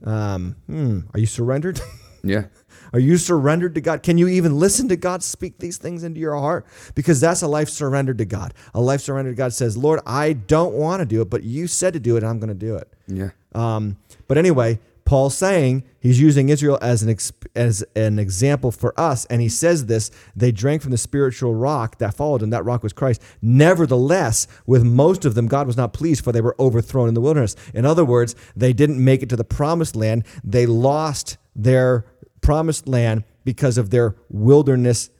um, 0.02 0.56
hmm, 0.66 1.00
are 1.12 1.20
you 1.20 1.26
surrendered? 1.26 1.80
Yeah. 2.26 2.46
Are 2.94 2.98
you 2.98 3.18
surrendered 3.18 3.74
to 3.74 3.80
God? 3.80 4.02
Can 4.02 4.16
you 4.16 4.28
even 4.28 4.58
listen 4.58 4.88
to 4.88 4.96
God 4.96 5.22
speak 5.22 5.58
these 5.58 5.76
things 5.76 6.04
into 6.04 6.20
your 6.20 6.34
heart? 6.36 6.64
Because 6.94 7.20
that's 7.20 7.42
a 7.42 7.46
life 7.46 7.68
surrendered 7.68 8.18
to 8.18 8.24
God. 8.24 8.54
A 8.72 8.80
life 8.80 9.02
surrendered 9.02 9.34
to 9.34 9.36
God 9.36 9.52
says, 9.52 9.76
Lord, 9.76 10.00
I 10.06 10.32
don't 10.32 10.72
want 10.74 11.00
to 11.00 11.06
do 11.06 11.20
it, 11.20 11.28
but 11.28 11.42
you 11.42 11.66
said 11.66 11.92
to 11.92 12.00
do 12.00 12.16
it, 12.16 12.22
and 12.22 12.30
I'm 12.30 12.38
going 12.38 12.48
to 12.48 12.54
do 12.54 12.76
it. 12.76 12.90
Yeah. 13.06 13.30
Um, 13.54 13.98
but 14.26 14.38
anyway, 14.38 14.78
Paul's 15.04 15.36
saying 15.36 15.84
he's 16.00 16.18
using 16.18 16.48
Israel 16.48 16.78
as 16.80 17.02
an 17.02 17.14
as 17.54 17.84
an 17.94 18.18
example 18.18 18.70
for 18.70 18.98
us, 18.98 19.26
and 19.26 19.42
he 19.42 19.48
says 19.50 19.86
this: 19.86 20.10
they 20.34 20.50
drank 20.50 20.80
from 20.80 20.92
the 20.92 20.98
spiritual 20.98 21.54
rock 21.54 21.98
that 21.98 22.14
followed 22.14 22.40
them. 22.40 22.50
That 22.50 22.64
rock 22.64 22.82
was 22.82 22.94
Christ. 22.94 23.22
Nevertheless, 23.42 24.46
with 24.66 24.82
most 24.82 25.24
of 25.24 25.34
them, 25.34 25.46
God 25.46 25.66
was 25.66 25.76
not 25.76 25.92
pleased, 25.92 26.24
for 26.24 26.32
they 26.32 26.40
were 26.40 26.56
overthrown 26.58 27.08
in 27.08 27.14
the 27.14 27.20
wilderness. 27.20 27.54
In 27.74 27.84
other 27.84 28.04
words, 28.04 28.34
they 28.56 28.72
didn't 28.72 29.02
make 29.02 29.22
it 29.22 29.28
to 29.28 29.36
the 29.36 29.44
promised 29.44 29.94
land. 29.94 30.24
They 30.42 30.64
lost 30.64 31.36
their 31.54 32.06
promised 32.40 32.88
land 32.88 33.24
because 33.44 33.76
of 33.76 33.90
their 33.90 34.16
wilderness 34.30 35.10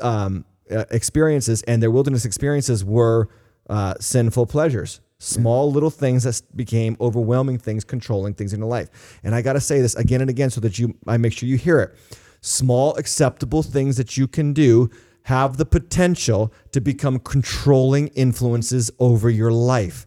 um, 0.00 0.44
experiences, 0.68 1.62
and 1.62 1.82
their 1.82 1.90
wilderness 1.90 2.24
experiences 2.24 2.84
were 2.84 3.28
uh, 3.68 3.94
sinful 3.98 4.46
pleasures, 4.46 5.00
small 5.24 5.72
little 5.72 5.90
things 5.90 6.24
that 6.24 6.40
became 6.56 6.96
overwhelming 7.00 7.58
things, 7.58 7.84
controlling 7.84 8.34
things 8.34 8.52
in 8.52 8.60
your 8.60 8.68
life. 8.68 9.18
And 9.24 9.34
I 9.34 9.42
got 9.42 9.54
to 9.54 9.60
say 9.60 9.80
this 9.80 9.94
again 9.94 10.20
and 10.20 10.30
again 10.30 10.50
so 10.50 10.60
that 10.60 10.78
you, 10.78 10.94
I 11.06 11.16
make 11.16 11.32
sure 11.32 11.48
you 11.48 11.56
hear 11.56 11.80
it. 11.80 11.94
Small, 12.40 12.94
acceptable 12.96 13.62
things 13.62 13.96
that 13.96 14.16
you 14.16 14.26
can 14.28 14.52
do 14.52 14.90
have 15.22 15.56
the 15.56 15.64
potential 15.64 16.52
to 16.72 16.80
become 16.80 17.18
controlling 17.18 18.08
influences 18.08 18.90
over 18.98 19.30
your 19.30 19.50
life. 19.50 20.06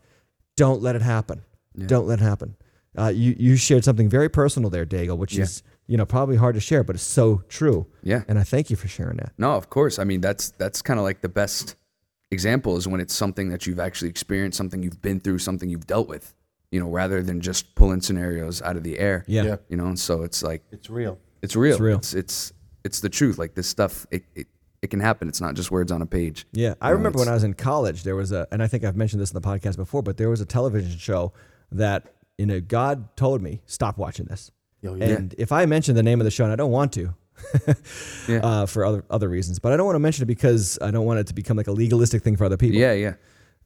Don't 0.55 0.81
let 0.81 0.95
it 0.95 1.01
happen. 1.01 1.41
Don't 1.87 2.07
let 2.07 2.19
it 2.19 2.23
happen. 2.23 2.55
Uh, 2.97 3.09
you 3.09 3.35
you 3.37 3.55
shared 3.55 3.83
something 3.83 4.09
very 4.09 4.27
personal 4.29 4.69
there, 4.71 4.85
Dago, 4.85 5.15
which 5.15 5.35
Yeah. 5.35 5.43
is 5.43 5.61
you 5.87 5.97
know 5.97 6.05
probably 6.05 6.35
hard 6.35 6.55
to 6.55 6.61
share, 6.61 6.83
but 6.83 6.95
it's 6.95 7.03
so 7.03 7.41
true. 7.47 7.85
Yeah. 8.03 8.23
And 8.27 8.39
I 8.39 8.43
thank 8.43 8.69
you 8.71 8.75
for 8.75 8.87
sharing 8.87 9.17
that. 9.17 9.33
No, 9.37 9.51
of 9.51 9.69
course. 9.69 9.99
I 9.99 10.03
mean, 10.03 10.21
that's 10.21 10.49
that's 10.57 10.81
kind 10.81 10.99
of 10.99 11.03
like 11.03 11.21
the 11.21 11.29
best 11.29 11.75
example 12.31 12.77
is 12.77 12.87
when 12.87 12.99
it's 12.99 13.13
something 13.13 13.49
that 13.49 13.65
you've 13.67 13.79
actually 13.79 14.09
experienced, 14.09 14.57
something 14.57 14.83
you've 14.83 15.01
been 15.01 15.19
through, 15.19 15.39
something 15.39 15.69
you've 15.69 15.87
dealt 15.87 16.07
with. 16.07 16.33
You 16.69 16.81
know, 16.81 16.89
rather 16.89 17.23
than 17.23 17.39
just 17.39 17.75
pulling 17.75 18.01
scenarios 18.01 18.61
out 18.61 18.75
of 18.75 18.83
the 18.83 18.99
air. 18.99 19.23
Yeah. 19.25 19.43
Yeah. 19.43 19.55
You 19.69 19.77
know, 19.77 19.85
and 19.85 19.97
so 19.97 20.23
it's 20.23 20.43
like 20.43 20.63
It's 20.71 20.89
real. 20.89 21.17
it's 21.41 21.55
real. 21.55 21.71
It's 21.73 21.79
real. 21.81 21.97
It's 21.97 22.13
it's 22.13 22.51
it's 22.83 22.99
the 22.99 23.07
truth. 23.09 23.37
Like 23.37 23.55
this 23.55 23.67
stuff, 23.69 24.05
it 24.11 24.25
it, 24.35 24.47
it 24.81 24.89
can 24.89 24.99
happen. 24.99 25.29
It's 25.29 25.39
not 25.39 25.55
just 25.55 25.71
words 25.71 25.93
on 25.93 26.01
a 26.01 26.05
page. 26.05 26.45
Yeah, 26.51 26.73
I 26.81 26.89
know, 26.89 26.95
remember 26.95 27.19
when 27.19 27.29
I 27.29 27.33
was 27.33 27.45
in 27.45 27.53
college, 27.53 28.03
there 28.03 28.17
was 28.17 28.33
a, 28.33 28.47
and 28.51 28.61
I 28.61 28.67
think 28.67 28.83
I've 28.83 28.97
mentioned 28.97 29.21
this 29.21 29.31
in 29.31 29.41
the 29.41 29.47
podcast 29.47 29.77
before, 29.77 30.03
but 30.03 30.17
there 30.17 30.29
was 30.29 30.41
a 30.41 30.45
television 30.45 30.97
show 30.99 31.31
that, 31.71 32.13
you 32.37 32.45
know, 32.45 32.59
God 32.59 33.15
told 33.15 33.41
me, 33.41 33.61
stop 33.65 33.97
watching 33.97 34.25
this. 34.25 34.51
Yo, 34.81 34.93
yeah. 34.95 35.05
And 35.05 35.33
if 35.37 35.51
I 35.53 35.65
mention 35.65 35.95
the 35.95 36.03
name 36.03 36.19
of 36.19 36.25
the 36.25 36.31
show, 36.31 36.43
and 36.43 36.51
I 36.53 36.57
don't 36.57 36.71
want 36.71 36.91
to, 36.93 37.15
Yeah. 38.27 38.37
uh, 38.43 38.65
for 38.65 38.85
other 38.85 39.03
other 39.09 39.29
reasons, 39.29 39.59
but 39.59 39.71
I 39.73 39.77
don't 39.77 39.85
want 39.85 39.95
to 39.95 39.99
mention 39.99 40.23
it 40.23 40.27
because 40.27 40.77
I 40.81 40.91
don't 40.91 41.05
want 41.05 41.19
it 41.19 41.27
to 41.27 41.33
become 41.33 41.57
like 41.57 41.67
a 41.67 41.71
legalistic 41.71 42.23
thing 42.23 42.35
for 42.35 42.45
other 42.45 42.57
people. 42.57 42.77
Yeah, 42.79 42.93
yeah. 42.93 43.13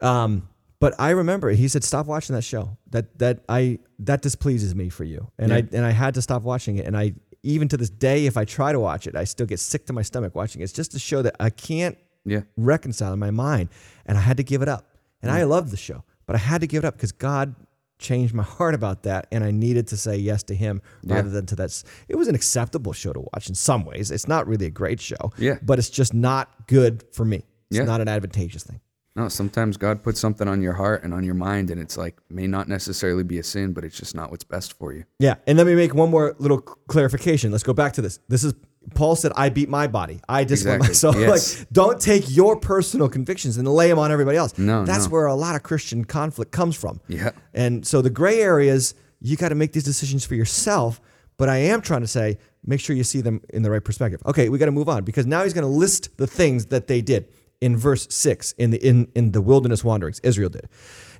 Um, 0.01 0.47
but 0.79 0.93
I 0.99 1.11
remember 1.11 1.49
he 1.51 1.67
said, 1.67 1.83
"Stop 1.83 2.05
watching 2.07 2.35
that 2.35 2.41
show. 2.43 2.77
That 2.89 3.17
that 3.19 3.43
I 3.47 3.79
that 3.99 4.21
displeases 4.21 4.73
me 4.75 4.89
for 4.89 5.03
you." 5.03 5.31
And 5.37 5.53
I 5.53 5.57
and 5.71 5.85
I 5.85 5.91
had 5.91 6.13
to 6.15 6.21
stop 6.21 6.41
watching 6.43 6.77
it. 6.77 6.85
And 6.85 6.97
I 6.97 7.13
even 7.43 7.67
to 7.69 7.77
this 7.77 7.89
day, 7.89 8.25
if 8.25 8.37
I 8.37 8.45
try 8.45 8.71
to 8.71 8.79
watch 8.79 9.07
it, 9.07 9.15
I 9.15 9.23
still 9.23 9.45
get 9.45 9.59
sick 9.59 9.85
to 9.87 9.93
my 9.93 10.01
stomach 10.01 10.35
watching 10.35 10.61
it. 10.61 10.65
It's 10.65 10.73
just 10.73 10.93
a 10.95 10.99
show 10.99 11.21
that 11.23 11.35
I 11.39 11.49
can't 11.49 11.97
Yeah. 12.25 12.41
reconcile 12.57 13.13
in 13.13 13.19
my 13.19 13.31
mind, 13.31 13.69
and 14.05 14.17
I 14.17 14.21
had 14.21 14.37
to 14.37 14.43
give 14.43 14.61
it 14.61 14.67
up. 14.67 14.85
And 15.23 15.31
I 15.31 15.43
loved 15.43 15.69
the 15.71 15.77
show, 15.77 16.03
but 16.25 16.35
I 16.35 16.39
had 16.39 16.61
to 16.61 16.67
give 16.67 16.83
it 16.83 16.87
up 16.87 16.95
because 16.95 17.11
God 17.11 17.55
changed 18.01 18.33
my 18.33 18.43
heart 18.57 18.73
about 18.75 19.03
that, 19.03 19.27
and 19.31 19.43
I 19.43 19.51
needed 19.51 19.87
to 19.87 19.97
say 19.97 20.17
yes 20.17 20.43
to 20.43 20.55
Him 20.55 20.81
rather 21.05 21.29
than 21.29 21.45
to 21.47 21.55
that. 21.55 21.83
It 22.09 22.15
was 22.17 22.27
an 22.27 22.35
acceptable 22.35 22.91
show 22.93 23.13
to 23.13 23.21
watch 23.33 23.47
in 23.47 23.55
some 23.55 23.85
ways. 23.85 24.11
It's 24.11 24.27
not 24.27 24.47
really 24.47 24.65
a 24.65 24.69
great 24.71 24.99
show, 24.99 25.31
Yeah. 25.37 25.57
but 25.61 25.79
it's 25.79 25.89
just 25.89 26.13
not 26.13 26.67
good 26.67 27.03
for 27.13 27.23
me. 27.23 27.45
It's 27.69 27.77
Yeah. 27.79 27.85
not 27.85 28.01
an 28.01 28.07
advantageous 28.09 28.63
thing. 28.63 28.81
No, 29.15 29.27
sometimes 29.27 29.75
God 29.75 30.03
puts 30.03 30.19
something 30.21 30.47
on 30.47 30.61
your 30.61 30.73
heart 30.73 31.03
and 31.03 31.13
on 31.13 31.23
your 31.25 31.33
mind, 31.35 31.69
and 31.69 31.81
it's 31.81 31.97
like 31.97 32.17
may 32.29 32.47
not 32.47 32.67
necessarily 32.69 33.23
be 33.23 33.39
a 33.39 33.43
sin, 33.43 33.73
but 33.73 33.83
it's 33.83 33.97
just 33.97 34.15
not 34.15 34.31
what's 34.31 34.45
best 34.45 34.73
for 34.77 34.93
you. 34.93 35.03
Yeah, 35.19 35.35
and 35.47 35.57
let 35.57 35.67
me 35.67 35.75
make 35.75 35.93
one 35.93 36.09
more 36.09 36.33
little 36.39 36.59
clarification. 36.61 37.51
Let's 37.51 37.63
go 37.63 37.73
back 37.73 37.91
to 37.93 38.01
this. 38.01 38.19
This 38.29 38.43
is 38.45 38.53
Paul 38.95 39.15
said, 39.15 39.31
"I 39.35 39.49
beat 39.49 39.69
my 39.69 39.87
body. 39.87 40.19
I 40.27 40.43
discipline 40.43 40.81
Exactly. 40.81 40.89
myself." 40.89 41.15
Yes. 41.19 41.59
Like, 41.59 41.67
don't 41.71 42.01
take 42.01 42.23
your 42.35 42.55
personal 42.59 43.07
convictions 43.09 43.57
and 43.57 43.67
lay 43.67 43.87
them 43.89 43.99
on 43.99 44.11
everybody 44.11 44.37
else. 44.37 44.57
No, 44.57 44.85
that's 44.85 45.05
no. 45.05 45.11
where 45.11 45.25
a 45.27 45.35
lot 45.35 45.55
of 45.55 45.63
Christian 45.63 46.03
conflict 46.05 46.51
comes 46.51 46.75
from. 46.75 46.99
Yeah. 47.07 47.31
and 47.53 47.85
so 47.85 48.01
the 48.01 48.09
gray 48.09 48.41
areas, 48.41 48.95
you 49.21 49.37
got 49.37 49.49
to 49.49 49.55
make 49.55 49.71
these 49.73 49.83
decisions 49.83 50.25
for 50.25 50.35
yourself. 50.35 50.99
But 51.37 51.49
I 51.49 51.57
am 51.57 51.81
trying 51.81 52.01
to 52.01 52.07
say, 52.07 52.37
make 52.65 52.79
sure 52.79 52.95
you 52.95 53.03
see 53.03 53.21
them 53.21 53.41
in 53.49 53.63
the 53.63 53.71
right 53.71 53.83
perspective. 53.83 54.21
Okay, 54.27 54.49
we 54.49 54.59
got 54.59 54.65
to 54.67 54.71
move 54.71 54.87
on 54.89 55.03
because 55.03 55.25
now 55.25 55.43
he's 55.43 55.53
going 55.53 55.63
to 55.63 55.67
list 55.85 56.15
the 56.17 56.27
things 56.27 56.67
that 56.67 56.85
they 56.87 57.01
did 57.01 57.27
in 57.61 57.77
verse 57.77 58.07
six 58.11 58.51
in 58.53 58.71
the 58.71 58.77
in 58.85 59.07
in 59.15 59.31
the 59.31 59.41
wilderness 59.41 59.83
wanderings. 59.83 60.19
Israel 60.21 60.49
did. 60.49 60.67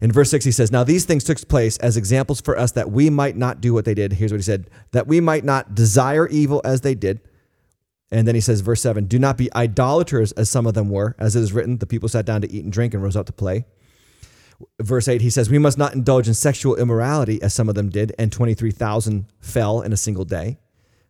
In 0.02 0.12
verse 0.12 0.30
six, 0.32 0.44
he 0.46 0.52
says, 0.52 0.72
"Now 0.72 0.84
these 0.84 1.06
things 1.06 1.24
took 1.24 1.48
place 1.48 1.78
as 1.78 1.98
examples 1.98 2.42
for 2.42 2.58
us 2.58 2.72
that 2.74 2.92
we 2.92 3.10
might 3.10 3.36
not 3.38 3.62
do 3.62 3.74
what 3.74 3.86
they 3.86 3.94
did." 3.94 4.14
Here's 4.14 4.32
what 4.32 4.40
he 4.40 4.44
said: 4.44 4.70
that 4.92 5.08
we 5.08 5.22
might 5.22 5.44
not 5.44 5.74
desire 5.76 6.28
evil 6.28 6.62
as 6.66 6.82
they 6.82 6.94
did. 6.96 7.20
And 8.12 8.28
then 8.28 8.36
he 8.36 8.42
says, 8.42 8.62
verse 8.62 8.82
7 8.82 9.06
Do 9.06 9.18
not 9.18 9.38
be 9.38 9.54
idolaters 9.54 10.32
as 10.34 10.50
some 10.50 10.68
of 10.68 10.74
them 10.74 10.90
were, 10.90 11.16
as 11.18 11.36
it 11.36 11.42
is 11.42 11.54
written, 11.54 11.78
the 11.78 11.86
people 11.86 12.10
sat 12.10 12.26
down 12.26 12.42
to 12.42 12.52
eat 12.52 12.64
and 12.64 12.74
drink 12.74 12.94
and 12.94 13.02
rose 13.02 13.16
up 13.16 13.26
to 13.28 13.34
play. 13.34 13.66
Verse 14.80 15.08
8, 15.08 15.22
he 15.22 15.30
says, 15.30 15.50
We 15.50 15.58
must 15.58 15.78
not 15.78 15.94
indulge 15.94 16.28
in 16.28 16.34
sexual 16.34 16.76
immorality 16.76 17.42
as 17.42 17.54
some 17.54 17.70
of 17.70 17.76
them 17.76 17.90
did, 17.90 18.14
and 18.20 18.32
23,000 18.32 19.26
fell 19.40 19.82
in 19.82 19.94
a 19.94 19.98
single 19.98 20.26
day. 20.26 20.60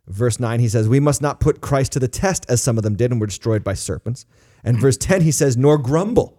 Verse 0.06 0.40
9, 0.40 0.60
he 0.60 0.68
says, 0.68 0.88
We 0.88 1.00
must 1.00 1.20
not 1.20 1.40
put 1.40 1.60
Christ 1.60 1.92
to 1.92 2.00
the 2.00 2.08
test 2.08 2.46
as 2.48 2.62
some 2.62 2.78
of 2.78 2.84
them 2.84 2.96
did 2.96 3.10
and 3.10 3.20
were 3.20 3.26
destroyed 3.26 3.62
by 3.62 3.74
serpents. 3.74 4.24
And 4.64 4.78
verse 4.78 4.96
10, 4.96 5.22
he 5.22 5.32
says, 5.32 5.56
Nor 5.56 5.78
grumble, 5.78 6.38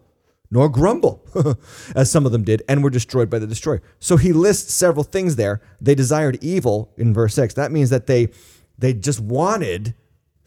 nor 0.50 0.70
grumble 0.70 1.24
as 1.96 2.12
some 2.12 2.26
of 2.26 2.32
them 2.32 2.44
did 2.44 2.64
and 2.68 2.84
were 2.84 2.90
destroyed 2.90 3.30
by 3.30 3.40
the 3.40 3.48
destroyer. 3.48 3.82
So 4.00 4.18
he 4.18 4.34
lists 4.34 4.74
several 4.74 5.04
things 5.04 5.36
there. 5.36 5.62
They 5.82 5.96
desired 5.96 6.38
evil 6.42 6.94
in 6.98 7.14
verse 7.14 7.36
6. 7.36 7.54
That 7.56 7.72
means 7.72 7.90
that 7.90 8.08
they 8.08 8.30
they 8.78 8.94
just 8.94 9.20
wanted 9.20 9.94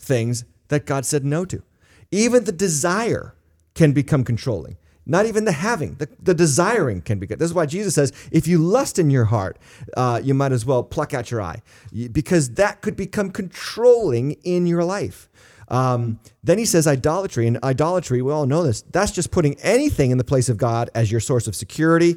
things 0.06 0.44
that 0.68 0.86
God 0.86 1.04
said 1.04 1.24
no 1.24 1.44
to. 1.44 1.62
Even 2.10 2.44
the 2.44 2.52
desire 2.52 3.34
can 3.74 3.92
become 3.92 4.24
controlling. 4.24 4.76
Not 5.08 5.26
even 5.26 5.44
the 5.44 5.52
having, 5.52 5.94
the, 5.94 6.08
the 6.20 6.34
desiring 6.34 7.00
can 7.00 7.20
be 7.20 7.26
good. 7.28 7.38
This 7.38 7.50
is 7.50 7.54
why 7.54 7.66
Jesus 7.66 7.94
says, 7.94 8.12
if 8.32 8.48
you 8.48 8.58
lust 8.58 8.98
in 8.98 9.08
your 9.08 9.26
heart, 9.26 9.56
uh, 9.96 10.20
you 10.22 10.34
might 10.34 10.50
as 10.50 10.66
well 10.66 10.82
pluck 10.82 11.14
out 11.14 11.30
your 11.30 11.40
eye, 11.40 11.62
because 12.10 12.50
that 12.54 12.80
could 12.80 12.96
become 12.96 13.30
controlling 13.30 14.32
in 14.42 14.66
your 14.66 14.82
life. 14.82 15.28
Um, 15.68 16.18
then 16.42 16.58
he 16.58 16.64
says 16.64 16.88
idolatry, 16.88 17.46
and 17.46 17.62
idolatry, 17.62 18.20
we 18.20 18.32
all 18.32 18.46
know 18.46 18.64
this, 18.64 18.82
that's 18.82 19.12
just 19.12 19.30
putting 19.30 19.54
anything 19.60 20.10
in 20.10 20.18
the 20.18 20.24
place 20.24 20.48
of 20.48 20.56
God 20.56 20.90
as 20.92 21.12
your 21.12 21.20
source 21.20 21.46
of 21.46 21.54
security, 21.54 22.16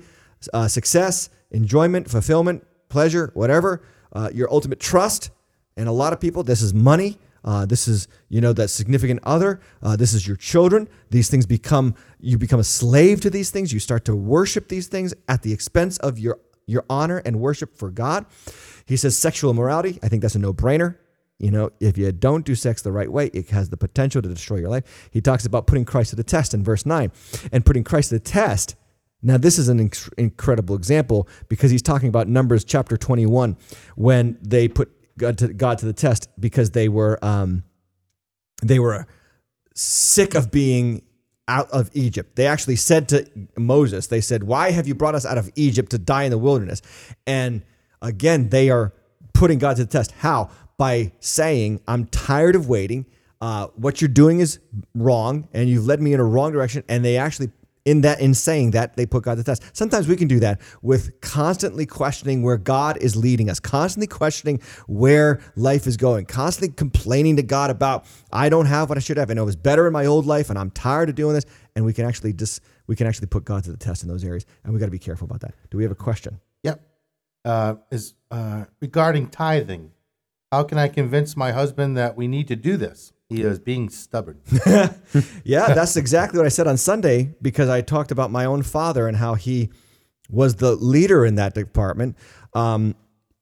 uh, 0.53 0.67
success, 0.67 1.29
enjoyment, 1.51 2.09
fulfillment, 2.09 2.65
pleasure, 2.89 3.29
whatever, 3.35 3.83
uh, 4.13 4.31
your 4.33 4.51
ultimate 4.51 4.79
trust. 4.79 5.29
And 5.77 5.87
a 5.87 5.91
lot 5.91 6.11
of 6.11 6.19
people, 6.19 6.41
this 6.41 6.63
is 6.63 6.73
money. 6.73 7.19
Uh, 7.43 7.65
this 7.65 7.87
is, 7.87 8.07
you 8.29 8.41
know, 8.41 8.53
that 8.53 8.69
significant 8.69 9.19
other. 9.23 9.61
Uh, 9.81 9.95
this 9.95 10.13
is 10.13 10.27
your 10.27 10.37
children. 10.37 10.87
These 11.09 11.29
things 11.29 11.45
become, 11.45 11.95
you 12.19 12.37
become 12.37 12.59
a 12.59 12.63
slave 12.63 13.21
to 13.21 13.29
these 13.29 13.51
things. 13.51 13.73
You 13.73 13.79
start 13.79 14.05
to 14.05 14.15
worship 14.15 14.67
these 14.67 14.87
things 14.87 15.13
at 15.27 15.41
the 15.41 15.53
expense 15.53 15.97
of 15.97 16.19
your, 16.19 16.39
your 16.65 16.85
honor 16.89 17.21
and 17.25 17.39
worship 17.39 17.75
for 17.75 17.89
God. 17.89 18.25
He 18.85 18.97
says 18.97 19.17
sexual 19.17 19.51
immorality. 19.51 19.99
I 20.03 20.09
think 20.09 20.21
that's 20.21 20.35
a 20.35 20.39
no 20.39 20.53
brainer. 20.53 20.97
You 21.39 21.51
know, 21.51 21.69
if 21.79 21.97
you 21.97 22.11
don't 22.11 22.45
do 22.45 22.53
sex 22.53 22.81
the 22.81 22.91
right 22.91 23.09
way, 23.09 23.27
it 23.27 23.49
has 23.49 23.69
the 23.69 23.77
potential 23.77 24.21
to 24.21 24.27
destroy 24.27 24.57
your 24.57 24.69
life. 24.69 25.09
He 25.11 25.21
talks 25.21 25.45
about 25.45 25.67
putting 25.67 25.85
Christ 25.85 26.09
to 26.09 26.17
the 26.17 26.23
test 26.23 26.53
in 26.53 26.63
verse 26.63 26.85
9 26.85 27.11
and 27.53 27.65
putting 27.65 27.85
Christ 27.85 28.09
to 28.09 28.15
the 28.15 28.19
test. 28.19 28.75
Now, 29.21 29.37
this 29.37 29.57
is 29.57 29.67
an 29.69 29.89
inc- 29.89 30.13
incredible 30.17 30.75
example 30.75 31.27
because 31.47 31.71
he's 31.71 31.81
talking 31.81 32.09
about 32.09 32.27
Numbers 32.27 32.63
chapter 32.63 32.97
21 32.97 33.57
when 33.95 34.37
they 34.41 34.67
put 34.67 34.91
God 35.19 35.37
to, 35.37 35.53
God 35.53 35.77
to 35.79 35.85
the 35.85 35.93
test 35.93 36.29
because 36.39 36.71
they 36.71 36.89
were 36.89 37.23
um, 37.23 37.63
they 38.63 38.79
were 38.79 39.05
sick 39.75 40.33
of 40.33 40.49
being 40.49 41.03
out 41.47 41.69
of 41.71 41.89
Egypt. 41.93 42.35
They 42.35 42.47
actually 42.47 42.75
said 42.75 43.09
to 43.09 43.29
Moses, 43.57 44.07
they 44.07 44.21
said, 44.21 44.43
"Why 44.43 44.71
have 44.71 44.87
you 44.87 44.95
brought 44.95 45.15
us 45.15 45.25
out 45.25 45.37
of 45.37 45.49
Egypt 45.55 45.91
to 45.91 45.97
die 45.97 46.23
in 46.23 46.31
the 46.31 46.37
wilderness?" 46.37 46.81
And 47.27 47.63
again, 48.01 48.49
they 48.49 48.69
are 48.69 48.93
putting 49.33 49.59
God 49.59 49.75
to 49.75 49.85
the 49.85 49.91
test. 49.91 50.11
How? 50.19 50.49
By 50.77 51.11
saying, 51.19 51.81
"I'm 51.87 52.05
tired 52.07 52.55
of 52.55 52.67
waiting. 52.67 53.05
Uh, 53.41 53.67
what 53.75 54.01
you're 54.01 54.09
doing 54.09 54.39
is 54.39 54.59
wrong, 54.95 55.47
and 55.53 55.69
you've 55.69 55.85
led 55.85 56.01
me 56.01 56.13
in 56.13 56.19
a 56.19 56.25
wrong 56.25 56.51
direction." 56.51 56.83
And 56.87 57.05
they 57.05 57.17
actually 57.17 57.51
in 57.89 58.01
that 58.01 58.21
in 58.21 58.35
saying 58.35 58.71
that 58.71 58.95
they 58.95 59.07
put 59.07 59.23
God 59.23 59.31
to 59.31 59.37
the 59.37 59.43
test. 59.43 59.63
Sometimes 59.75 60.07
we 60.07 60.15
can 60.15 60.27
do 60.27 60.39
that 60.41 60.61
with 60.83 61.19
constantly 61.21 61.87
questioning 61.87 62.43
where 62.43 62.57
God 62.57 62.97
is 62.97 63.15
leading 63.15 63.49
us, 63.49 63.59
constantly 63.59 64.05
questioning 64.05 64.61
where 64.85 65.41
life 65.55 65.87
is 65.87 65.97
going, 65.97 66.25
constantly 66.25 66.71
complaining 66.75 67.35
to 67.37 67.43
God 67.43 67.71
about 67.71 68.05
I 68.31 68.47
don't 68.49 68.67
have 68.67 68.89
what 68.89 68.99
I 68.99 69.01
should 69.01 69.17
have. 69.17 69.29
Know 69.29 69.41
it 69.41 69.45
was 69.45 69.55
better 69.55 69.87
in 69.87 69.93
my 69.93 70.05
old 70.05 70.27
life 70.27 70.51
and 70.51 70.59
I'm 70.59 70.69
tired 70.69 71.09
of 71.09 71.15
doing 71.15 71.33
this. 71.33 71.45
And 71.75 71.83
we 71.83 71.93
can 71.93 72.05
actually 72.05 72.33
just 72.33 72.61
we 72.85 72.95
can 72.95 73.07
actually 73.07 73.27
put 73.27 73.43
God 73.43 73.63
to 73.63 73.71
the 73.71 73.77
test 73.77 74.03
in 74.03 74.09
those 74.09 74.23
areas. 74.23 74.45
And 74.63 74.71
we 74.71 74.79
got 74.79 74.85
to 74.85 74.91
be 74.91 74.99
careful 74.99 75.25
about 75.25 75.41
that. 75.41 75.55
Do 75.71 75.77
we 75.77 75.83
have 75.83 75.91
a 75.91 75.95
question? 75.95 76.39
Yep. 76.61 76.81
Uh, 77.43 77.75
is 77.89 78.13
uh, 78.29 78.65
regarding 78.81 79.29
tithing. 79.29 79.91
How 80.51 80.63
can 80.63 80.77
I 80.77 80.87
convince 80.89 81.35
my 81.35 81.51
husband 81.51 81.97
that 81.97 82.15
we 82.15 82.27
need 82.27 82.47
to 82.49 82.55
do 82.55 82.77
this? 82.77 83.13
He 83.29 83.41
is 83.41 83.59
being 83.59 83.89
stubborn. 83.89 84.41
Yeah, 85.43 85.73
that's 85.73 85.95
exactly 85.95 86.37
what 86.37 86.45
I 86.45 86.49
said 86.49 86.67
on 86.67 86.77
Sunday 86.77 87.35
because 87.41 87.69
I 87.69 87.81
talked 87.81 88.11
about 88.11 88.31
my 88.31 88.45
own 88.45 88.63
father 88.63 89.07
and 89.07 89.17
how 89.17 89.35
he 89.35 89.69
was 90.29 90.55
the 90.55 90.75
leader 90.75 91.25
in 91.25 91.35
that 91.35 91.53
department. 91.53 92.15
Um, 92.53 92.95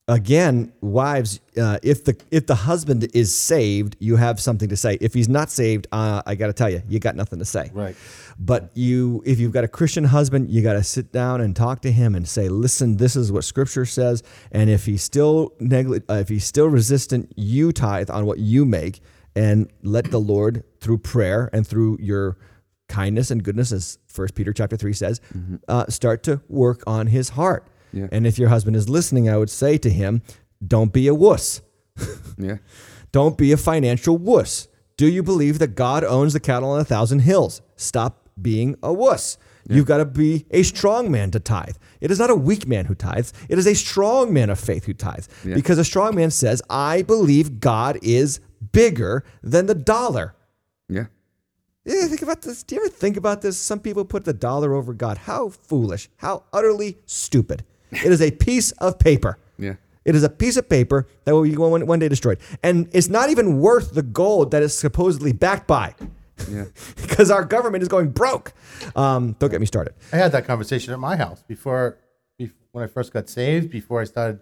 again, 0.07 0.71
wives, 0.81 1.39
uh, 1.57 1.79
if 1.83 2.03
the 2.05 2.17
if 2.31 2.47
the 2.47 2.55
husband 2.55 3.07
is 3.13 3.35
saved, 3.35 3.95
you 3.99 4.15
have 4.15 4.39
something 4.39 4.69
to 4.69 4.77
say. 4.77 4.97
If 5.01 5.13
he's 5.13 5.27
not 5.29 5.49
saved, 5.49 5.87
uh, 5.91 6.21
I 6.25 6.35
got 6.35 6.47
to 6.47 6.53
tell 6.53 6.69
you, 6.69 6.81
you 6.87 6.99
got 6.99 7.15
nothing 7.15 7.39
to 7.39 7.45
say. 7.45 7.69
Right. 7.73 7.95
But 8.39 8.71
you, 8.73 9.23
if 9.25 9.39
you've 9.39 9.51
got 9.51 9.63
a 9.63 9.67
Christian 9.67 10.05
husband, 10.05 10.49
you 10.49 10.61
got 10.61 10.73
to 10.73 10.83
sit 10.83 11.11
down 11.11 11.41
and 11.41 11.55
talk 11.55 11.81
to 11.81 11.91
him 11.91 12.15
and 12.15 12.27
say, 12.27 12.47
"Listen, 12.49 12.97
this 12.97 13.15
is 13.15 13.31
what 13.31 13.43
Scripture 13.43 13.85
says." 13.85 14.23
And 14.51 14.69
if 14.69 14.85
he's 14.85 15.03
still 15.03 15.53
negli- 15.59 16.03
uh, 16.09 16.15
if 16.15 16.29
he's 16.29 16.45
still 16.45 16.67
resistant, 16.67 17.31
you 17.35 17.71
tithe 17.71 18.09
on 18.09 18.25
what 18.25 18.39
you 18.39 18.65
make, 18.65 19.01
and 19.37 19.69
let 19.83 20.11
the 20.11 20.19
Lord, 20.19 20.63
through 20.81 20.97
prayer 20.99 21.49
and 21.53 21.65
through 21.65 21.97
your 22.01 22.37
kindness 22.89 23.31
and 23.31 23.43
goodness, 23.43 23.71
as 23.71 23.99
First 24.07 24.35
Peter 24.35 24.51
chapter 24.53 24.75
three 24.77 24.93
says, 24.93 25.21
uh, 25.67 25.85
start 25.87 26.23
to 26.23 26.41
work 26.47 26.83
on 26.87 27.07
his 27.07 27.29
heart. 27.29 27.67
Yeah. 27.93 28.07
And 28.11 28.25
if 28.27 28.37
your 28.39 28.49
husband 28.49 28.75
is 28.75 28.89
listening, 28.89 29.29
I 29.29 29.37
would 29.37 29.49
say 29.49 29.77
to 29.77 29.89
him, 29.89 30.21
"Don't 30.65 30.91
be 30.91 31.07
a 31.07 31.13
wuss." 31.15 31.61
Yeah. 32.39 32.57
Don't 33.11 33.35
be 33.35 33.51
a 33.51 33.57
financial 33.57 34.15
wuss. 34.15 34.67
Do 34.95 35.07
you 35.07 35.23
believe 35.23 35.57
that 35.57 35.69
God 35.75 36.03
owns 36.03 36.33
the 36.33 36.39
cattle 36.39 36.69
on 36.69 36.79
a 36.79 36.83
thousand 36.83 37.19
hills? 37.19 37.63
Stop 37.75 38.29
being 38.39 38.75
a 38.83 38.93
wuss. 38.93 39.39
You've 39.69 39.85
got 39.87 39.97
to 39.97 40.05
be 40.05 40.45
a 40.51 40.63
strong 40.63 41.11
man 41.11 41.31
to 41.31 41.39
tithe. 41.39 41.75
It 41.99 42.11
is 42.11 42.19
not 42.19 42.29
a 42.29 42.35
weak 42.35 42.67
man 42.67 42.85
who 42.85 42.95
tithes. 42.95 43.33
It 43.49 43.57
is 43.57 43.67
a 43.67 43.73
strong 43.75 44.31
man 44.31 44.49
of 44.49 44.59
faith 44.59 44.85
who 44.85 44.93
tithes. 44.93 45.27
Yeah. 45.43 45.55
Because 45.55 45.77
a 45.77 45.83
strong 45.83 46.15
man 46.15 46.31
says, 46.31 46.61
I 46.69 47.01
believe 47.01 47.59
God 47.59 47.97
is 48.01 48.39
bigger 48.71 49.23
than 49.43 49.65
the 49.65 49.75
dollar. 49.75 50.35
Yeah. 50.89 51.05
Yeah, 51.85 52.05
think 52.07 52.21
about 52.21 52.41
this. 52.41 52.63
Do 52.63 52.75
you 52.75 52.81
ever 52.81 52.89
think 52.89 53.15
about 53.15 53.41
this? 53.41 53.57
Some 53.57 53.79
people 53.79 54.03
put 54.03 54.25
the 54.25 54.33
dollar 54.33 54.73
over 54.73 54.93
God. 54.93 55.17
How 55.19 55.49
foolish. 55.49 56.09
How 56.17 56.43
utterly 56.51 56.97
stupid. 57.05 57.63
It 57.91 58.11
is 58.11 58.21
a 58.21 58.31
piece 58.31 58.71
of 58.73 58.99
paper. 58.99 59.37
Yeah. 59.57 59.75
It 60.03 60.15
is 60.15 60.23
a 60.23 60.29
piece 60.29 60.57
of 60.57 60.67
paper 60.69 61.07
that 61.23 61.33
will 61.33 61.43
be 61.43 61.55
one, 61.55 61.85
one 61.85 61.99
day 61.99 62.09
destroyed. 62.09 62.39
And 62.63 62.89
it's 62.93 63.07
not 63.09 63.29
even 63.29 63.59
worth 63.59 63.93
the 63.93 64.03
gold 64.03 64.51
that 64.51 64.63
it's 64.63 64.73
supposedly 64.73 65.31
backed 65.33 65.67
by 65.67 65.95
Yeah. 66.49 66.65
because 67.01 67.31
our 67.31 67.45
government 67.45 67.81
is 67.83 67.87
going 67.87 68.09
broke. 68.11 68.53
Um, 68.95 69.35
don't 69.39 69.49
get 69.49 69.59
me 69.61 69.65
started. 69.65 69.93
I 70.11 70.17
had 70.17 70.31
that 70.33 70.45
conversation 70.45 70.93
at 70.93 70.99
my 70.99 71.15
house 71.15 71.43
before, 71.47 71.97
bef 72.39 72.51
when 72.71 72.83
I 72.83 72.87
first 72.87 73.13
got 73.13 73.29
saved, 73.29 73.69
before 73.69 74.01
I 74.01 74.03
started, 74.05 74.39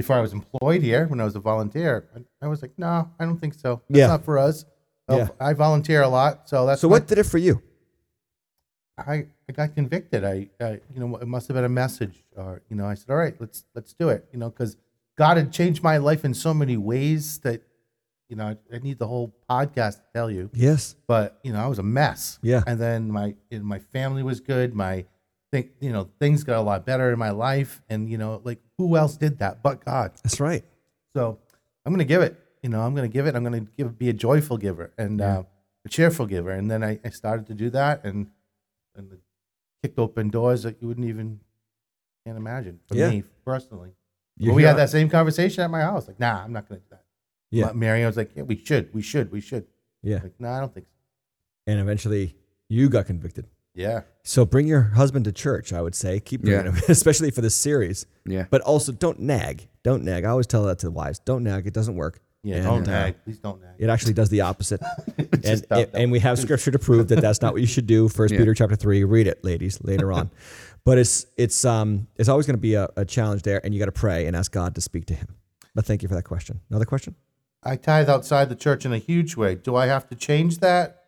before 0.00 0.16
I 0.16 0.22
was 0.26 0.32
employed 0.32 0.82
here, 0.82 1.06
when 1.10 1.20
I 1.20 1.24
was 1.24 1.36
a 1.36 1.40
volunteer. 1.40 1.92
I, 2.16 2.46
I 2.46 2.48
was 2.48 2.62
like, 2.62 2.72
no, 2.78 3.10
I 3.18 3.24
don't 3.26 3.38
think 3.38 3.54
so. 3.54 3.70
That's 3.88 3.98
Yeah. 4.00 4.06
not 4.06 4.24
for 4.24 4.38
us. 4.38 4.64
Uh, 5.08 5.16
Yeah. 5.18 5.28
I 5.48 5.52
volunteer 5.66 6.00
a 6.02 6.08
lot, 6.08 6.48
so 6.48 6.56
that's 6.66 6.80
So, 6.80 6.88
what 6.88 7.06
did 7.06 7.18
it 7.18 7.24
for 7.34 7.38
you? 7.38 7.54
I, 8.98 9.26
I 9.48 9.52
got 9.52 9.74
convicted. 9.74 10.24
I, 10.24 10.48
I, 10.60 10.80
you 10.92 11.00
know, 11.00 11.16
it 11.16 11.26
must 11.28 11.48
have 11.48 11.54
been 11.54 11.64
a 11.64 11.68
message, 11.84 12.22
or 12.36 12.62
you 12.68 12.76
know, 12.76 12.86
I 12.86 12.94
said, 12.94 13.10
all 13.10 13.16
right, 13.16 13.34
let's 13.40 13.64
let's 13.74 13.92
do 13.94 14.08
it. 14.10 14.26
You 14.32 14.38
know, 14.38 14.50
because 14.50 14.76
God 15.16 15.36
had 15.36 15.52
changed 15.52 15.82
my 15.82 15.96
life 15.98 16.24
in 16.24 16.34
so 16.34 16.52
many 16.54 16.76
ways 16.76 17.38
that, 17.40 17.62
you 18.28 18.36
know, 18.36 18.46
I, 18.72 18.76
I 18.76 18.78
need 18.78 18.98
the 18.98 19.06
whole 19.06 19.34
podcast 19.48 19.96
to 19.96 20.02
tell 20.14 20.30
you. 20.30 20.50
Yes. 20.52 20.96
But 21.06 21.38
you 21.42 21.52
know, 21.52 21.60
I 21.60 21.66
was 21.66 21.78
a 21.78 21.82
mess. 21.82 22.38
Yeah. 22.42 22.62
And 22.66 22.78
then 22.78 23.10
my 23.10 23.34
and 23.50 23.64
my 23.64 23.78
family 23.78 24.22
was 24.22 24.40
good. 24.40 24.74
My 24.74 25.06
think 25.52 25.70
you 25.80 25.90
know 25.92 26.08
things 26.18 26.44
got 26.44 26.58
a 26.58 26.62
lot 26.62 26.84
better 26.86 27.12
in 27.12 27.18
my 27.18 27.30
life, 27.30 27.82
and 27.88 28.08
you 28.08 28.18
know, 28.18 28.40
like 28.44 28.58
who 28.78 28.96
else 28.96 29.16
did 29.16 29.38
that 29.38 29.62
but 29.62 29.84
God? 29.84 30.12
That's 30.22 30.40
right. 30.40 30.64
So 31.14 31.38
I'm 31.84 31.92
gonna 31.92 32.04
give 32.04 32.22
it. 32.22 32.38
You 32.62 32.68
know, 32.68 32.80
I'm 32.82 32.94
gonna 32.94 33.08
give 33.08 33.26
it. 33.26 33.34
I'm 33.34 33.42
gonna 33.44 33.66
give 33.76 33.98
be 33.98 34.08
a 34.08 34.12
joyful 34.12 34.56
giver 34.58 34.92
and 34.98 35.20
uh, 35.20 35.42
a 35.84 35.88
cheerful 35.88 36.26
giver. 36.26 36.50
And 36.50 36.70
then 36.70 36.84
I, 36.84 37.00
I 37.04 37.10
started 37.10 37.46
to 37.48 37.54
do 37.54 37.70
that, 37.70 38.04
and 38.04 38.28
and 38.96 39.18
kicked 39.82 39.98
open 39.98 40.28
doors 40.28 40.62
that 40.64 40.76
you 40.80 40.88
wouldn't 40.88 41.06
even 41.08 41.40
can't 42.26 42.36
imagine 42.36 42.80
for 42.86 42.96
Yeah. 42.96 43.10
me 43.10 43.24
personally. 43.44 43.90
You 44.36 44.50
but 44.50 44.54
we 44.56 44.62
had 44.62 44.76
that 44.76 44.90
same 44.90 45.08
conversation 45.08 45.64
at 45.64 45.70
my 45.70 45.80
house. 45.80 46.06
Like, 46.06 46.20
nah, 46.20 46.42
I'm 46.44 46.52
not 46.52 46.68
gonna 46.68 46.80
do 46.80 46.86
that. 46.90 47.04
Yeah. 47.50 47.66
But 47.66 47.76
Mary, 47.76 48.04
I 48.04 48.06
was 48.06 48.16
like, 48.16 48.30
yeah, 48.36 48.42
we 48.42 48.56
should, 48.56 48.92
we 48.94 49.02
should, 49.02 49.32
we 49.32 49.40
should. 49.40 49.66
Yeah. 50.02 50.20
Like, 50.22 50.34
no, 50.38 50.50
I 50.50 50.60
don't 50.60 50.72
think 50.72 50.86
so. 50.86 50.92
And 51.66 51.80
eventually 51.80 52.36
you 52.68 52.88
got 52.88 53.06
convicted. 53.06 53.46
Yeah. 53.80 54.02
So 54.22 54.44
bring 54.44 54.66
your 54.66 54.82
husband 54.82 55.24
to 55.24 55.32
church, 55.32 55.72
I 55.72 55.80
would 55.80 55.94
say. 55.94 56.20
Keep 56.20 56.42
bringing 56.42 56.66
Yeah. 56.66 56.72
him, 56.72 56.82
especially 56.88 57.30
for 57.30 57.40
this 57.40 57.56
series. 57.56 58.06
Yeah. 58.26 58.44
But 58.50 58.60
also 58.62 58.92
don't 58.92 59.18
nag. 59.20 59.68
Don't 59.82 60.04
nag. 60.04 60.24
I 60.24 60.28
always 60.28 60.46
tell 60.46 60.64
that 60.64 60.78
to 60.80 60.86
the 60.86 60.92
wives. 60.92 61.18
Don't 61.20 61.42
nag. 61.42 61.66
It 61.66 61.72
doesn't 61.72 61.96
work. 61.96 62.20
Yeah. 62.42 62.56
And, 62.56 62.64
don't 62.64 62.88
uh, 62.88 62.90
nag. 63.04 63.24
Please 63.24 63.38
don't 63.38 63.60
nag. 63.60 63.74
It 63.78 63.88
actually 63.88 64.12
does 64.12 64.28
the 64.28 64.42
opposite. 64.42 64.80
and, 65.18 65.42
just 65.42 65.70
not 65.70 65.78
and, 65.80 65.90
and 65.94 66.12
we 66.12 66.20
have 66.20 66.38
scripture 66.38 66.70
to 66.70 66.78
prove 66.78 67.08
that 67.08 67.20
that's 67.20 67.40
not 67.42 67.52
what 67.54 67.60
you 67.62 67.66
should 67.66 67.86
do. 67.86 68.08
First 68.18 68.32
Yeah. 68.32 68.40
Peter 68.40 68.54
chapter 68.54 68.76
three. 68.76 69.04
Read 69.04 69.26
it, 69.26 69.42
ladies, 69.44 69.78
later 69.82 70.12
on. 70.12 70.30
but 70.84 70.98
it's 70.98 71.26
it's 71.36 71.64
um 71.64 72.06
it's 72.16 72.28
always 72.28 72.46
going 72.46 72.56
to 72.56 72.60
be 72.60 72.74
a, 72.74 72.88
a 72.96 73.04
challenge 73.04 73.42
there, 73.42 73.60
and 73.64 73.72
you 73.74 73.80
got 73.80 73.86
to 73.86 73.92
pray 73.92 74.26
and 74.26 74.36
ask 74.36 74.52
God 74.52 74.74
to 74.74 74.80
speak 74.80 75.06
to 75.06 75.14
him. 75.14 75.28
But 75.74 75.86
thank 75.86 76.02
you 76.02 76.08
for 76.08 76.14
that 76.14 76.24
question. 76.24 76.60
Another 76.70 76.84
question? 76.86 77.14
I 77.62 77.76
tithe 77.76 78.08
outside 78.08 78.48
the 78.48 78.54
church 78.56 78.84
in 78.86 78.92
a 78.92 78.98
huge 78.98 79.36
way. 79.36 79.54
Do 79.54 79.76
I 79.76 79.86
have 79.86 80.08
to 80.08 80.14
change 80.14 80.58
that 80.58 81.04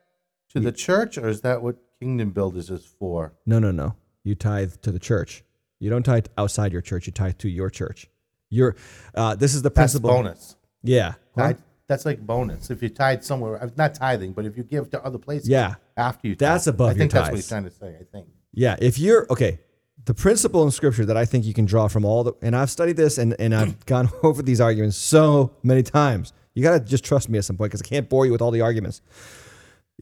to 0.50 0.60
the 0.60 0.70
church, 0.72 1.16
or 1.16 1.28
is 1.28 1.40
that 1.40 1.62
what 1.62 1.76
Kingdom 2.02 2.30
Builders 2.30 2.68
is 2.68 2.84
for? 2.98 3.32
No, 3.46 3.60
no, 3.60 3.70
no. 3.70 3.94
You 4.24 4.34
tithe 4.34 4.74
to 4.82 4.90
the 4.90 4.98
church. 4.98 5.44
You 5.78 5.88
don't 5.88 6.02
tithe 6.02 6.26
outside 6.36 6.72
your 6.72 6.80
church. 6.82 7.06
You 7.06 7.12
tithe 7.12 7.38
to 7.38 7.48
your 7.48 7.70
church. 7.70 8.08
Your 8.50 8.74
uh, 9.14 9.36
this 9.36 9.54
is 9.54 9.62
the 9.62 9.68
That's 9.70 9.92
principle. 9.94 10.10
bonus. 10.10 10.56
Yeah. 10.82 11.14
Huh? 11.36 11.54
That's 11.86 12.04
like 12.04 12.20
bonus. 12.26 12.70
If 12.70 12.82
you 12.82 12.88
tithe 12.88 13.22
somewhere, 13.22 13.62
uh, 13.62 13.68
not 13.76 13.94
tithing, 13.94 14.32
but 14.32 14.46
if 14.46 14.56
you 14.56 14.64
give 14.64 14.90
to 14.90 15.04
other 15.04 15.18
places, 15.18 15.48
Yeah. 15.48 15.74
after 15.96 16.26
you, 16.26 16.34
That's 16.34 16.64
tithe. 16.64 16.74
above 16.74 16.90
I 16.90 16.94
think 16.94 17.12
that's 17.12 17.28
what 17.28 17.36
he's 17.36 17.48
trying 17.48 17.64
to 17.64 17.70
say. 17.70 17.94
I 18.00 18.04
think. 18.10 18.26
Yeah, 18.52 18.76
if 18.80 18.98
you're 18.98 19.26
okay, 19.30 19.60
the 20.04 20.14
principle 20.14 20.64
in 20.64 20.72
scripture 20.72 21.04
that 21.04 21.16
I 21.16 21.24
think 21.24 21.44
you 21.44 21.54
can 21.54 21.66
draw 21.66 21.86
from 21.86 22.04
all 22.04 22.24
the 22.24 22.32
and 22.42 22.56
I've 22.56 22.70
studied 22.70 22.96
this 22.96 23.16
and, 23.16 23.36
and 23.38 23.54
I've 23.54 23.86
gone 23.86 24.10
over 24.24 24.42
these 24.42 24.60
arguments 24.60 24.96
so 24.96 25.52
many 25.62 25.84
times. 25.84 26.32
You 26.54 26.64
gotta 26.64 26.80
just 26.80 27.04
trust 27.04 27.28
me 27.28 27.38
at 27.38 27.44
some 27.44 27.56
point 27.56 27.70
because 27.70 27.82
I 27.82 27.88
can't 27.88 28.08
bore 28.08 28.26
you 28.26 28.32
with 28.32 28.42
all 28.42 28.50
the 28.50 28.60
arguments. 28.60 29.02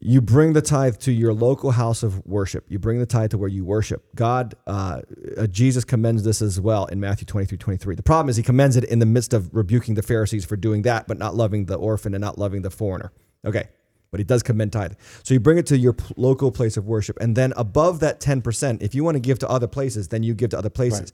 You 0.03 0.23
bring 0.23 0.55
the 0.55 0.63
tithe 0.63 0.97
to 0.99 1.13
your 1.13 1.35
local 1.35 1.73
house 1.73 2.03
of 2.03 2.25
worship. 2.27 2.65
You 2.69 2.79
bring 2.79 2.99
the 2.99 3.07
tithe 3.07 3.33
to 3.33 3.39
where 3.39 3.51
you 3.51 3.67
worship. 3.67 4.03
God, 4.15 4.55
uh, 4.67 5.03
uh, 5.37 5.47
Jesus 5.47 5.85
commends 5.85 6.23
this 6.23 6.41
as 6.41 6.59
well 6.59 6.87
in 6.87 7.01
Matthew 7.01 7.27
23, 7.27 7.59
23. 7.59 7.95
The 7.97 8.03
problem 8.03 8.31
is 8.31 8.37
he 8.37 8.43
commends 8.43 8.77
it 8.77 8.85
in 8.85 8.99
the 8.99 9.07
midst 9.07 9.35
of 9.35 9.55
rebuking 9.55 9.95
the 9.95 10.03
Pharisees 10.03 10.47
for 10.47 10.57
doing 10.57 10.83
that, 10.83 11.07
but 11.07 11.19
not 11.19 11.35
loving 11.35 11.67
the 11.67 11.75
orphan 11.75 12.15
and 12.15 12.23
not 12.23 12.39
loving 12.39 12.63
the 12.63 12.71
foreigner. 12.71 13.13
Okay, 13.45 13.69
but 14.11 14.19
he 14.21 14.25
does 14.25 14.43
commend 14.43 14.73
tithe. 14.73 14.95
So 15.23 15.35
you 15.35 15.41
bring 15.41 15.59
it 15.59 15.67
to 15.67 15.79
your 15.79 15.93
p- 15.93 16.15
local 16.17 16.51
place 16.51 16.77
of 16.77 16.87
worship. 16.87 17.19
And 17.21 17.37
then 17.37 17.53
above 17.57 18.01
that 18.01 18.21
10%, 18.21 18.83
if 18.83 18.95
you 18.95 19.05
want 19.05 19.17
to 19.17 19.21
give 19.21 19.39
to 19.41 19.49
other 19.49 19.67
places, 19.67 20.09
then 20.09 20.23
you 20.23 20.35
give 20.35 20.51
to 20.51 20.59
other 20.59 20.71
places. 20.71 21.13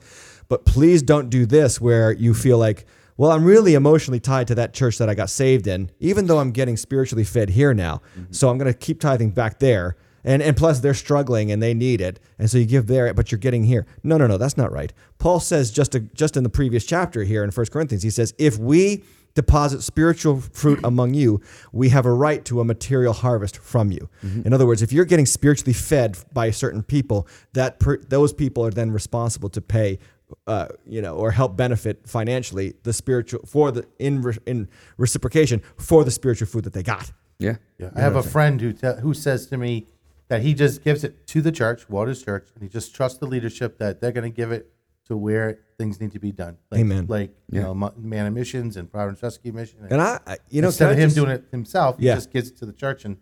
But 0.48 0.64
please 0.64 1.02
don't 1.02 1.28
do 1.28 1.44
this 1.44 1.80
where 1.80 2.12
you 2.12 2.34
feel 2.34 2.58
like, 2.58 2.86
well, 3.16 3.30
I'm 3.30 3.44
really 3.44 3.74
emotionally 3.74 4.20
tied 4.20 4.46
to 4.48 4.54
that 4.56 4.74
church 4.74 4.98
that 4.98 5.08
I 5.08 5.14
got 5.14 5.30
saved 5.30 5.66
in, 5.66 5.90
even 6.00 6.26
though 6.26 6.38
I'm 6.38 6.52
getting 6.52 6.76
spiritually 6.76 7.24
fed 7.24 7.50
here 7.50 7.72
now. 7.72 8.02
Mm-hmm. 8.18 8.32
So 8.32 8.48
I'm 8.48 8.58
going 8.58 8.72
to 8.72 8.78
keep 8.78 9.00
tithing 9.00 9.30
back 9.30 9.58
there. 9.58 9.96
And, 10.24 10.42
and 10.42 10.56
plus, 10.56 10.80
they're 10.80 10.92
struggling 10.92 11.52
and 11.52 11.62
they 11.62 11.72
need 11.72 12.00
it. 12.00 12.18
And 12.38 12.50
so 12.50 12.58
you 12.58 12.66
give 12.66 12.88
there, 12.88 13.12
but 13.14 13.30
you're 13.30 13.38
getting 13.38 13.64
here. 13.64 13.86
No, 14.02 14.16
no, 14.16 14.26
no, 14.26 14.36
that's 14.36 14.56
not 14.56 14.72
right. 14.72 14.92
Paul 15.18 15.38
says 15.38 15.70
just, 15.70 15.92
to, 15.92 16.00
just 16.00 16.36
in 16.36 16.42
the 16.42 16.50
previous 16.50 16.84
chapter 16.84 17.22
here 17.22 17.44
in 17.44 17.50
1 17.50 17.66
Corinthians, 17.66 18.02
he 18.02 18.10
says, 18.10 18.34
if 18.36 18.58
we 18.58 19.04
deposit 19.36 19.82
spiritual 19.82 20.40
fruit 20.40 20.80
among 20.82 21.14
you, 21.14 21.40
we 21.70 21.90
have 21.90 22.06
a 22.06 22.12
right 22.12 22.44
to 22.46 22.60
a 22.60 22.64
material 22.64 23.12
harvest 23.12 23.58
from 23.58 23.92
you. 23.92 24.08
Mm-hmm. 24.24 24.46
In 24.46 24.52
other 24.52 24.66
words, 24.66 24.82
if 24.82 24.92
you're 24.92 25.04
getting 25.04 25.26
spiritually 25.26 25.74
fed 25.74 26.18
by 26.32 26.50
certain 26.50 26.82
people, 26.82 27.28
that 27.52 27.78
per, 27.78 27.98
those 27.98 28.32
people 28.32 28.64
are 28.64 28.70
then 28.70 28.90
responsible 28.90 29.50
to 29.50 29.60
pay, 29.60 30.00
uh, 30.46 30.68
you 30.86 31.00
know, 31.02 31.14
or 31.16 31.30
help 31.30 31.56
benefit 31.56 32.08
financially 32.08 32.74
the 32.82 32.92
spiritual 32.92 33.40
for 33.46 33.70
the 33.70 33.86
in 33.98 34.22
re, 34.22 34.36
in 34.46 34.68
reciprocation 34.98 35.62
for 35.78 36.04
the 36.04 36.10
spiritual 36.10 36.46
food 36.48 36.64
that 36.64 36.72
they 36.72 36.82
got. 36.82 37.12
Yeah. 37.38 37.56
Yeah, 37.78 37.90
I 37.94 38.00
have 38.00 38.16
a 38.16 38.22
friend 38.22 38.60
who 38.60 38.72
te- 38.72 39.00
who 39.00 39.12
says 39.14 39.46
to 39.48 39.56
me 39.56 39.86
that 40.28 40.42
he 40.42 40.54
just 40.54 40.82
gives 40.82 41.04
it 41.04 41.26
to 41.28 41.40
the 41.40 41.52
church, 41.52 41.88
Waters 41.88 42.24
Church, 42.24 42.48
and 42.54 42.62
he 42.62 42.68
just 42.68 42.94
trusts 42.94 43.18
the 43.18 43.26
leadership 43.26 43.78
that 43.78 44.00
they're 44.00 44.12
going 44.12 44.28
to 44.30 44.34
give 44.34 44.50
it 44.52 44.72
to 45.06 45.16
where 45.16 45.60
things 45.78 46.00
need 46.00 46.10
to 46.12 46.18
be 46.18 46.32
done. 46.32 46.56
Like, 46.70 46.80
Amen. 46.80 47.06
Like 47.08 47.30
you 47.50 47.60
know, 47.60 47.74
Mo- 47.74 47.94
Man 47.96 48.26
of 48.26 48.32
Missions 48.32 48.76
and 48.76 48.90
Providence 48.90 49.22
Rescue 49.22 49.52
Mission. 49.52 49.86
And 49.90 50.00
I, 50.00 50.18
I 50.26 50.36
you 50.48 50.62
know, 50.62 50.68
instead 50.68 50.90
of 50.90 50.98
him 50.98 51.06
just- 51.10 51.16
doing 51.16 51.30
it 51.30 51.44
himself, 51.52 51.96
Yeah. 51.98 52.14
he 52.14 52.16
just 52.16 52.32
gives 52.32 52.48
it 52.48 52.56
to 52.58 52.66
the 52.66 52.72
church 52.72 53.04
and 53.04 53.18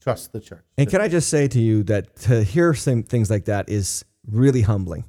trusts 0.00 0.26
the 0.26 0.40
church. 0.40 0.64
And 0.76 0.90
can 0.90 1.00
I 1.00 1.08
just 1.08 1.28
say 1.30 1.48
to 1.48 1.60
you 1.60 1.84
that 1.84 2.16
to 2.22 2.42
hear 2.42 2.74
some 2.74 3.02
things 3.04 3.30
like 3.30 3.44
that 3.46 3.68
is 3.70 4.04
really 4.26 4.62
humbling. 4.62 5.04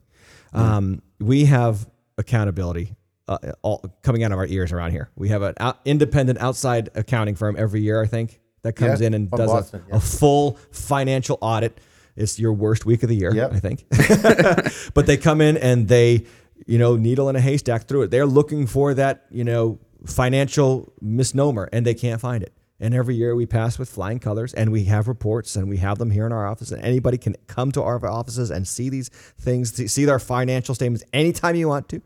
Um, 0.54 1.01
we 1.20 1.45
have 1.45 1.88
accountability 2.18 2.95
uh, 3.28 3.38
all, 3.62 3.84
coming 4.01 4.24
out 4.24 4.32
of 4.32 4.38
our 4.38 4.47
ears 4.47 4.72
around 4.72 4.91
here. 4.91 5.10
We 5.16 5.30
have 5.30 5.41
an 5.41 5.54
out, 5.60 5.80
independent 5.86 6.39
outside 6.39 6.89
accounting 6.95 7.36
firm 7.36 7.56
every 7.58 7.82
year, 7.82 8.01
I 8.01 8.06
think, 8.08 8.39
that 8.64 8.74
comes 8.74 9.01
Yeah, 9.01 9.08
in 9.08 9.14
and 9.14 9.32
does 9.32 9.49
Boston, 9.49 9.84
a, 9.88 9.89
yeah. 9.89 9.97
a 9.97 9.99
full 9.99 10.58
financial 10.72 11.38
audit. 11.41 11.80
It's 12.16 12.39
your 12.39 12.54
worst 12.54 12.86
week 12.86 13.01
of 13.04 13.10
the 13.10 13.16
year, 13.16 13.34
Yep. 13.34 13.54
I 13.54 13.60
think. 13.60 13.86
but 14.93 15.06
they 15.08 15.18
come 15.18 15.41
in 15.41 15.58
and 15.58 15.88
they, 15.88 16.26
you 16.68 16.78
know, 16.78 16.95
needle 16.95 17.30
in 17.30 17.36
a 17.36 17.41
haystack 17.41 17.88
through 17.88 18.04
it. 18.04 18.12
They're 18.12 18.26
looking 18.26 18.68
for 18.68 18.93
that, 18.93 19.26
you 19.32 19.43
know, 19.43 19.80
financial 20.06 20.93
misnomer 21.01 21.70
and 21.72 21.86
they 21.86 21.93
can't 21.93 22.22
find 22.22 22.43
it. 22.43 22.54
And 22.80 22.93
every 22.93 23.15
year 23.15 23.36
we 23.36 23.45
pass 23.45 23.80
with 23.80 23.89
flying 23.89 24.19
colors 24.19 24.53
and 24.53 24.71
we 24.71 24.86
have 24.86 25.07
reports 25.07 25.55
and 25.55 25.69
we 25.69 25.78
have 25.78 25.99
them 25.99 26.11
here 26.11 26.26
in 26.26 26.32
our 26.32 26.45
office. 26.47 26.71
And 26.71 26.84
anybody 26.84 27.17
can 27.17 27.36
come 27.47 27.71
to 27.74 27.84
our 27.84 28.03
offices 28.05 28.51
and 28.51 28.67
see 28.67 28.89
these 28.89 29.09
things, 29.39 29.91
see- 29.91 30.09
our 30.09 30.19
financial 30.19 30.76
statements 30.76 31.03
anytime 31.13 31.55
you 31.55 31.67
want 31.67 31.88
to. 31.89 32.01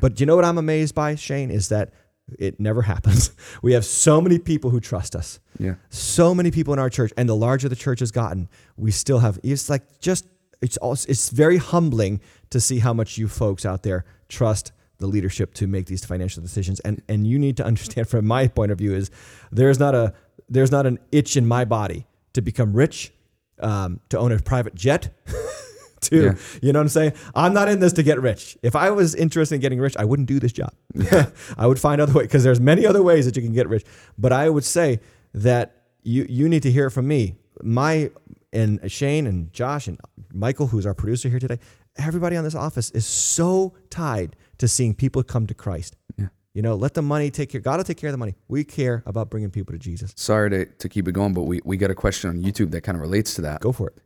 But 0.00 0.20
you 0.20 0.26
know 0.26 0.36
what 0.36 0.44
I'm 0.44 0.58
amazed 0.58 0.94
by, 0.94 1.14
Shane, 1.14 1.50
is 1.50 1.68
that 1.70 1.92
it 2.38 2.60
never 2.60 2.82
happens. 2.92 3.32
We 3.62 3.72
have 3.72 3.84
so 3.84 4.20
many 4.20 4.38
people 4.38 4.70
who 4.70 4.80
trust 4.80 5.16
us. 5.16 5.40
Yeah. 5.58 5.74
So 5.90 6.34
many 6.34 6.50
people 6.50 6.72
in 6.72 6.78
our 6.78 6.90
church, 6.90 7.12
and 7.16 7.28
the 7.28 7.36
larger 7.36 7.68
the 7.68 7.76
church 7.76 8.00
has 8.00 8.10
gotten, 8.10 8.48
we 8.76 8.90
still 8.90 9.18
have. 9.20 9.38
It's 9.42 9.68
like 9.68 10.00
just 10.00 10.26
it's 10.60 10.76
also, 10.76 11.10
it's 11.10 11.30
very 11.30 11.56
humbling 11.56 12.20
to 12.50 12.60
see 12.60 12.78
how 12.78 12.92
much 12.92 13.18
you 13.18 13.26
folks 13.28 13.66
out 13.66 13.82
there 13.82 14.04
trust 14.28 14.72
the 15.02 15.08
leadership 15.08 15.52
to 15.54 15.66
make 15.66 15.86
these 15.86 16.04
financial 16.04 16.42
decisions. 16.42 16.80
And 16.80 17.02
and 17.08 17.26
you 17.26 17.38
need 17.38 17.56
to 17.58 17.64
understand, 17.64 18.08
from 18.08 18.26
my 18.26 18.48
point 18.48 18.72
of 18.72 18.78
view, 18.78 18.94
is 18.94 19.10
there's 19.50 19.78
not 19.78 19.94
a 19.94 20.14
there's 20.48 20.70
not 20.70 20.86
an 20.86 20.98
itch 21.10 21.36
in 21.36 21.46
my 21.46 21.64
body 21.66 22.06
to 22.32 22.40
become 22.40 22.72
rich, 22.72 23.12
um, 23.60 24.00
to 24.08 24.18
own 24.18 24.32
a 24.32 24.38
private 24.38 24.74
jet. 24.74 25.10
to 26.02 26.16
Yeah. 26.16 26.34
you 26.62 26.72
know 26.72 26.78
what 26.78 26.84
I'm 26.84 26.88
saying? 26.88 27.12
I'm 27.34 27.52
not 27.52 27.68
in 27.68 27.80
this 27.80 27.92
to 27.94 28.02
get 28.02 28.20
rich. 28.20 28.56
If 28.62 28.74
I 28.74 28.90
was 28.90 29.14
interested 29.14 29.56
in 29.56 29.60
getting 29.60 29.80
rich, 29.80 29.96
I 29.96 30.04
wouldn't 30.04 30.28
do 30.28 30.38
this 30.40 30.52
job. 30.52 30.72
I 31.58 31.66
would 31.66 31.78
find 31.78 32.00
other 32.00 32.12
ways 32.12 32.26
because 32.26 32.44
there's 32.44 32.60
many 32.60 32.86
other 32.86 33.02
ways 33.02 33.24
that 33.26 33.36
you 33.36 33.42
can 33.42 33.52
get 33.52 33.68
rich. 33.68 33.84
But 34.18 34.32
I 34.32 34.48
would 34.48 34.64
say 34.64 35.00
that 35.34 35.82
you 36.02 36.26
you 36.28 36.48
need 36.48 36.62
to 36.62 36.72
hear 36.72 36.86
it 36.86 36.90
from 36.90 37.06
me. 37.08 37.36
My 37.62 38.10
and 38.52 38.90
Shane 38.90 39.26
and 39.26 39.52
Josh 39.52 39.88
and 39.88 39.98
Michael, 40.32 40.66
who's 40.66 40.86
our 40.86 40.94
producer 40.94 41.28
here 41.28 41.38
today, 41.38 41.58
everybody 41.96 42.36
on 42.36 42.44
this 42.44 42.54
office 42.54 42.90
is 42.90 43.06
so 43.06 43.74
tied 43.90 44.36
to 44.62 44.68
seeing 44.68 44.94
people 44.94 45.24
come 45.24 45.48
to 45.48 45.54
Christ. 45.54 45.96
Yeah. 46.16 46.28
You 46.54 46.62
know, 46.62 46.76
let 46.76 46.94
the 46.94 47.02
money 47.02 47.32
take 47.32 47.50
care. 47.50 47.60
God 47.60 47.78
will 47.78 47.84
take 47.84 47.96
care 47.96 48.10
of 48.10 48.12
the 48.12 48.18
money. 48.18 48.36
We 48.46 48.62
care 48.62 49.02
about 49.06 49.28
bringing 49.28 49.50
people 49.50 49.72
to 49.72 49.78
Jesus. 49.78 50.12
Sorry 50.16 50.50
to, 50.50 50.66
to 50.66 50.88
keep 50.88 51.08
it 51.08 51.12
going, 51.12 51.34
but 51.34 51.42
we, 51.42 51.60
we 51.64 51.76
got 51.76 51.90
a 51.90 51.96
question 51.96 52.30
on 52.30 52.40
YouTube 52.40 52.70
that 52.70 52.82
kind 52.82 52.94
of 52.94 53.02
relates 53.02 53.34
to 53.34 53.42
that. 53.42 53.60
Go 53.60 53.72
for 53.72 53.88
it. 53.88 53.98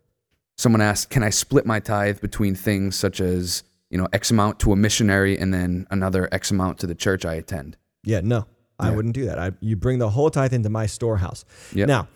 Someone 0.57 0.81
asked, 0.81 1.11
Can 1.11 1.23
I 1.23 1.29
split 1.29 1.67
my 1.67 1.79
tithe 1.79 2.23
between 2.23 2.55
things 2.55 2.97
such 2.97 3.21
as, 3.21 3.65
you 3.91 3.99
know, 3.99 4.09
X 4.15 4.31
amount 4.31 4.61
to 4.61 4.73
a 4.73 4.77
missionary 4.77 5.37
and 5.37 5.53
then 5.53 5.87
another 5.91 6.27
X 6.33 6.51
amount 6.51 6.79
to 6.79 6.87
the 6.87 6.95
church 6.95 7.27
I 7.27 7.35
attend? 7.35 7.77
Yeah, 8.03 8.23
no, 8.25 8.47
I 8.79 8.93
wouldn't 8.93 9.15
do 9.15 9.27
that. 9.27 9.39
I, 9.39 9.53
you 9.61 9.77
bring 9.77 9.99
the 9.99 10.09
whole 10.09 10.31
tithe 10.31 10.55
into 10.55 10.71
my 10.71 10.87
storehouse. 10.87 11.45
Yep. 11.75 11.87
Now, 11.87 12.09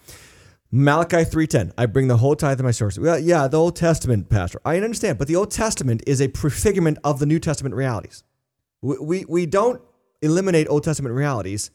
Malachi 0.73 1.25
3.10, 1.25 1.73
I 1.77 1.87
bring 1.87 2.07
the 2.07 2.17
whole 2.17 2.37
tithe 2.37 2.61
in 2.61 2.65
my 2.65 2.71
source. 2.71 2.97
Well, 2.97 3.19
yeah, 3.19 3.49
the 3.49 3.59
Old 3.59 3.75
Testament, 3.75 4.29
Pastor. 4.31 4.61
I 4.65 4.77
understand, 4.77 5.19
but 5.19 5.27
the 5.27 5.35
Old 5.35 5.51
Testament 5.51 6.01
is 6.07 6.23
a 6.23 6.29
prefigurement 6.29 6.99
of 7.03 7.19
the 7.19 7.27
New 7.27 7.41
Testament 7.41 7.75
realities. 7.75 8.23
We, 8.83 8.97
we, 8.99 9.25
we 9.29 9.47
don't 9.47 9.81
eliminate 10.23 10.69
Old 10.69 10.85
Testament 10.85 11.15
realities 11.15 11.71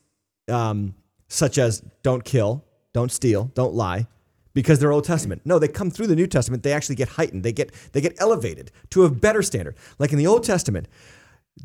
um, 0.49 0.95
such 1.27 1.57
as 1.57 1.83
don't 2.03 2.23
kill, 2.23 2.63
don't 2.93 3.11
steal, 3.11 3.51
don't 3.55 3.73
lie, 3.73 4.07
because 4.53 4.79
they're 4.79 4.91
Old 4.91 5.03
Testament. 5.03 5.41
No, 5.45 5.59
they 5.59 5.67
come 5.67 5.91
through 5.91 6.07
the 6.07 6.15
New 6.15 6.27
Testament. 6.27 6.63
They 6.63 6.71
actually 6.71 6.95
get 6.95 7.09
heightened. 7.09 7.43
They 7.43 7.51
get 7.51 7.73
they 7.91 8.01
get 8.01 8.15
elevated 8.19 8.71
to 8.91 9.03
a 9.03 9.09
better 9.09 9.41
standard. 9.41 9.75
Like 9.99 10.11
in 10.11 10.17
the 10.17 10.27
Old 10.27 10.43
Testament, 10.43 10.87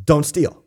don't 0.04 0.24
steal. 0.24 0.64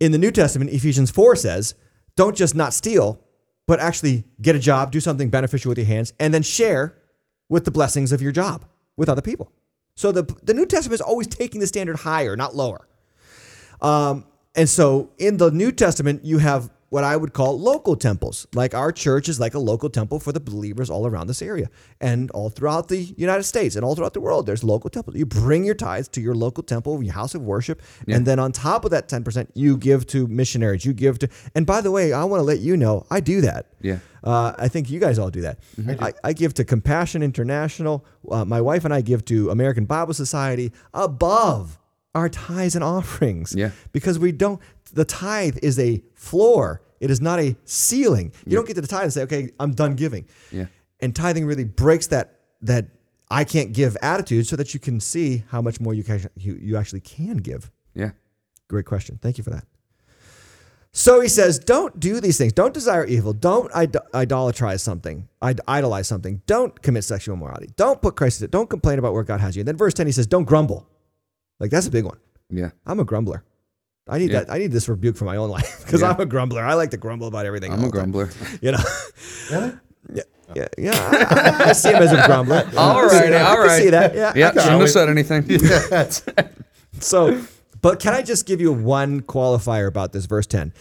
In 0.00 0.12
the 0.12 0.18
New 0.18 0.30
Testament, 0.30 0.70
Ephesians 0.70 1.10
4 1.10 1.36
says, 1.36 1.74
don't 2.16 2.34
just 2.34 2.54
not 2.54 2.72
steal, 2.72 3.20
but 3.66 3.78
actually 3.78 4.24
get 4.40 4.56
a 4.56 4.58
job, 4.58 4.90
do 4.90 5.00
something 5.00 5.28
beneficial 5.28 5.68
with 5.68 5.76
your 5.76 5.86
hands, 5.86 6.14
and 6.18 6.32
then 6.32 6.42
share 6.42 6.96
with 7.50 7.66
the 7.66 7.70
blessings 7.70 8.10
of 8.10 8.22
your 8.22 8.32
job 8.32 8.64
with 8.96 9.08
other 9.10 9.20
people. 9.20 9.52
So 9.94 10.12
the, 10.12 10.22
the 10.42 10.54
New 10.54 10.64
Testament 10.64 10.94
is 10.94 11.00
always 11.02 11.26
taking 11.26 11.60
the 11.60 11.66
standard 11.66 11.96
higher, 11.96 12.36
not 12.36 12.54
lower. 12.54 12.88
Um, 13.80 14.24
and 14.54 14.68
so 14.68 15.10
in 15.18 15.36
the 15.36 15.50
New 15.50 15.70
Testament, 15.70 16.24
you 16.24 16.38
have 16.38 16.70
what 16.88 17.04
I 17.04 17.16
would 17.16 17.32
call 17.32 17.58
local 17.58 17.96
temples. 17.96 18.46
Like 18.54 18.74
our 18.74 18.92
church 18.92 19.28
is 19.28 19.40
like 19.40 19.54
a 19.54 19.58
local 19.58 19.90
temple 19.90 20.20
for 20.20 20.32
the 20.32 20.40
believers 20.40 20.88
all 20.88 21.06
around 21.06 21.26
this 21.26 21.42
area 21.42 21.68
and 22.00 22.30
all 22.30 22.48
throughout 22.48 22.88
the 22.88 22.96
United 22.96 23.42
States 23.42 23.76
and 23.76 23.84
all 23.84 23.94
throughout 23.94 24.14
the 24.14 24.20
world. 24.20 24.46
There's 24.46 24.62
local 24.62 24.88
temples. 24.88 25.16
You 25.16 25.26
bring 25.26 25.64
your 25.64 25.74
tithes 25.74 26.08
to 26.08 26.20
your 26.20 26.34
local 26.34 26.62
temple, 26.62 27.02
your 27.02 27.12
house 27.12 27.34
of 27.34 27.42
worship, 27.42 27.82
and 28.06 28.24
then 28.24 28.38
on 28.38 28.52
top 28.52 28.84
of 28.84 28.92
that 28.92 29.08
10%, 29.08 29.48
you 29.54 29.76
give 29.76 30.06
to 30.08 30.26
missionaries. 30.28 30.84
You 30.84 30.92
give 30.92 31.18
to, 31.20 31.28
and 31.54 31.66
by 31.66 31.80
the 31.80 31.90
way, 31.90 32.12
I 32.12 32.24
want 32.24 32.40
to 32.40 32.44
let 32.44 32.60
you 32.60 32.76
know, 32.76 33.04
I 33.10 33.20
do 33.20 33.40
that. 33.40 33.66
Yeah. 33.80 33.98
Uh, 34.22 34.54
I 34.58 34.68
think 34.68 34.88
you 34.90 34.98
guys 34.98 35.18
all 35.18 35.30
do 35.30 35.42
that. 35.42 35.58
I, 36.00 36.12
I 36.24 36.32
give 36.32 36.54
to 36.54 36.64
Compassion 36.64 37.22
International. 37.22 38.04
Uh, 38.28 38.44
my 38.44 38.60
wife 38.60 38.84
and 38.84 38.94
I 38.94 39.00
give 39.00 39.24
to 39.26 39.50
American 39.50 39.84
Bible 39.84 40.14
Society 40.14 40.72
above 40.94 41.78
our 42.16 42.28
tithes 42.28 42.74
and 42.74 42.82
offerings. 42.82 43.54
Yeah. 43.54 43.70
Because 43.92 44.18
we 44.18 44.32
don't, 44.32 44.60
the 44.92 45.04
tithe 45.04 45.58
is 45.62 45.78
a 45.78 46.02
floor, 46.14 46.80
it 46.98 47.10
is 47.10 47.20
not 47.20 47.38
a 47.38 47.54
ceiling. 47.64 48.32
You 48.46 48.56
don't 48.56 48.66
get 48.66 48.74
to 48.74 48.80
the 48.80 48.88
tithe 48.88 49.04
and 49.04 49.12
say, 49.12 49.22
okay, 49.22 49.50
I'm 49.60 49.72
done 49.72 49.94
giving. 49.94 50.26
Yeah. 50.50 50.66
And 51.00 51.14
tithing 51.14 51.44
really 51.44 51.64
breaks 51.64 52.06
that, 52.08 52.40
that 52.62 52.86
I 53.30 53.44
can't 53.44 53.72
give 53.74 53.96
attitude 54.00 54.46
so 54.46 54.56
that 54.56 54.72
you 54.72 54.80
can 54.80 54.98
see 54.98 55.44
how 55.48 55.60
much 55.60 55.78
more 55.78 55.92
you, 55.92 56.02
can, 56.02 56.26
you, 56.36 56.58
you 56.60 56.76
actually 56.78 57.00
can 57.00 57.36
give. 57.36 57.70
Yeah. 57.94 58.12
Great 58.68 58.86
question. 58.86 59.18
Thank 59.20 59.36
you 59.36 59.44
for 59.44 59.50
that. 59.50 59.64
So 60.92 61.20
he 61.20 61.28
says, 61.28 61.58
don't 61.58 62.00
do 62.00 62.20
these 62.20 62.38
things. 62.38 62.54
Don't 62.54 62.72
desire 62.72 63.04
evil. 63.04 63.34
Don't 63.34 63.70
Id- 63.76 63.98
idolatrize 64.14 64.82
something, 64.82 65.28
Id- 65.42 65.60
idolize 65.68 66.08
something. 66.08 66.40
Don't 66.46 66.80
commit 66.80 67.04
sexual 67.04 67.34
immorality. 67.34 67.68
Don't 67.76 68.00
put 68.00 68.16
Christ 68.16 68.40
in 68.40 68.46
it. 68.46 68.50
Don't 68.50 68.70
complain 68.70 68.98
about 68.98 69.12
where 69.12 69.22
God 69.22 69.40
has 69.40 69.54
you. 69.56 69.60
And 69.60 69.68
then 69.68 69.76
verse 69.76 69.92
10, 69.92 70.06
he 70.06 70.12
says, 70.12 70.26
don't 70.26 70.44
grumble. 70.44 70.88
Like 71.60 71.70
that's 71.70 71.86
a 71.86 71.90
big 71.90 72.04
one. 72.04 72.18
Yeah. 72.50 72.70
I'm 72.86 73.00
a 73.00 73.04
grumbler. 73.04 73.42
I 74.08 74.18
need 74.18 74.30
Yeah. 74.30 74.40
that. 74.44 74.52
I 74.52 74.58
need 74.58 74.72
this 74.72 74.88
rebuke 74.88 75.16
for 75.16 75.24
my 75.24 75.36
own 75.36 75.50
life 75.58 75.84
because 75.84 76.00
Yeah. 76.02 76.10
I'm 76.10 76.20
a 76.20 76.26
grumbler. 76.26 76.64
I 76.64 76.74
like 76.74 76.90
to 76.90 76.96
grumble 76.96 77.26
about 77.28 77.46
everything. 77.46 77.72
I'm 77.72 77.78
a 77.80 77.82
the 77.82 77.92
time. 77.92 78.12
grumbler. 78.12 78.30
You 78.62 78.72
know? 78.72 78.78
Really? 79.50 79.72
Yeah. 80.14 80.22
Yeah. 80.54 80.68
yeah 80.78 80.92
I, 80.94 81.64
I- 81.64 81.68
I 81.70 81.72
see 81.72 81.88
him 81.90 82.02
as 82.02 82.12
a 82.12 82.24
grumbler. 82.26 82.68
All 82.76 82.98
I 83.04 83.08
see 83.08 83.16
right, 83.18 83.30
that. 83.30 83.46
I 83.58 83.66
can 83.66 83.80
see 83.80 83.90
that. 83.90 84.14
Yeah. 84.14 84.32
Yeah. 84.36 84.48
I 84.54 84.62
Shouldn't 84.62 84.80
have 84.80 84.90
said 84.90 85.08
anything. 85.08 85.44
Yeah. 85.48 86.10
So, 87.00 87.42
but 87.82 87.98
can 88.00 88.14
I 88.14 88.22
just 88.22 88.46
give 88.46 88.60
you 88.60 88.72
one 88.72 89.20
qualifier 89.22 89.86
about 89.88 90.12
this 90.12 90.26
verse 90.26 90.46
10? 90.46 90.72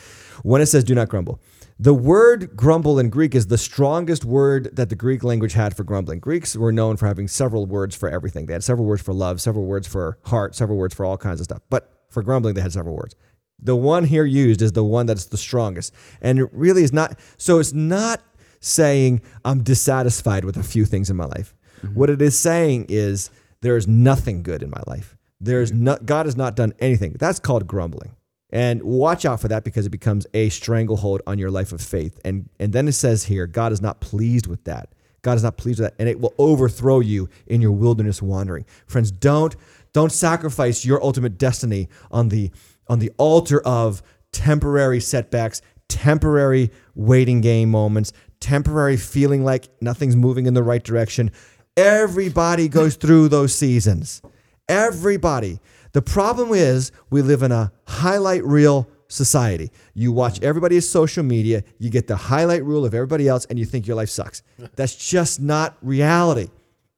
When 0.44 0.62
it 0.62 0.68
says 0.68 0.84
do 0.84 0.94
not 0.96 1.10
grumble. 1.10 1.40
The 1.78 1.94
word 1.94 2.56
grumble 2.56 3.00
in 3.00 3.10
Greek 3.10 3.36
is 3.36 3.48
the 3.48 3.58
strongest 3.58 4.24
word 4.24 4.74
that 4.78 4.88
the 4.88 4.96
Greek 4.96 5.26
language 5.26 5.54
had 5.54 5.76
for 5.76 5.84
grumbling. 5.84 6.20
Greeks 6.20 6.56
were 6.56 6.72
known 6.72 6.96
for 6.96 7.06
having 7.06 7.28
several 7.28 7.66
words 7.66 7.94
for 7.94 8.08
everything. 8.08 8.46
They 8.46 8.54
had 8.54 8.64
several 8.64 8.88
words 8.88 9.02
for 9.02 9.14
love, 9.14 9.42
several 9.42 9.66
words 9.66 9.86
for 9.86 10.18
heart, 10.24 10.56
several 10.56 10.78
words 10.78 10.96
for 10.96 11.04
all 11.04 11.18
kinds 11.18 11.42
of 11.42 11.46
stuff. 11.46 11.62
But 11.70 11.92
for 12.10 12.24
grumbling, 12.24 12.54
they 12.54 12.62
had 12.62 12.72
several 12.72 12.96
words. 12.96 13.16
The 13.60 13.76
one 13.76 14.06
here 14.06 14.24
used 14.24 14.62
is 14.62 14.72
the 14.72 14.86
one 14.86 15.06
that's 15.06 15.26
the 15.26 15.38
strongest. 15.38 15.94
And 16.22 16.40
it 16.40 16.50
really 16.54 16.84
is 16.84 16.94
not, 16.94 17.20
so 17.38 17.60
it's 17.60 17.74
not 17.74 18.22
saying 18.62 19.22
I'm 19.44 19.62
dissatisfied 19.62 20.46
with 20.46 20.56
a 20.56 20.64
few 20.64 20.86
things 20.86 21.10
in 21.10 21.18
my 21.18 21.26
life. 21.26 21.54
Mm-hmm. 21.84 21.96
What 21.96 22.10
it 22.10 22.22
is 22.22 22.40
saying 22.40 22.86
is 22.88 23.32
there 23.60 23.76
is 23.76 23.86
nothing 23.86 24.44
good 24.44 24.64
in 24.64 24.70
my 24.70 24.82
life. 24.88 25.18
There's 25.42 25.74
mm-hmm. 25.74 25.84
not, 25.84 26.06
God 26.06 26.26
has 26.26 26.38
not 26.38 26.56
done 26.56 26.74
anything. 26.80 27.18
That's 27.20 27.40
called 27.40 27.68
grumbling. 27.68 28.16
And 28.52 28.84
watch 28.84 29.26
out 29.26 29.42
for 29.42 29.48
that 29.48 29.64
because 29.64 29.86
it 29.86 29.90
becomes 29.90 30.28
a 30.34 30.50
stranglehold 30.50 31.22
on 31.28 31.40
your 31.40 31.52
life 31.52 31.72
of 31.72 31.82
faith. 31.82 32.20
And 32.24 32.50
and 32.60 32.74
then 32.74 32.88
it 32.88 32.94
says 32.94 33.24
here, 33.26 33.48
God 33.48 33.72
is 33.72 33.82
not 33.82 34.00
pleased 34.00 34.48
with 34.48 34.64
that. 34.66 34.90
God 35.22 35.38
is 35.38 35.44
not 35.44 35.58
pleased 35.58 35.80
with 35.80 35.90
that, 35.90 35.96
and 36.00 36.08
it 36.08 36.20
will 36.20 36.34
overthrow 36.38 37.00
you 37.00 37.28
in 37.48 37.60
your 37.60 37.72
wilderness 37.72 38.22
wandering. 38.22 38.66
Friends, 38.86 39.12
don't 39.12 39.56
don't 39.94 40.12
sacrifice 40.12 40.86
your 40.86 41.04
ultimate 41.04 41.38
destiny 41.38 41.90
on 42.12 42.30
the 42.30 42.52
on 42.88 43.00
the 43.00 43.12
altar 43.18 43.62
of 43.62 44.04
temporary 44.32 45.00
setbacks, 45.00 45.62
temporary 45.88 46.70
waiting 46.94 47.42
game 47.42 47.72
moments, 47.72 48.14
temporary 48.40 48.98
feeling 48.98 49.44
like 49.44 49.70
nothing's 49.82 50.16
moving 50.16 50.46
in 50.46 50.54
the 50.54 50.64
right 50.64 50.84
direction. 50.84 51.32
Everybody 51.78 52.68
goes 52.68 52.96
through 52.96 53.30
those 53.30 53.56
seasons. 53.56 54.22
Everybody. 54.70 55.60
The 55.96 56.02
problem 56.02 56.50
is 56.52 56.92
we 57.10 57.22
live 57.22 57.42
in 57.42 57.54
a 57.54 57.72
highlight 57.88 58.44
reel 58.44 58.90
society. 59.08 59.72
You 59.94 60.12
watch 60.12 60.42
everybody's 60.42 60.90
social 60.90 61.24
media, 61.24 61.64
you 61.80 61.90
get 61.90 62.08
the 62.08 62.18
highlight 62.18 62.66
reel 62.66 62.84
of 62.84 62.94
everybody 62.94 63.30
else, 63.30 63.46
and 63.46 63.58
you 63.58 63.64
think 63.64 63.88
your 63.88 63.96
life 63.96 64.10
sucks. 64.10 64.44
That's 64.76 64.94
just 64.94 65.40
not 65.40 65.78
reality. 65.82 66.50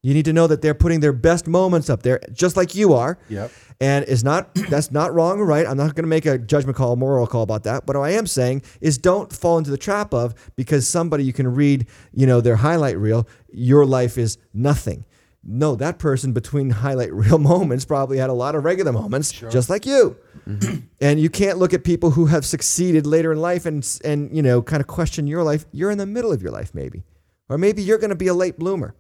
You 0.02 0.16
need 0.16 0.26
to 0.26 0.34
know 0.34 0.48
that 0.48 0.64
they're 0.64 0.74
putting 0.74 1.00
their 1.00 1.14
best 1.14 1.46
moments 1.46 1.92
up 1.92 2.02
there, 2.02 2.20
just 2.34 2.58
like 2.58 2.74
you 2.74 2.94
are. 2.94 3.20
Yep. 3.30 3.52
And 3.80 4.04
it's 4.08 4.24
not 4.24 4.56
that's 4.70 4.92
not 4.92 5.14
wrong 5.14 5.40
or 5.40 5.46
right. 5.46 5.68
I'm 5.68 5.78
not 5.78 5.94
going 5.94 6.06
to 6.06 6.10
make 6.10 6.26
a 6.26 6.40
judgment 6.40 6.76
call, 6.76 6.94
a 6.94 6.96
moral 6.96 7.28
call 7.28 7.44
about 7.44 7.66
that. 7.66 7.86
But 7.86 7.98
what 7.98 8.06
I 8.06 8.14
am 8.14 8.26
saying 8.26 8.64
is 8.82 8.98
don't 8.98 9.32
fall 9.32 9.60
into 9.60 9.70
the 9.70 9.78
trap 9.78 10.14
of 10.14 10.34
because 10.56 10.88
somebody 10.88 11.24
you 11.24 11.34
can 11.34 11.54
read, 11.54 11.86
you 12.14 12.26
know, 12.26 12.42
their 12.42 12.56
highlight 12.56 12.98
reel, 12.98 13.28
your 13.52 13.86
life 13.86 14.18
is 14.18 14.40
nothing. 14.56 15.06
No, 15.50 15.76
that 15.78 15.98
person 15.98 16.34
between 16.34 16.70
highlight 16.84 17.14
reel 17.14 17.40
moments 17.40 17.86
probably 17.86 18.18
had 18.18 18.30
a 18.30 18.34
lot 18.34 18.54
of 18.54 18.66
regular 18.66 18.92
moments, 18.92 19.32
just 19.32 19.70
like 19.70 19.86
you. 19.86 20.18
Mm-hmm. 20.46 20.80
and 21.02 21.20
you 21.20 21.30
can't 21.30 21.58
look 21.58 21.74
at 21.74 21.86
people 21.86 22.12
who 22.12 22.26
have 22.26 22.46
succeeded 22.46 23.08
later 23.08 23.32
in 23.32 23.40
life 23.40 23.66
and 23.66 24.00
and 24.04 24.36
you 24.36 24.42
know 24.42 24.62
kind 24.62 24.82
of 24.82 24.88
question 24.88 25.26
your 25.26 25.44
life. 25.44 25.66
You're 25.72 25.90
in 25.90 25.98
the 25.98 26.06
middle 26.06 26.34
of 26.34 26.42
your 26.42 26.52
life, 26.52 26.76
maybe, 26.76 27.06
or 27.48 27.58
maybe 27.58 27.82
you're 27.82 27.98
going 27.98 28.10
to 28.10 28.16
be 28.16 28.28
a 28.28 28.34
late 28.34 28.60
bloomer. 28.60 28.94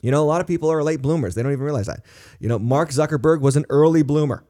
You 0.00 0.10
know, 0.10 0.22
a 0.22 0.26
lot 0.26 0.40
of 0.40 0.46
people 0.46 0.72
are 0.72 0.82
late 0.82 1.02
bloomers. 1.02 1.34
They 1.34 1.42
don't 1.42 1.52
even 1.52 1.64
realize 1.64 1.86
that. 1.86 2.04
You 2.40 2.48
know, 2.48 2.58
Mark 2.58 2.88
Zuckerberg 2.88 3.40
was 3.40 3.56
an 3.56 3.66
early 3.68 4.02
bloomer, 4.02 4.44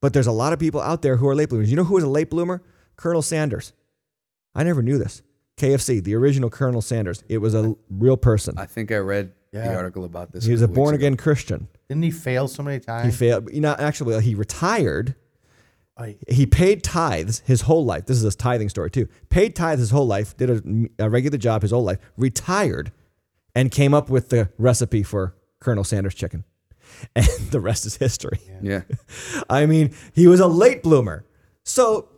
but 0.00 0.12
there's 0.12 0.28
a 0.28 0.32
lot 0.32 0.52
of 0.52 0.60
people 0.60 0.80
out 0.80 1.02
there 1.02 1.16
who 1.16 1.26
are 1.26 1.34
late 1.34 1.48
bloomers. 1.48 1.70
You 1.70 1.76
know 1.76 1.84
who 1.84 1.94
was 1.94 2.04
a 2.04 2.08
late 2.08 2.30
bloomer? 2.30 2.62
Colonel 2.96 3.22
Sanders. 3.22 3.72
I 4.54 4.62
never 4.62 4.82
knew 4.82 4.98
this. 4.98 5.22
KFC, 5.56 6.02
the 6.02 6.14
original 6.14 6.50
Colonel 6.50 6.82
Sanders. 6.82 7.24
It 7.28 7.38
was 7.38 7.54
a 7.54 7.74
real 7.90 8.16
person. 8.16 8.56
I 8.58 8.66
think 8.66 8.92
I 8.92 8.98
read 8.98 9.32
the 9.52 9.74
article 9.74 10.04
about 10.04 10.32
this. 10.32 10.44
He 10.44 10.52
was 10.52 10.62
a 10.62 10.66
couple 10.66 10.72
weeks 10.74 10.76
born 10.84 10.94
ago. 10.94 11.00
again 11.06 11.16
Christian. 11.16 11.68
Didn't 11.88 12.02
he 12.04 12.10
fail 12.10 12.48
so 12.48 12.62
many 12.62 12.80
times? 12.80 13.06
He 13.06 13.10
failed. 13.18 13.50
You 13.52 13.60
know, 13.60 13.74
actually, 13.78 14.14
uh, 14.14 14.20
he 14.20 14.34
retired. 14.34 15.14
I- 15.96 16.16
He 16.28 16.46
paid 16.46 16.82
tithes 16.84 17.40
his 17.46 17.62
whole 17.62 17.84
life. 17.84 18.06
This 18.06 18.16
is 18.18 18.24
a 18.24 18.36
tithing 18.36 18.68
story 18.68 18.90
too. 18.90 19.08
Paid 19.30 19.56
tithes 19.56 19.80
his 19.80 19.90
whole 19.90 20.06
life. 20.06 20.36
Did 20.36 20.50
a, 20.50 21.04
a 21.06 21.10
regular 21.10 21.38
job 21.38 21.62
his 21.62 21.70
whole 21.72 21.82
life. 21.84 21.98
Retired, 22.16 22.92
and 23.54 23.70
came 23.70 23.94
up 23.94 24.08
with 24.10 24.28
the 24.28 24.50
recipe 24.58 25.02
for 25.02 25.34
Colonel 25.60 25.84
Sanders 25.84 26.14
chicken. 26.14 26.44
And 27.14 27.26
the 27.50 27.60
rest 27.60 27.84
is 27.84 27.96
history. 27.96 28.38
Yeah. 28.62 28.82
I 29.50 29.66
mean, 29.66 29.94
he 30.14 30.26
was 30.26 30.40
a 30.40 30.46
late 30.46 30.82
bloomer. 30.82 31.26
So 31.64 32.08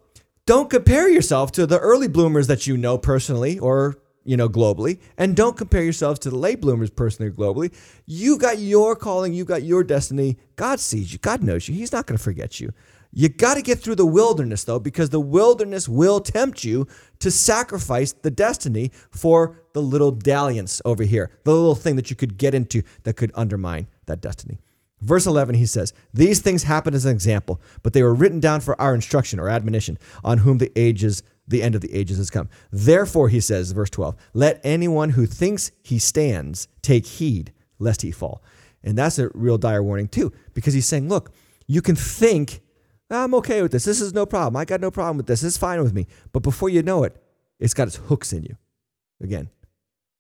don't 0.46 0.70
compare 0.70 1.08
yourself 1.08 1.50
to 1.52 1.66
the 1.66 1.78
early 1.78 2.06
bloomers 2.06 2.46
that 2.46 2.66
you 2.68 2.76
know 2.76 2.96
personally 2.96 3.58
or 3.58 3.96
you 4.30 4.36
know 4.36 4.48
globally, 4.48 5.00
and 5.18 5.34
don't 5.34 5.56
compare 5.56 5.82
yourselves 5.82 6.20
to 6.20 6.30
the 6.30 6.36
late 6.36 6.60
bloomers 6.60 6.88
personally 6.88 7.32
globally. 7.32 7.74
You 8.06 8.38
got 8.38 8.60
your 8.60 8.94
calling, 8.94 9.32
you 9.32 9.44
got 9.44 9.64
your 9.64 9.82
destiny. 9.82 10.38
God 10.54 10.78
sees 10.78 11.12
you, 11.12 11.18
God 11.18 11.42
knows 11.42 11.68
you. 11.68 11.74
He's 11.74 11.90
not 11.90 12.06
going 12.06 12.16
to 12.16 12.22
forget 12.22 12.60
you. 12.60 12.72
You 13.12 13.28
got 13.28 13.54
to 13.54 13.62
get 13.62 13.80
through 13.80 13.96
the 13.96 14.06
wilderness 14.06 14.62
though, 14.62 14.78
because 14.78 15.10
the 15.10 15.18
wilderness 15.18 15.88
will 15.88 16.20
tempt 16.20 16.62
you 16.62 16.86
to 17.18 17.28
sacrifice 17.32 18.12
the 18.12 18.30
destiny 18.30 18.92
for 19.10 19.64
the 19.72 19.82
little 19.82 20.12
dalliance 20.12 20.80
over 20.84 21.02
here, 21.02 21.32
the 21.42 21.52
little 21.52 21.74
thing 21.74 21.96
that 21.96 22.08
you 22.08 22.14
could 22.14 22.38
get 22.38 22.54
into 22.54 22.84
that 23.02 23.16
could 23.16 23.32
undermine 23.34 23.88
that 24.06 24.20
destiny. 24.20 24.60
Verse 25.00 25.26
11, 25.26 25.56
he 25.56 25.66
says, 25.66 25.92
These 26.14 26.38
things 26.38 26.62
happen 26.62 26.94
as 26.94 27.04
an 27.04 27.12
example, 27.12 27.60
but 27.82 27.94
they 27.94 28.02
were 28.04 28.14
written 28.14 28.38
down 28.38 28.60
for 28.60 28.80
our 28.80 28.94
instruction 28.94 29.40
or 29.40 29.48
admonition, 29.48 29.98
on 30.22 30.38
whom 30.38 30.58
the 30.58 30.70
ages, 30.76 31.24
the 31.50 31.62
end 31.62 31.74
of 31.74 31.80
the 31.80 31.92
ages 31.92 32.16
has 32.16 32.30
come. 32.30 32.48
Therefore, 32.72 33.28
he 33.28 33.40
says, 33.40 33.72
verse 33.72 33.90
12, 33.90 34.16
let 34.32 34.60
anyone 34.64 35.10
who 35.10 35.26
thinks 35.26 35.72
he 35.82 35.98
stands 35.98 36.68
take 36.80 37.06
heed 37.06 37.52
lest 37.78 38.02
he 38.02 38.10
fall. 38.10 38.42
And 38.82 38.96
that's 38.96 39.18
a 39.18 39.30
real 39.34 39.58
dire 39.58 39.82
warning, 39.82 40.08
too, 40.08 40.32
because 40.54 40.72
he's 40.72 40.86
saying, 40.86 41.08
Look, 41.08 41.32
you 41.66 41.82
can 41.82 41.96
think, 41.96 42.60
I'm 43.10 43.34
okay 43.34 43.60
with 43.62 43.72
this. 43.72 43.84
This 43.84 44.00
is 44.00 44.14
no 44.14 44.24
problem. 44.24 44.56
I 44.56 44.64
got 44.64 44.80
no 44.80 44.90
problem 44.90 45.18
with 45.18 45.26
this. 45.26 45.42
This 45.42 45.54
is 45.54 45.58
fine 45.58 45.82
with 45.82 45.92
me. 45.92 46.06
But 46.32 46.42
before 46.42 46.68
you 46.68 46.82
know 46.82 47.04
it, 47.04 47.16
it's 47.58 47.74
got 47.74 47.88
its 47.88 47.96
hooks 47.96 48.32
in 48.32 48.44
you. 48.44 48.56
Again, 49.22 49.50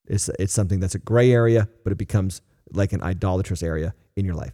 it's, 0.06 0.28
it's 0.38 0.52
something 0.52 0.80
that's 0.80 0.94
a 0.94 0.98
gray 0.98 1.32
area, 1.32 1.68
but 1.84 1.92
it 1.92 1.98
becomes 1.98 2.42
like 2.72 2.92
an 2.92 3.02
idolatrous 3.02 3.62
area 3.62 3.94
in 4.16 4.24
your 4.24 4.34
life. 4.34 4.52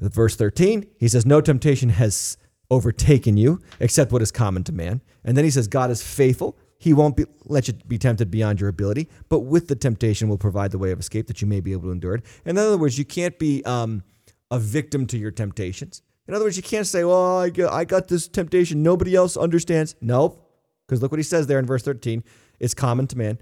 Verse 0.00 0.36
13, 0.36 0.86
he 0.98 1.08
says, 1.08 1.24
No 1.24 1.40
temptation 1.40 1.88
has 1.88 2.36
overtaken 2.70 3.36
you 3.36 3.60
except 3.80 4.12
what 4.12 4.22
is 4.22 4.30
common 4.30 4.64
to 4.64 4.72
man. 4.72 5.00
And 5.24 5.36
then 5.36 5.44
he 5.44 5.50
says, 5.50 5.68
God 5.68 5.90
is 5.90 6.02
faithful. 6.02 6.56
He 6.78 6.92
won't 6.92 7.16
be, 7.16 7.24
let 7.44 7.66
you 7.66 7.74
be 7.74 7.98
tempted 7.98 8.30
beyond 8.30 8.60
your 8.60 8.68
ability, 8.68 9.08
but 9.28 9.40
with 9.40 9.66
the 9.66 9.74
temptation 9.74 10.28
will 10.28 10.38
provide 10.38 10.70
the 10.70 10.78
way 10.78 10.92
of 10.92 11.00
escape 11.00 11.26
that 11.26 11.40
you 11.40 11.48
may 11.48 11.60
be 11.60 11.72
able 11.72 11.82
to 11.84 11.90
endure 11.90 12.14
it. 12.14 12.24
In 12.44 12.56
other 12.56 12.78
words, 12.78 12.98
you 12.98 13.04
can't 13.04 13.36
be 13.38 13.64
um, 13.64 14.04
a 14.50 14.58
victim 14.58 15.06
to 15.08 15.18
your 15.18 15.32
temptations. 15.32 16.02
In 16.28 16.34
other 16.34 16.44
words, 16.44 16.56
you 16.56 16.62
can't 16.62 16.86
say, 16.86 17.04
Well, 17.04 17.38
I 17.38 17.50
got, 17.50 17.72
I 17.72 17.84
got 17.84 18.08
this 18.08 18.28
temptation. 18.28 18.82
Nobody 18.82 19.16
else 19.16 19.36
understands. 19.36 19.96
Nope. 20.00 20.44
Because 20.86 21.02
look 21.02 21.10
what 21.10 21.18
he 21.18 21.24
says 21.24 21.46
there 21.46 21.58
in 21.58 21.66
verse 21.66 21.82
13. 21.82 22.22
It's 22.60 22.74
common 22.74 23.06
to 23.08 23.18
man. 23.18 23.38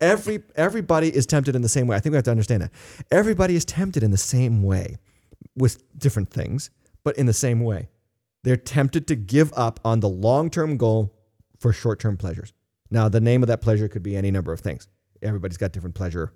Every 0.00 0.42
everybody 0.54 1.14
is 1.14 1.26
tempted 1.26 1.56
in 1.56 1.62
the 1.62 1.68
same 1.68 1.88
way. 1.88 1.96
I 1.96 2.00
think 2.00 2.12
we 2.12 2.16
have 2.16 2.24
to 2.24 2.30
understand 2.30 2.62
that. 2.62 2.70
Everybody 3.10 3.56
is 3.56 3.64
tempted 3.64 4.02
in 4.04 4.12
the 4.12 4.16
same 4.16 4.62
way 4.62 4.96
with 5.56 5.82
different 5.98 6.30
things, 6.30 6.70
but 7.02 7.16
in 7.16 7.26
the 7.26 7.32
same 7.32 7.60
way. 7.60 7.88
They're 8.44 8.56
tempted 8.56 9.06
to 9.08 9.16
give 9.16 9.52
up 9.56 9.80
on 9.84 10.00
the 10.00 10.08
long-term 10.08 10.76
goal 10.76 11.14
for 11.58 11.72
short-term 11.72 12.16
pleasures. 12.16 12.52
Now, 12.90 13.08
the 13.08 13.20
name 13.20 13.42
of 13.42 13.48
that 13.48 13.60
pleasure 13.60 13.88
could 13.88 14.02
be 14.02 14.16
any 14.16 14.30
number 14.30 14.52
of 14.52 14.60
things. 14.60 14.88
Everybody's 15.22 15.58
got 15.58 15.72
different 15.72 15.94
pleasure, 15.94 16.32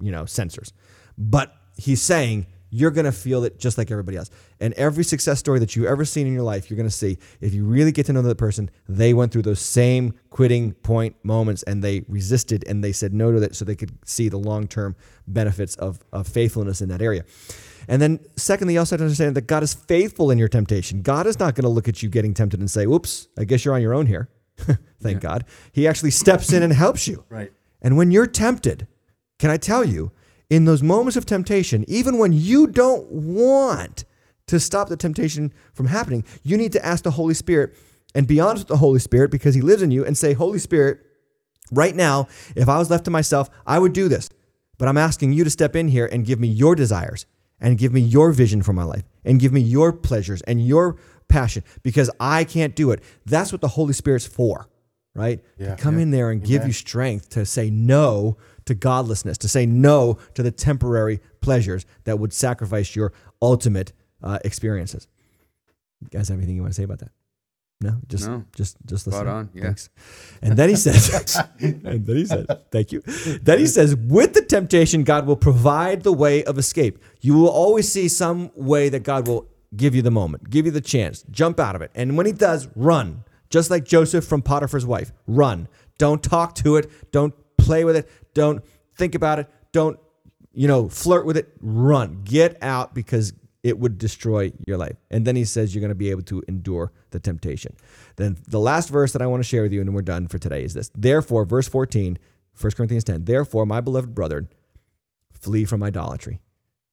you 0.00 0.12
know, 0.12 0.24
sensors. 0.24 0.72
But 1.16 1.54
he's 1.76 2.02
saying 2.02 2.46
you're 2.70 2.90
going 2.90 3.04
to 3.04 3.12
feel 3.12 3.44
it 3.44 3.58
just 3.58 3.78
like 3.78 3.90
everybody 3.90 4.16
else. 4.16 4.30
And 4.60 4.74
every 4.74 5.04
success 5.04 5.38
story 5.38 5.58
that 5.60 5.76
you've 5.76 5.86
ever 5.86 6.04
seen 6.04 6.26
in 6.26 6.32
your 6.32 6.42
life, 6.42 6.68
you're 6.68 6.76
going 6.76 6.88
to 6.88 6.94
see 6.94 7.18
if 7.40 7.54
you 7.54 7.64
really 7.64 7.92
get 7.92 8.06
to 8.06 8.12
know 8.12 8.22
the 8.22 8.34
person, 8.34 8.70
they 8.88 9.14
went 9.14 9.32
through 9.32 9.42
those 9.42 9.60
same 9.60 10.14
quitting 10.30 10.72
point 10.72 11.16
moments 11.22 11.62
and 11.62 11.82
they 11.82 12.04
resisted 12.08 12.64
and 12.66 12.82
they 12.82 12.92
said 12.92 13.14
no 13.14 13.32
to 13.32 13.40
that 13.40 13.54
so 13.54 13.64
they 13.64 13.76
could 13.76 13.96
see 14.04 14.28
the 14.28 14.38
long 14.38 14.66
term 14.66 14.96
benefits 15.26 15.74
of, 15.76 16.00
of 16.12 16.26
faithfulness 16.26 16.80
in 16.80 16.88
that 16.88 17.00
area. 17.00 17.24
And 17.88 18.02
then, 18.02 18.20
secondly, 18.36 18.74
you 18.74 18.80
also 18.80 18.94
have 18.94 19.00
to 19.00 19.04
understand 19.04 19.36
that 19.36 19.46
God 19.46 19.62
is 19.62 19.74
faithful 19.74 20.30
in 20.30 20.38
your 20.38 20.48
temptation. 20.48 21.02
God 21.02 21.26
is 21.26 21.38
not 21.38 21.54
going 21.54 21.64
to 21.64 21.68
look 21.68 21.88
at 21.88 22.02
you 22.02 22.08
getting 22.08 22.34
tempted 22.34 22.60
and 22.60 22.70
say, 22.70 22.84
"Oops, 22.84 23.28
I 23.38 23.44
guess 23.44 23.64
you're 23.64 23.74
on 23.74 23.82
your 23.82 23.94
own 23.94 24.06
here." 24.06 24.28
Thank 25.00 25.20
God. 25.20 25.44
He 25.72 25.86
actually 25.86 26.10
steps 26.10 26.52
in 26.52 26.62
and 26.62 26.72
helps 26.72 27.06
you. 27.06 27.24
Right. 27.28 27.52
And 27.82 27.96
when 27.96 28.10
you're 28.10 28.26
tempted, 28.26 28.86
can 29.38 29.50
I 29.50 29.56
tell 29.56 29.84
you, 29.84 30.12
in 30.48 30.64
those 30.64 30.82
moments 30.82 31.16
of 31.16 31.26
temptation, 31.26 31.84
even 31.88 32.18
when 32.18 32.32
you 32.32 32.66
don't 32.66 33.10
want 33.10 34.04
to 34.46 34.60
stop 34.60 34.88
the 34.88 34.96
temptation 34.96 35.52
from 35.72 35.86
happening, 35.86 36.24
you 36.42 36.56
need 36.56 36.72
to 36.72 36.84
ask 36.84 37.04
the 37.04 37.10
Holy 37.12 37.34
Spirit 37.34 37.74
and 38.14 38.26
be 38.26 38.40
honest 38.40 38.62
with 38.62 38.68
the 38.68 38.76
Holy 38.78 38.98
Spirit 38.98 39.30
because 39.30 39.54
He 39.54 39.60
lives 39.60 39.82
in 39.82 39.90
you 39.90 40.04
and 40.04 40.16
say, 40.16 40.32
Holy 40.32 40.58
Spirit, 40.58 41.00
right 41.70 41.94
now, 41.94 42.28
if 42.54 42.68
I 42.68 42.78
was 42.78 42.90
left 42.90 43.04
to 43.06 43.10
myself, 43.10 43.50
I 43.66 43.78
would 43.78 43.92
do 43.92 44.08
this. 44.08 44.30
But 44.78 44.88
I'm 44.88 44.98
asking 44.98 45.32
you 45.32 45.44
to 45.44 45.50
step 45.50 45.74
in 45.74 45.88
here 45.88 46.06
and 46.06 46.24
give 46.24 46.38
me 46.38 46.48
your 46.48 46.74
desires 46.74 47.26
and 47.60 47.78
give 47.78 47.92
me 47.92 48.00
your 48.00 48.32
vision 48.32 48.62
for 48.62 48.72
my 48.72 48.84
life 48.84 49.04
and 49.24 49.40
give 49.40 49.52
me 49.52 49.60
your 49.60 49.92
pleasures 49.92 50.42
and 50.42 50.66
your 50.66 50.96
passion 51.28 51.64
because 51.82 52.10
I 52.20 52.44
can't 52.44 52.74
do 52.76 52.90
it. 52.90 53.02
That's 53.24 53.52
what 53.52 53.60
the 53.60 53.68
Holy 53.68 53.92
Spirit's 53.92 54.26
for, 54.26 54.68
right? 55.14 55.40
Yeah, 55.58 55.74
to 55.74 55.82
come 55.82 55.96
yeah. 55.96 56.02
in 56.02 56.10
there 56.10 56.30
and 56.30 56.42
give 56.42 56.66
you 56.66 56.72
strength 56.72 57.30
to 57.30 57.46
say 57.46 57.70
no 57.70 58.36
to 58.66 58.74
godlessness, 58.74 59.38
to 59.38 59.48
say 59.48 59.66
no 59.66 60.18
to 60.34 60.42
the 60.42 60.50
temporary 60.50 61.20
pleasures 61.40 61.86
that 62.04 62.18
would 62.18 62.32
sacrifice 62.32 62.94
your 62.94 63.12
ultimate 63.40 63.92
uh, 64.22 64.38
experiences. 64.44 65.08
You 66.00 66.08
guys 66.10 66.28
have 66.28 66.38
anything 66.38 66.56
you 66.56 66.62
want 66.62 66.74
to 66.74 66.76
say 66.76 66.84
about 66.84 66.98
that? 66.98 67.10
No, 67.80 67.96
just 68.08 68.26
No. 68.26 68.44
just 68.54 68.78
just 68.86 69.04
Spot 69.04 69.12
listen. 69.26 69.28
on, 69.28 69.50
yeah. 69.52 69.62
Thanks. 69.64 69.90
And 70.40 70.56
then 70.56 70.68
he 70.70 70.76
says, 70.86 71.38
and 71.60 71.82
then 72.06 72.16
he 72.16 72.24
says, 72.24 72.46
thank 72.70 72.90
you. 72.90 73.00
Then 73.42 73.58
he 73.58 73.66
says, 73.66 73.94
with 73.94 74.32
the 74.32 74.42
temptation, 74.42 75.04
God 75.04 75.26
will 75.26 75.36
provide 75.36 76.02
the 76.02 76.12
way 76.12 76.42
of 76.44 76.56
escape. 76.58 76.98
You 77.20 77.34
will 77.34 77.50
always 77.50 77.92
see 77.92 78.08
some 78.08 78.50
way 78.54 78.88
that 78.88 79.02
God 79.02 79.28
will 79.28 79.46
give 79.76 79.94
you 79.94 80.00
the 80.00 80.10
moment, 80.10 80.48
give 80.48 80.64
you 80.64 80.72
the 80.72 80.80
chance, 80.80 81.22
jump 81.30 81.60
out 81.60 81.76
of 81.76 81.82
it. 81.82 81.90
And 81.94 82.16
when 82.16 82.24
he 82.24 82.32
does, 82.32 82.68
run. 82.74 83.24
Just 83.50 83.70
like 83.70 83.84
Joseph 83.84 84.24
from 84.24 84.40
Potiphar's 84.42 84.86
wife, 84.86 85.12
run. 85.26 85.68
Don't 85.98 86.22
talk 86.22 86.54
to 86.56 86.76
it. 86.76 86.90
Don't 87.12 87.34
play 87.58 87.84
with 87.84 87.94
it. 87.96 88.08
Don't 88.34 88.64
think 88.96 89.14
about 89.14 89.38
it. 89.38 89.48
Don't, 89.72 89.98
you 90.52 90.66
know, 90.66 90.88
flirt 90.88 91.26
with 91.26 91.36
it. 91.36 91.52
Run. 91.60 92.22
Get 92.24 92.56
out 92.62 92.94
because 92.94 93.34
it 93.66 93.80
would 93.80 93.98
destroy 93.98 94.52
your 94.64 94.76
life. 94.76 94.96
And 95.10 95.26
then 95.26 95.34
he 95.34 95.44
says 95.44 95.74
you're 95.74 95.80
going 95.80 95.88
to 95.88 95.96
be 95.96 96.10
able 96.12 96.22
to 96.22 96.40
endure 96.46 96.92
the 97.10 97.18
temptation. 97.18 97.74
Then 98.14 98.36
the 98.46 98.60
last 98.60 98.90
verse 98.90 99.12
that 99.12 99.20
I 99.20 99.26
want 99.26 99.42
to 99.42 99.48
share 99.48 99.62
with 99.62 99.72
you, 99.72 99.80
and 99.80 99.92
we're 99.92 100.02
done 100.02 100.28
for 100.28 100.38
today, 100.38 100.62
is 100.62 100.72
this. 100.72 100.88
Therefore, 100.96 101.44
verse 101.44 101.66
14, 101.66 102.16
1 102.60 102.70
Corinthians 102.72 103.02
10, 103.02 103.24
therefore, 103.24 103.66
my 103.66 103.80
beloved 103.80 104.14
brethren, 104.14 104.48
flee 105.32 105.64
from 105.64 105.82
idolatry. 105.82 106.38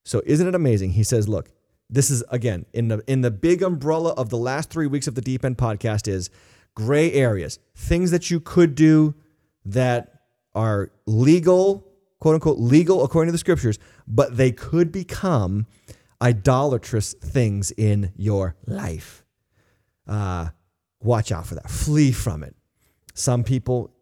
So 0.04 0.24
isn't 0.26 0.48
it 0.48 0.56
amazing? 0.56 0.94
He 0.94 1.04
says, 1.04 1.30
look, 1.30 1.52
this 1.92 2.10
is 2.10 2.24
again 2.30 2.66
in 2.74 2.88
the 2.88 3.04
in 3.06 3.22
the 3.22 3.30
big 3.30 3.62
umbrella 3.62 4.14
of 4.14 4.30
the 4.30 4.38
last 4.38 4.72
three 4.72 4.88
weeks 4.88 5.08
of 5.08 5.14
the 5.14 5.22
Deep 5.22 5.46
End 5.46 5.58
podcast 5.58 6.08
is 6.08 6.32
gray 6.74 7.14
areas, 7.14 7.60
things 7.76 8.10
that 8.10 8.32
you 8.32 8.40
could 8.40 8.74
do 8.74 9.14
that 9.64 10.22
are 10.56 10.92
legal, 11.06 11.88
quote 12.20 12.34
unquote, 12.34 12.58
legal 12.58 13.04
according 13.04 13.28
to 13.28 13.32
the 13.32 13.38
scriptures, 13.38 13.78
but 14.08 14.38
they 14.38 14.52
could 14.52 14.92
become 14.92 15.68
idolatrous 16.24 17.14
things 17.14 17.72
in 17.72 18.14
your 18.16 18.56
life. 18.66 19.26
Uh, 20.08 20.50
watch 21.02 21.32
out 21.32 21.46
for 21.46 21.56
that. 21.56 21.70
Flee 21.70 22.12
from 22.12 22.44
it. 22.44 22.56
Some 23.14 23.44
people, 23.44 23.94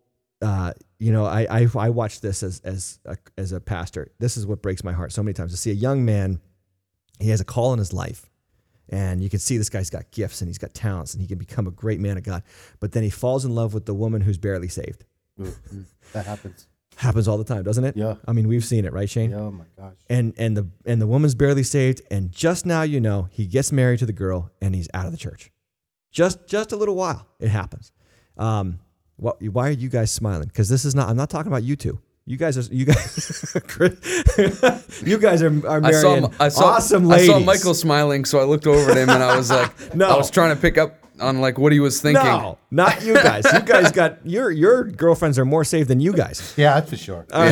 uh, 0.41 0.73
you 0.99 1.11
know, 1.11 1.25
I, 1.25 1.47
I 1.49 1.67
I 1.75 1.89
watch 1.89 2.21
this 2.21 2.43
as 2.43 2.61
as 2.61 2.99
a, 3.05 3.17
as 3.37 3.51
a 3.51 3.59
pastor. 3.59 4.11
This 4.19 4.37
is 4.37 4.45
what 4.45 4.61
breaks 4.61 4.83
my 4.83 4.93
heart 4.93 5.11
so 5.11 5.23
many 5.23 5.33
times 5.33 5.51
to 5.51 5.57
see 5.57 5.71
a 5.71 5.75
young 5.75 6.05
man. 6.05 6.39
He 7.19 7.29
has 7.29 7.41
a 7.41 7.45
call 7.45 7.73
in 7.73 7.79
his 7.79 7.91
life, 7.91 8.29
and 8.89 9.21
you 9.21 9.29
can 9.29 9.39
see 9.39 9.57
this 9.57 9.69
guy's 9.69 9.89
got 9.89 10.11
gifts 10.11 10.41
and 10.41 10.47
he's 10.49 10.57
got 10.57 10.73
talents 10.73 11.13
and 11.13 11.21
he 11.21 11.27
can 11.27 11.37
become 11.37 11.67
a 11.67 11.71
great 11.71 11.99
man 11.99 12.17
of 12.17 12.23
God. 12.23 12.43
But 12.79 12.93
then 12.93 13.03
he 13.03 13.09
falls 13.09 13.45
in 13.45 13.53
love 13.53 13.73
with 13.73 13.85
the 13.85 13.93
woman 13.93 14.21
who's 14.21 14.37
barely 14.37 14.67
saved. 14.69 15.05
Mm, 15.39 15.85
that 16.13 16.25
happens. 16.25 16.67
Happens 17.01 17.27
all 17.27 17.39
the 17.39 17.43
time, 17.43 17.63
doesn't 17.63 17.83
it? 17.83 17.97
Yeah. 17.97 18.15
I 18.27 18.31
mean, 18.31 18.47
we've 18.47 18.63
seen 18.63 18.85
it, 18.85 18.93
right, 18.93 19.09
Shane? 19.09 19.31
Yeah, 19.31 19.37
oh 19.37 19.51
my 19.51 19.63
gosh. 19.75 19.95
and 20.07 20.35
and 20.37 20.55
the 20.55 20.67
and 20.85 21.01
the 21.01 21.07
woman's 21.07 21.33
barely 21.33 21.63
saved 21.63 22.03
and 22.11 22.31
just 22.31 22.63
now 22.63 22.83
you 22.83 23.01
know 23.01 23.27
he 23.31 23.47
gets 23.47 23.71
married 23.71 23.97
to 23.99 24.05
the 24.05 24.13
girl 24.13 24.51
and 24.61 24.75
he's 24.75 24.87
out 24.93 25.07
of 25.07 25.11
the 25.11 25.17
church 25.17 25.49
just 26.11 26.45
just 26.47 26.71
a 26.71 26.75
little 26.75 26.95
while 26.95 27.25
it 27.39 27.47
happens 27.49 27.91
um 28.37 28.79
what, 29.15 29.41
why 29.41 29.69
are 29.69 29.71
you 29.71 29.89
guys 29.89 30.11
smiling 30.11 30.47
because 30.47 30.69
this 30.69 30.85
is 30.85 30.93
not 30.93 31.09
i'm 31.09 31.17
not 31.17 31.29
talking 31.29 31.51
about 31.51 31.63
you 31.63 31.75
two 31.75 31.99
you 32.25 32.37
guys 32.37 32.55
are 32.57 32.73
you 32.73 32.85
guys 32.85 33.55
you 35.03 35.17
guys 35.17 35.41
are, 35.41 35.67
are 35.67 35.83
I 35.83 35.91
saw, 35.91 36.29
I 36.39 36.49
saw, 36.49 36.65
awesome 36.65 37.11
I 37.11 37.25
saw 37.25 37.39
Michael 37.39 37.73
smiling, 37.73 38.25
so 38.25 38.39
I 38.39 38.43
looked 38.43 38.67
over 38.67 38.91
at 38.91 38.97
him 38.97 39.09
and 39.09 39.23
I 39.23 39.35
was 39.35 39.49
like, 39.49 39.95
No. 39.95 40.07
I 40.07 40.17
was 40.17 40.29
trying 40.29 40.55
to 40.55 40.61
pick 40.61 40.77
up 40.77 41.00
on 41.21 41.39
like 41.39 41.57
what 41.57 41.71
he 41.71 41.79
was 41.79 42.01
thinking. 42.01 42.23
no 42.23 42.57
not 42.71 43.03
you 43.03 43.13
guys 43.13 43.45
you 43.53 43.59
guys 43.61 43.91
got 44.01 44.25
your 44.25 44.51
your 44.51 44.83
girlfriends 44.85 45.37
are 45.39 45.45
more 45.45 45.63
saved 45.63 45.87
than 45.89 45.99
you 45.99 46.13
guys 46.13 46.53
Yeah, 46.57 46.73
that's 46.75 46.89
for 46.89 46.97
sure. 46.97 47.25
Yeah, 47.29 47.37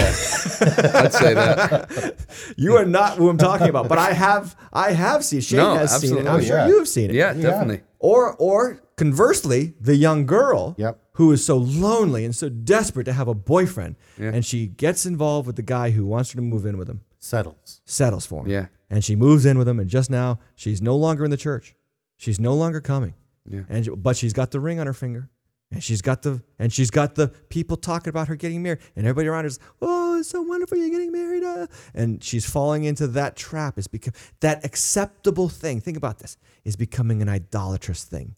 I'd 1.04 1.14
say 1.14 1.34
that. 1.34 2.16
you 2.58 2.76
are 2.76 2.86
not 2.86 3.18
who 3.18 3.30
i'm 3.30 3.38
talking 3.38 3.70
about 3.70 3.88
but 3.88 3.98
i 3.98 4.12
have 4.14 4.56
i 4.74 4.92
have 4.92 5.24
seen 5.24 5.42
shane 5.42 5.60
No, 5.60 5.76
has 5.76 6.00
seen 6.02 6.18
it 6.18 6.28
i'm 6.28 6.44
sure 6.44 6.58
Yeah. 6.58 6.68
you've 6.68 6.88
seen 6.88 7.10
it 7.12 7.16
Yeah, 7.16 7.34
definitely. 7.34 7.82
Or 8.00 8.34
or 8.38 8.82
conversely, 8.96 9.74
the 9.80 9.96
young 9.96 10.26
girl 10.26 10.76
Yep. 10.78 11.00
who 11.14 11.32
is 11.34 11.44
so 11.46 11.58
lonely 11.58 12.24
and 12.26 12.34
so 12.36 12.48
desperate 12.50 13.04
to 13.06 13.14
have 13.14 13.28
a 13.28 13.34
boyfriend, 13.34 13.96
and 14.18 14.46
she 14.46 14.68
gets 14.68 15.06
involved 15.06 15.48
with 15.48 15.58
the 15.58 15.62
guy 15.62 15.92
who 15.92 16.06
wants 16.06 16.32
her 16.32 16.38
to 16.38 16.42
move 16.42 16.66
in 16.66 16.78
with 16.78 16.90
him, 16.90 17.02
Settles. 17.20 17.82
settles 17.86 18.26
for 18.26 18.44
him. 18.46 18.52
Yeah. 18.52 18.66
And 18.90 19.04
she 19.04 19.16
moves 19.18 19.46
in 19.46 19.58
with 19.58 19.68
him, 19.68 19.80
and 19.82 19.90
just 19.90 20.10
now 20.10 20.40
she's 20.56 20.82
no 20.82 20.96
longer 20.96 21.26
in 21.26 21.32
the 21.32 21.38
church. 21.38 21.76
She's 22.16 22.40
no 22.40 22.54
longer 22.54 22.80
coming. 22.80 23.14
Yeah. 23.50 23.62
And 23.68 24.02
but 24.02 24.16
she's 24.16 24.34
got 24.34 24.52
the 24.52 24.60
ring 24.60 24.80
on 24.80 24.88
her 24.88 24.94
finger. 24.94 25.30
And 25.72 25.84
she's 25.84 26.02
got 26.02 26.24
the 26.24 26.42
and 26.58 26.74
she's 26.74 26.90
got 26.90 27.14
the 27.16 27.28
people 27.50 27.78
talking 27.78 28.10
about 28.10 28.28
her 28.28 28.36
getting 28.36 28.64
married, 28.64 28.80
and 28.96 29.06
everybody 29.06 29.28
around 29.28 29.44
her 29.44 29.50
is, 29.50 29.60
oh, 29.82 30.18
it's 30.18 30.30
so 30.30 30.42
wonderful 30.42 30.78
you're 30.78 30.90
getting 30.90 31.12
married, 31.12 31.44
uh." 31.44 31.68
and 31.94 32.24
she's 32.24 32.50
falling 32.50 32.86
into 32.86 33.06
that 33.08 33.36
trap. 33.36 33.78
Is 33.78 33.88
become 33.88 34.14
that 34.40 34.66
acceptable 34.66 35.48
thing. 35.48 35.80
Think 35.80 35.96
about 35.96 36.20
this: 36.20 36.38
is 36.66 36.76
becoming 36.76 37.22
an 37.22 37.30
idolatrous 37.30 38.04
thing, 38.04 38.36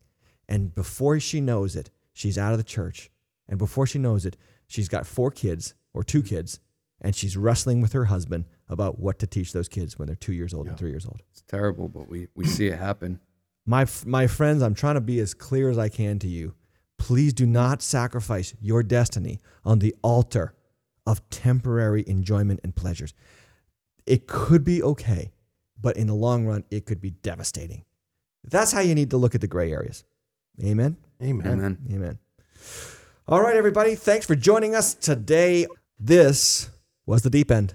and 0.50 0.76
before 0.76 1.22
she 1.22 1.40
knows 1.40 1.78
it, 1.78 1.90
she's 2.12 2.38
out 2.38 2.52
of 2.52 2.58
the 2.58 2.66
church, 2.66 3.10
and 3.48 3.58
before 3.58 3.88
she 3.88 3.98
knows 3.98 4.26
it, 4.26 4.36
she's 4.68 4.90
got 4.90 5.08
four 5.08 5.32
kids 5.32 5.74
or 5.94 6.04
two 6.04 6.22
kids, 6.22 6.60
and 7.00 7.16
she's 7.16 7.38
wrestling 7.38 7.80
with 7.80 7.94
her 7.94 8.06
husband 8.06 8.44
about 8.68 9.00
what 9.00 9.20
to 9.20 9.28
teach 9.28 9.54
those 9.54 9.68
kids 9.70 9.98
when 9.98 10.08
they're 10.08 10.16
two 10.16 10.34
years 10.34 10.54
old 10.54 10.68
and 10.68 10.78
three 10.78 10.90
years 10.90 11.06
old. 11.06 11.22
It's 11.32 11.44
terrible, 11.48 11.88
but 11.88 12.10
we, 12.10 12.28
we 12.36 12.46
see 12.46 12.68
it 12.68 12.78
happen. 12.78 13.20
My, 13.66 13.86
my 14.06 14.28
friends, 14.28 14.62
I'm 14.62 14.74
trying 14.74 14.96
to 14.96 15.02
be 15.02 15.20
as 15.20 15.34
clear 15.34 15.70
as 15.70 15.78
I 15.78 15.90
can 15.90 16.20
to 16.20 16.28
you. 16.28 16.56
Please 16.98 17.34
do 17.34 17.46
not 17.46 17.82
sacrifice 17.82 18.54
your 18.60 18.84
destiny 18.84 19.40
on 19.66 19.80
the 19.80 19.96
altar 20.02 20.54
of 21.06 21.28
temporary 21.30 22.04
enjoyment 22.08 22.60
and 22.64 22.76
pleasures. 22.76 23.14
It 24.06 24.28
could 24.28 24.64
be 24.64 24.82
okay, 24.84 25.32
but 25.80 25.98
in 25.98 26.08
the 26.08 26.16
long 26.16 26.46
run, 26.46 26.64
it 26.70 26.86
could 26.86 27.02
be 27.02 27.12
devastating. 27.12 27.86
That's 28.44 28.72
how 28.72 28.82
you 28.82 28.96
need 28.96 29.12
to 29.12 29.18
look 29.18 29.36
at 29.36 29.42
the 29.42 29.48
gray 29.48 29.72
areas. 29.72 30.04
Amen. 30.64 30.98
Amen. 31.22 31.48
Amen. 31.48 31.78
Amen. 31.92 32.20
All 33.28 33.42
right, 33.42 33.56
everybody. 33.56 33.96
Thanks 33.96 34.26
for 34.26 34.36
joining 34.36 34.76
us 34.76 34.94
today. 34.94 35.68
This 36.00 36.70
was 37.06 37.22
the 37.22 37.30
deep 37.30 37.52
end. 37.52 37.74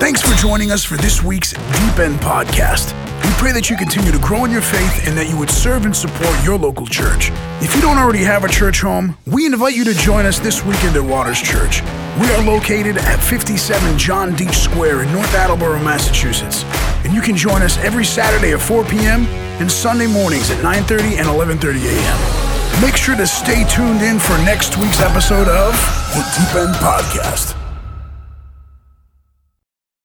Thanks 0.00 0.22
for 0.22 0.34
joining 0.36 0.70
us 0.70 0.84
for 0.84 0.96
this 0.96 1.22
week's 1.22 1.52
Deep 1.52 1.98
End 1.98 2.18
Podcast. 2.20 3.07
Pray 3.38 3.52
that 3.52 3.70
you 3.70 3.76
continue 3.76 4.10
to 4.10 4.18
grow 4.18 4.44
in 4.44 4.50
your 4.50 4.60
faith 4.60 5.06
and 5.06 5.16
that 5.16 5.30
you 5.30 5.38
would 5.38 5.48
serve 5.48 5.84
and 5.84 5.94
support 5.94 6.34
your 6.42 6.58
local 6.58 6.84
church. 6.84 7.30
If 7.62 7.72
you 7.76 7.80
don't 7.80 7.96
already 7.96 8.24
have 8.24 8.42
a 8.42 8.48
church 8.48 8.80
home, 8.80 9.16
we 9.26 9.46
invite 9.46 9.76
you 9.76 9.84
to 9.84 9.94
join 9.94 10.26
us 10.26 10.40
this 10.40 10.64
weekend 10.64 10.96
at 10.96 11.04
Waters 11.04 11.40
Church. 11.40 11.80
We 12.18 12.26
are 12.34 12.42
located 12.42 12.98
at 12.98 13.22
57 13.22 13.96
John 13.96 14.32
Dietsch 14.32 14.56
Square 14.56 15.04
in 15.04 15.12
North 15.12 15.32
Attleboro, 15.36 15.78
Massachusetts. 15.78 16.64
And 17.04 17.14
you 17.14 17.20
can 17.20 17.36
join 17.36 17.62
us 17.62 17.78
every 17.78 18.04
Saturday 18.04 18.54
at 18.54 18.60
4 18.60 18.84
p.m. 18.86 19.24
and 19.62 19.70
Sunday 19.70 20.08
mornings 20.08 20.50
at 20.50 20.58
9:30 20.64 21.22
and 21.22 21.28
11:30 21.28 21.78
a.m. 21.86 22.82
Make 22.82 22.96
sure 22.96 23.14
to 23.14 23.26
stay 23.26 23.62
tuned 23.70 24.02
in 24.02 24.18
for 24.18 24.36
next 24.38 24.76
week's 24.78 25.00
episode 25.00 25.46
of 25.46 25.72
the 26.10 26.22
Deep 26.34 26.54
End 26.58 26.74
Podcast. 26.82 27.67